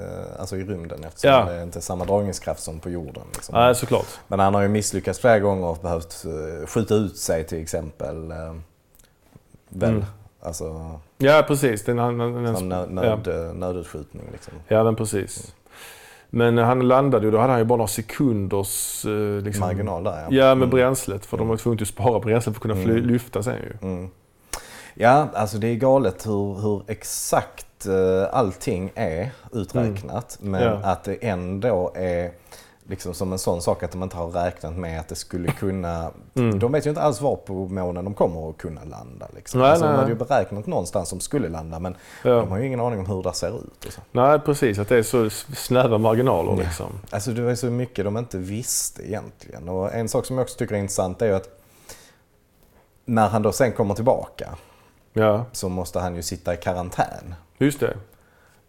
[0.00, 1.44] eh, alltså i rymden eftersom Ja.
[1.44, 3.22] det inte är samma dragningskraft som på jorden.
[3.34, 3.54] Liksom.
[3.54, 4.06] nej, såklart.
[4.28, 8.30] Men han har ju misslyckats flera gånger och behövt eh, skjuta ut sig till exempel.
[8.30, 8.54] eh,
[9.68, 9.90] Väl?
[9.90, 10.04] Mm.
[10.42, 11.84] Alltså Ja, precis.
[11.84, 14.22] Den, han, han, som nö- nöd, eh, nödutskjutning.
[14.32, 14.52] Liksom.
[14.68, 15.54] Ja, men precis.
[16.30, 19.04] Men han landade ju, då hade han ju bara några sekunders...
[19.04, 20.70] eh, Liksom, Marginal där Ja, med Mm.
[20.70, 21.26] bränslet.
[21.26, 22.96] För de var tvungna att spara bränsle för att kunna Mm.
[23.06, 23.88] lyfta sen ju.
[23.88, 24.10] Mm.
[24.94, 27.94] Ja, alltså det är galet hur, hur exakt eh,
[28.38, 30.38] allting är uträknat.
[30.40, 30.74] Men Mm.
[30.82, 30.88] Ja.
[30.88, 32.30] att det ändå är
[32.88, 36.10] liksom som en sån sak att de inte har räknat med att det skulle kunna...
[36.34, 36.58] Mm.
[36.58, 39.26] De vet ju inte alls var på månen de kommer att kunna landa.
[39.34, 39.60] Liksom.
[39.60, 39.92] Nej, alltså, nej.
[39.94, 42.30] De hade ju beräknat någonstans som skulle landa men Ja.
[42.30, 43.86] de har ju ingen aning om hur det ser ut.
[43.92, 44.00] Så.
[44.12, 44.78] Nej, precis.
[44.78, 46.56] Att det är så snäva marginaler Ja.
[46.58, 46.92] liksom.
[47.10, 49.68] Alltså det var ju så mycket de inte visste egentligen.
[49.68, 51.48] Och en sak som jag också tycker är intressant är att
[53.04, 54.48] när han då sen kommer tillbaka
[55.12, 57.34] Ja, så måste han ju sitta i karantän.
[57.58, 57.96] just det.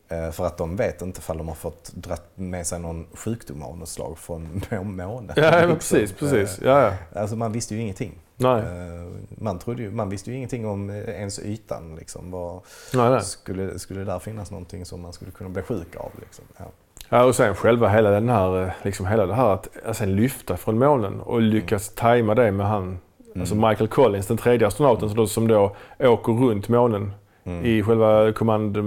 [0.10, 3.64] Eh, För att de vet inte ifall de har fått dratt med sig någon sjukdom
[3.64, 5.34] av något slag från må- månen.
[5.36, 6.60] Ja, precis, precis.
[6.60, 6.82] Eh, Ja,
[7.14, 7.20] ja.
[7.22, 8.12] Alltså man visste ju ingenting.
[8.38, 11.95] Nej, Eh, Man, trodde ju, man visste ju ingenting om ens ytan.
[11.95, 12.32] Liksom.
[12.32, 12.60] Vad,
[12.93, 13.22] nej, nej.
[13.24, 16.12] skulle, skulle där finnas någonting som man skulle kunna bli sjuk av?
[16.20, 16.45] Liksom?
[16.57, 16.66] Ja.
[17.10, 20.80] Ja, och sen själva hela den här, liksom hela det här att sen lyfta från
[20.80, 22.99] månen och lyckas tajma det med han,
[23.39, 27.14] alltså Michael Collins, den tredje astronauten som då, som då åker runt månen
[27.50, 27.66] Mm.
[27.66, 28.78] i själva command,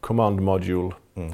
[0.00, 0.92] command module.
[1.14, 1.32] Mm.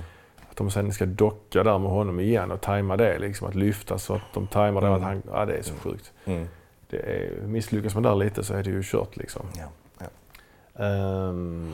[0.50, 3.98] Att de sen ska docka där med honom igen och tajma det, liksom att lyfta
[3.98, 4.94] så att de tajmar det.
[4.94, 6.12] Att han, ja, det är så sjukt.
[6.24, 6.48] Mm.
[6.90, 9.42] Det är, misslyckas man där lite så är det ju kört liksom.
[9.56, 9.64] Ja.
[9.98, 10.06] Ja.
[10.84, 11.72] Ehm,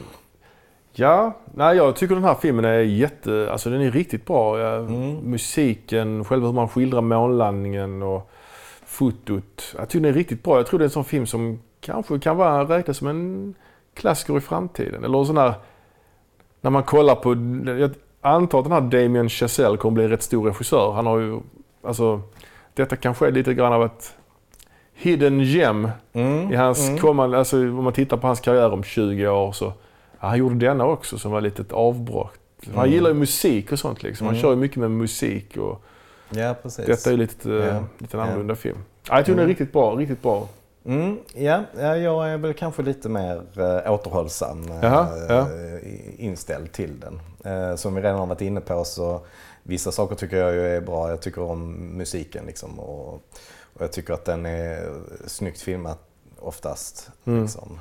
[0.93, 4.59] ja, nej, jag tycker den här filmen är jätte, alltså den är riktigt bra.
[4.59, 5.17] Mm.
[5.17, 8.31] Musiken, själva hur man skildrar månlandningen och
[8.87, 9.75] fotot.
[9.79, 10.57] Jag tycker den är riktigt bra.
[10.57, 13.55] Jag tror det är en sån film som kanske kan vara, räknas som en
[13.95, 15.05] klassiker i framtiden.
[15.05, 15.55] Eller sån här,
[16.61, 17.30] när man kollar på,
[17.80, 17.90] jag
[18.20, 20.92] antar att den här Damien Chazelle kommer bli en rätt stor regissör.
[20.92, 21.40] Han har ju,
[21.82, 22.20] alltså,
[22.74, 24.14] detta kanske är lite grann av ett
[24.95, 26.53] hidden gem Mm.
[26.53, 26.99] i hans Mm.
[27.01, 29.64] kommande, alltså om man tittar på hans karriär om 20 år så,
[30.20, 32.38] ja, han gjorde denna också som var lite ett avbrott.
[32.66, 32.90] Han Mm.
[32.92, 34.26] gillar ju musik och sånt liksom.
[34.26, 34.42] Han Mm.
[34.42, 35.84] kör ju mycket med musik och
[36.30, 36.86] ja, precis.
[36.86, 37.64] detta är ju lite, Ja.
[37.64, 37.80] ja.
[37.99, 38.26] lite en Ja.
[38.26, 38.78] annorlunda film.
[39.09, 39.49] Ja, jag tycker den är Mm.
[39.49, 40.49] riktigt bra, riktigt bra.
[40.87, 43.37] Mm, ja, ja, jag är väl kanske lite mer
[43.85, 45.51] eh, återhållsam eh, Jaha, ja.
[45.53, 47.20] i- inställd till den.
[47.55, 49.20] Eh, som vi redan har varit inne på så
[49.62, 51.11] vissa saker tycker jag är bra.
[51.11, 53.14] Jag tycker om musiken liksom, och,
[53.74, 54.89] och jag tycker att den är
[55.26, 55.97] snyggt filmad
[56.39, 57.11] oftast.
[57.24, 57.43] Mm.
[57.43, 57.78] Liksom.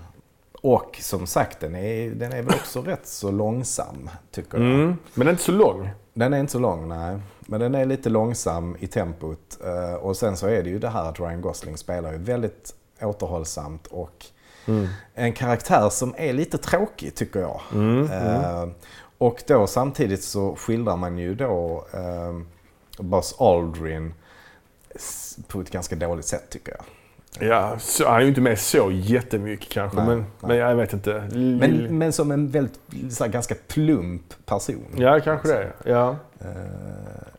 [0.61, 4.67] Och som sagt, den är, den är väl också rätt så långsam tycker jag.
[4.73, 4.85] Mm.
[4.87, 5.89] Men den är inte så lång.
[6.13, 7.19] Den är inte så lång, nej.
[7.39, 9.59] Men den är lite långsam i tempot.
[9.65, 12.75] Eh, Och sen så är det ju det här att Ryan Gosling spelar ju väldigt
[13.03, 14.25] återhållsamt och
[14.67, 14.87] Mm.
[15.13, 17.61] en karaktär som är lite tråkig tycker jag.
[17.73, 18.11] Mm.
[18.11, 18.67] Eh,
[19.17, 22.39] Och då samtidigt så skildrar man ju då eh,
[23.03, 24.13] Buzz Aldrin
[25.47, 26.83] på ett ganska dåligt sätt tycker jag.
[27.49, 30.27] Ja, så, han är ju inte med så jättemycket kanske, Nej, men, nej.
[30.39, 31.29] men jag vet inte.
[31.33, 32.79] Men, men som en väldigt
[33.19, 34.85] här, ganska plump person.
[34.97, 35.71] Ja, kanske det.
[35.85, 36.15] Ja.
[36.39, 36.47] Eh,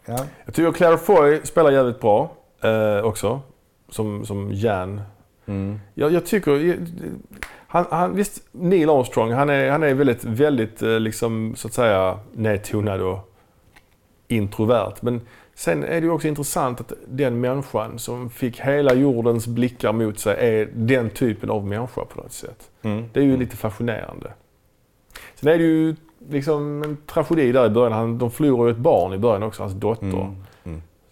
[0.05, 0.19] ja.
[0.45, 3.41] Jag tycker Claire Foy spelar jävligt bra eh, också.
[3.89, 5.01] Som, som Jan.
[5.47, 5.81] Mm.
[5.95, 6.79] Jag, jag tycker...
[7.67, 11.75] Han, han, visst, Neil Armstrong, han är, han är väldigt, väldigt eh, liksom, så att
[11.75, 13.35] säga nedtonad och
[14.29, 14.95] introvert.
[15.01, 15.21] Men
[15.55, 20.19] sen är det ju också intressant att den människan som fick hela jordens blickar mot
[20.19, 22.71] sig är den typen av människa på något sätt.
[22.83, 23.05] Mm.
[23.13, 24.33] Det är ju lite fascinerande.
[25.35, 25.97] Sen är det ju
[26.29, 27.93] liksom en tragedi där i början.
[27.93, 30.07] Han, de förlorar ju ett barn i början också, hans dotter.
[30.07, 30.37] Mm.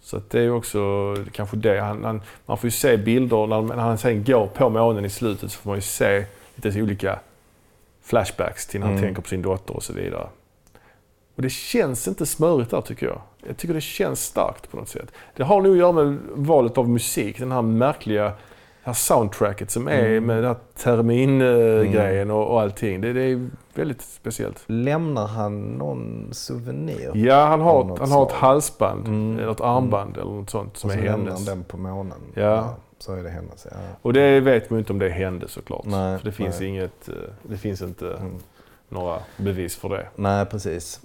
[0.05, 1.81] Så det är också kanske det.
[1.81, 5.11] Han, han, man får ju se bilder när, när han sen går på månen i
[5.11, 6.25] slutet så får man ju se
[6.55, 7.19] lite olika
[8.03, 9.07] flashbacks till när han Mm.
[9.09, 10.27] tänker på sin dotter och så vidare.
[11.37, 13.21] Och det känns inte smörigt där tycker jag.
[13.47, 15.13] Jag tycker det känns starkt på något sätt.
[15.37, 17.39] Det har nog att göra med valet av musik.
[17.39, 18.33] Den här märkliga
[18.83, 20.27] här soundtracket som är Mm.
[20.27, 23.01] med den här termingrejen och, och allting.
[23.01, 24.63] Det, det är väldigt speciellt.
[24.67, 27.11] Lämnar han någon souvenir?
[27.15, 29.39] Ja, han har, han har ett halsband Mm.
[29.39, 31.49] eller ett armband eller något sånt som och så är lämnar hennes.
[31.49, 32.19] han den på månen.
[32.35, 32.75] Ja.
[32.99, 33.67] Så är det hennes.
[33.71, 33.77] Ja.
[34.03, 35.85] Och det vet man ju inte om det hände såklart.
[35.85, 36.69] Nej, för det finns, nej.
[36.69, 38.35] inget, eh, det finns inte Mm.
[38.89, 40.07] några bevis för det.
[40.17, 41.01] Nej, precis.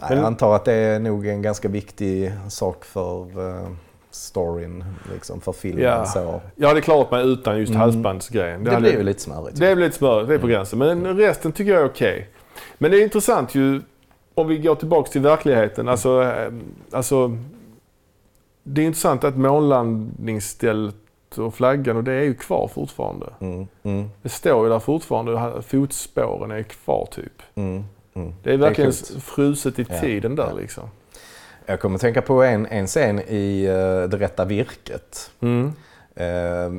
[0.00, 3.68] Men- jag antar att det är nog en ganska viktig sak för uh,
[4.14, 5.84] storyn, liksom, för filmen.
[5.84, 6.04] Ja.
[6.06, 6.40] Så.
[6.56, 7.80] Jag hade klarat mig utan just Mm.
[7.80, 8.64] halsbandsgrejen.
[8.64, 9.58] Det, hade, blir ju lite smörigt.
[9.60, 10.54] det är lite smörigt, det är på Mm.
[10.54, 10.78] gränsen.
[10.78, 12.28] Men resten tycker jag är okej.
[12.78, 13.80] Men det är intressant ju,
[14.34, 15.88] om vi går tillbaks till verkligheten.
[15.88, 16.52] Alltså, eh,
[16.92, 17.38] alltså
[18.62, 20.94] det är intressant att månlandningsstället
[21.36, 23.26] och flaggan och det är ju kvar fortfarande.
[23.40, 25.62] Mm, mm, Det står ju där fortfarande.
[25.62, 27.42] Fotspåren är kvar typ.
[27.54, 27.84] mm,
[28.14, 28.34] mm.
[28.42, 29.22] Det är verkligen coolt.
[29.22, 30.56] fruset i Ja, tiden där ja.
[30.56, 30.84] liksom.
[31.66, 35.30] Jag kommer att tänka på en, en scen i uh, Det rätta virket.
[35.40, 35.72] Mm.
[36.16, 36.72] Eh,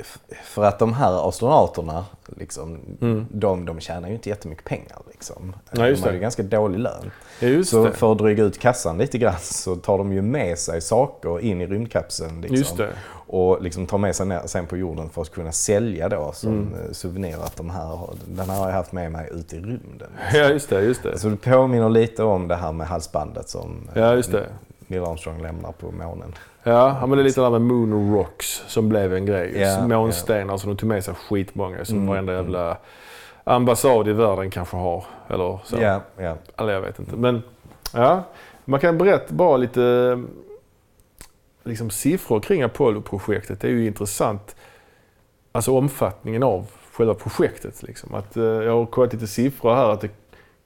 [0.00, 2.04] f- för att de här astronauterna,
[2.36, 3.26] liksom, Mm.
[3.30, 4.98] de, de tjänar ju inte jättemycket pengar.
[5.10, 5.56] Liksom.
[5.74, 7.10] Just de har ju ganska dålig lön.
[7.40, 7.92] Ja, Så det.
[7.92, 11.60] för att dryga ut kassan lite grann så tar de ju med sig saker in
[11.60, 12.40] i rymdkapseln.
[12.40, 12.86] Liksom.
[13.28, 16.52] Och liksom tar med sig ner sen på jorden för att kunna sälja då som
[16.52, 16.74] Mm.
[16.74, 19.56] eh, souvenir att de här, har- den här har jag haft med mig ut i
[19.56, 20.10] rymden.
[20.34, 20.80] Ja, just det.
[20.82, 21.18] Just det.
[21.18, 24.22] Så det påminner lite om det här med halsbandet som Ja.
[24.88, 26.34] Neil Armstrong lämnar på månen.
[26.68, 29.60] Ja, men det är lite där med moon rocks som blev en grej.
[29.60, 31.84] Ja, Månstenar som de tog med sig skitmånga.
[31.84, 32.76] Som Mm, varenda jävla
[33.44, 35.04] ambassad i världen kanske har.
[35.28, 35.76] Eller så.
[35.80, 36.36] Ja, ja.
[36.56, 37.16] Eller jag vet inte.
[37.16, 37.42] Men
[37.92, 38.22] ja,
[38.64, 40.22] man kan berätta bara lite
[41.64, 43.60] liksom, siffror kring Apollo-projektet.
[43.60, 44.56] Det är ju intressant.
[45.52, 47.82] Alltså omfattningen av själva projektet.
[47.82, 48.14] Liksom.
[48.14, 49.90] Att, eh, jag har kollat lite siffror här.
[49.90, 50.10] att det,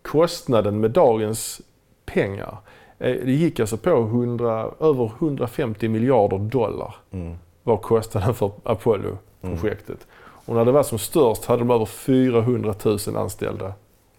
[0.02, 1.60] Kostnaden med dagens
[2.06, 2.56] pengar.
[3.01, 7.35] Eh, Det gick alltså på 100, över 150 miljarder dollar Mm.
[7.62, 10.06] var kostnaden för Apollo-projektet.
[10.47, 13.72] Och när det var som störst hade de över 400 000 anställda.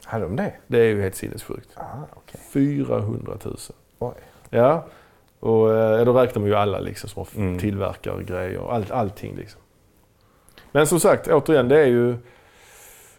[0.03, 0.53] Hade de det?
[0.68, 1.70] Det är ju helt sinnessjukt.
[1.76, 1.82] Ah,
[2.14, 2.41] okej.
[2.53, 3.56] 400 000.
[3.99, 4.14] Oj.
[4.49, 4.86] Ja,
[5.40, 7.60] och eh, då räknar man ju alla liksom som Mm.
[7.60, 9.62] tillverkar grejer, all, allting liksom.
[10.72, 12.16] Men som sagt, återigen, det är ju...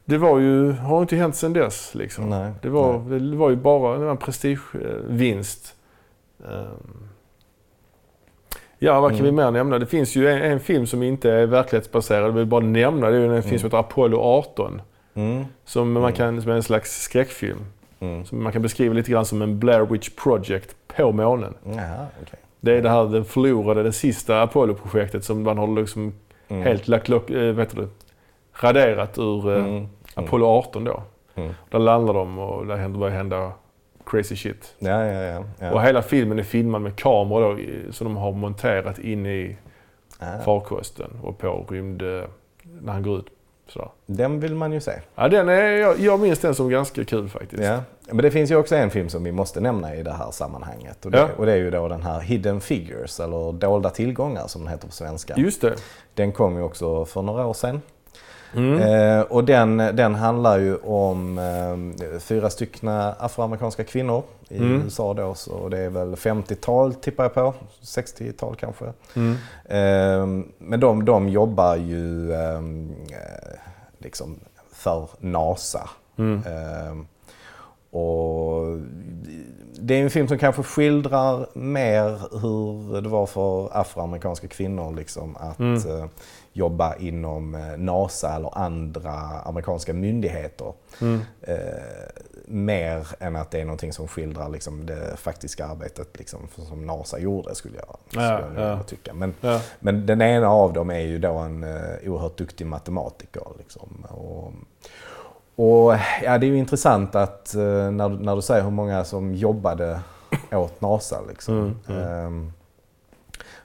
[0.05, 2.31] Det var ju, har inte hänt sedan dess liksom.
[2.31, 3.21] Nej, det, var, nej.
[3.21, 5.75] det var ju bara det var en prestigevinst.
[6.39, 7.09] Um,
[8.79, 9.35] ja, vad kan Mm.
[9.35, 9.79] vi mer nämna?
[9.79, 13.17] Det finns ju en, en film som inte är verklighetsbaserad, jag vill bara nämna det.
[13.17, 13.59] är en film Mm.
[13.59, 14.83] som heter Apollo 18.
[15.15, 15.45] Mm.
[15.65, 16.15] Som, man Mm.
[16.15, 17.59] kan, som är en slags skräckfilm.
[18.01, 18.25] Mm.
[18.25, 21.55] Som man kan beskriva lite grann som en Blair Witch Project på månen.
[21.65, 22.39] Jaha, okej.
[22.61, 26.13] Det är det här den förlorade, det sista Apollo-projektet som man har liksom
[26.49, 26.63] Mm.
[26.63, 27.89] helt lagt, lock- eh, vet du,
[28.53, 29.89] raderat ur eh, Mm.
[30.15, 31.03] Apollo 18 då.
[31.35, 31.55] Mm.
[31.71, 33.53] Där landar de och där börjar hända
[34.07, 34.75] crazy shit.
[34.79, 35.73] Ja, ja, ja.
[35.73, 39.57] Och hela filmen är filmad med kameror då, som de har monterat in i
[40.45, 42.03] farkosten och på rymd...
[42.03, 42.23] eh,
[42.83, 43.27] När han går ut.
[43.69, 43.89] Sådär.
[44.07, 44.93] Den vill man ju se.
[45.15, 47.63] Ja, den är, jag, jag minns den som ganska kul faktiskt.
[47.63, 47.79] Ja.
[48.07, 51.05] Men det finns ju också en film som vi måste nämna i det här sammanhanget.
[51.05, 51.29] Och det, Ja.
[51.37, 54.87] och det är ju då den här Hidden Figures, eller Dolda tillgångar som den heter
[54.87, 55.35] på svenska.
[55.37, 55.75] Just det.
[56.15, 57.81] Den kom ju också för några år sedan.
[58.57, 58.81] Mm.
[58.81, 62.89] Eh, och den, den handlar ju om eh, fyra stycken
[63.19, 64.83] afroamerikanska kvinnor i Mm.
[64.85, 65.35] USA då.
[65.35, 68.85] Så det är väl 50-tal tippar jag på, 60-tal kanske.
[69.17, 69.33] Mm.
[69.65, 73.59] Eh, men de, de jobbar ju eh, eh,
[73.99, 74.37] liksom
[74.73, 75.91] för NASA.
[76.19, 76.43] Mm.
[76.47, 77.05] Eh,
[78.01, 78.79] och
[79.81, 85.37] det är en film som kanske skildrar mer hur det var för afroamerikanska kvinnor liksom,
[85.37, 86.09] att Mm.
[86.55, 89.13] Eh, jobba inom eh, NASA eller andra
[89.45, 90.73] amerikanska myndigheter.
[91.01, 91.21] Mm.
[91.41, 91.57] Eh,
[92.47, 97.19] mer än att det är någonting som skildrar liksom, det faktiska arbetet liksom, som NASA
[97.19, 98.83] gjorde skulle jag, skulle Ja, jag ja.
[98.83, 99.15] tycka.
[99.15, 99.61] Men, Ja.
[99.81, 103.43] men den ena av dem är ju då en uh, oerhört duktig matematiker.
[103.59, 104.07] Liksom.
[104.11, 104.53] Och,
[105.57, 109.05] och ja, det är ju intressant att eh, när, du- när du säger hur många
[109.05, 110.01] som jobbade
[110.53, 111.21] åt NASA.
[111.29, 111.77] Liksom.
[111.89, 112.53] Mm, Ehm,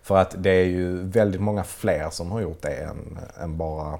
[0.07, 3.99] för att det är ju väldigt många fler som har gjort det än, än bara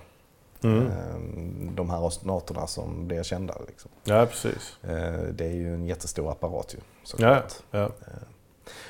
[0.64, 0.88] Mm.
[0.88, 3.54] ehm, de här astronauterna som blir kända.
[3.68, 3.92] Liksom.
[4.04, 4.78] ja, precis.
[4.84, 7.54] Eh, det är ju en jättestor apparat ju, Ja, såklart.
[7.72, 7.90] ja.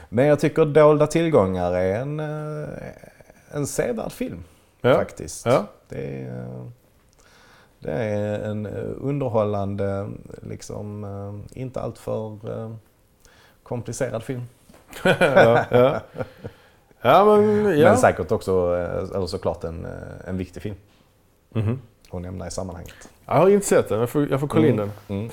[0.10, 2.68] Men jag tycker Dolda tillgångar är en, eh,
[3.52, 4.44] en sevärd film
[4.82, 4.94] Ja.
[4.96, 5.46] faktiskt.
[5.46, 5.66] Ja.
[5.90, 6.66] Det, är, eh,
[7.80, 10.08] det är en eh, underhållande,
[10.44, 12.76] liksom, eh, inte alltför eh,
[13.64, 14.44] komplicerad film.
[15.20, 16.00] ja,
[17.12, 17.26] ja.
[17.38, 17.90] men ja.
[17.90, 19.92] Men säkert också, eh, eller såklart en, eh,
[20.30, 20.76] en viktig film
[21.56, 21.80] Mhm.
[22.12, 23.10] att nämna i sammanhanget.
[23.26, 24.92] Jag har inte sett den, jag får, jag får kolla in den.
[25.08, 25.30] Mm.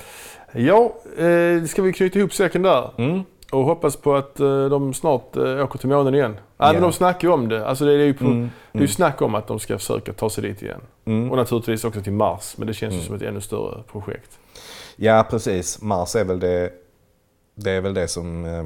[0.51, 3.23] Ja, eh, ska vi knyta ihop säcken där Mm.
[3.51, 6.37] och hoppas på att eh, de snart eh, åker till månen igen.
[6.57, 6.81] Men Ja.
[6.81, 7.67] de snackar ju om det.
[7.67, 8.49] Alltså det är ju på, Mm.
[8.71, 10.81] det är ju snack om att de ska försöka ta sig dit igen.
[11.05, 11.31] Mm.
[11.31, 13.07] Och naturligtvis också till Mars, men det känns ju Mm.
[13.07, 14.39] som ett ännu större projekt.
[14.95, 15.81] Ja, precis.
[15.81, 16.69] Mars är väl det,
[17.55, 18.65] det, är väl det som eh,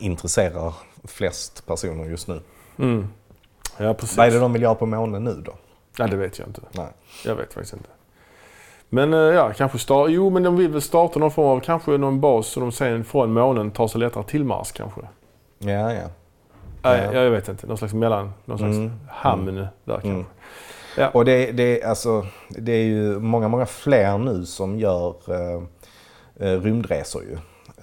[0.00, 0.74] intresserar
[1.06, 2.40] flest personer just nu.
[2.78, 3.08] Mm.
[3.78, 4.16] Ja, precis.
[4.18, 5.52] Vad är det de vill göra på månen nu då?
[5.98, 6.60] Nej, det vet jag inte.
[6.72, 6.88] Nej.
[7.24, 7.88] Jag vet faktiskt inte.
[8.88, 10.10] Men eh, ja, kanske start...
[10.10, 13.04] Jo, men de vill väl starta någon form av, kanske någon bas så de sen
[13.04, 15.00] från månen tar sig lättare till Mars kanske.
[15.58, 16.08] Ja, ja.
[16.82, 17.22] Nej, Ja.
[17.22, 17.66] jag, vet inte.
[17.66, 18.92] Någon slags mellan, någon slags Mm.
[19.08, 20.08] hamn där kanske.
[20.08, 20.24] Mm.
[20.98, 21.08] Ja.
[21.08, 25.62] Och det, det, alltså, det är ju många, många fler nu som gör eh,
[26.48, 27.38] eh, rymdresor ju.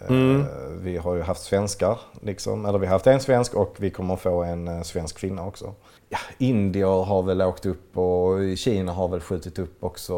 [0.10, 0.46] Eh,
[0.82, 4.16] Vi har ju haft svenskar, liksom, eller vi har haft en svensk och vi kommer
[4.16, 5.74] få en eh, svensk kvinna också.
[6.10, 10.14] Ja, indier har väl åkt upp och Kina har väl skjutit upp också.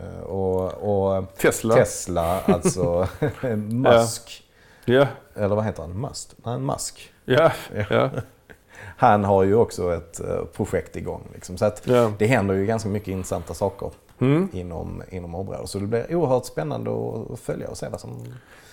[0.00, 1.74] Eh, Och, och Tesla.
[1.74, 3.08] Tesla, alltså
[3.56, 4.44] Musk.
[4.84, 6.00] Ja, Eller vad heter han?
[6.00, 6.34] Must?
[6.44, 7.12] Nej, Musk.
[7.24, 7.52] ja,
[7.90, 8.10] ja.
[8.96, 10.20] Han har ju också ett
[10.52, 11.22] projekt igång.
[11.34, 11.58] Liksom.
[11.58, 11.88] Så att
[12.18, 13.90] det händer ju ganska mycket intressanta saker
[14.22, 14.48] Mm.
[14.52, 15.68] inom, inom området.
[15.68, 16.90] Så det blir oerhört spännande
[17.32, 18.10] att följa och se vad som,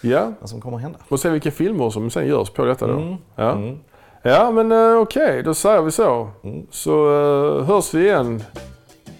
[0.02, 0.34] ja.
[0.40, 1.00] vad som kommer att hända.
[1.10, 2.94] Och se vilka filmer som sen görs på detta då.
[2.94, 3.16] Mm.
[3.36, 3.52] Ja.
[3.52, 3.80] Mm.
[4.22, 6.30] ja, men eh, okej, då säger vi så.
[6.44, 6.68] Mm.
[6.72, 8.44] Så eh, hörs vi igen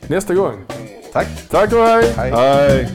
[0.08, 0.54] nästa gång.
[1.14, 1.50] Tack!
[1.50, 2.14] Tack och hej!
[2.18, 2.32] Hej.
[2.32, 2.90] hej.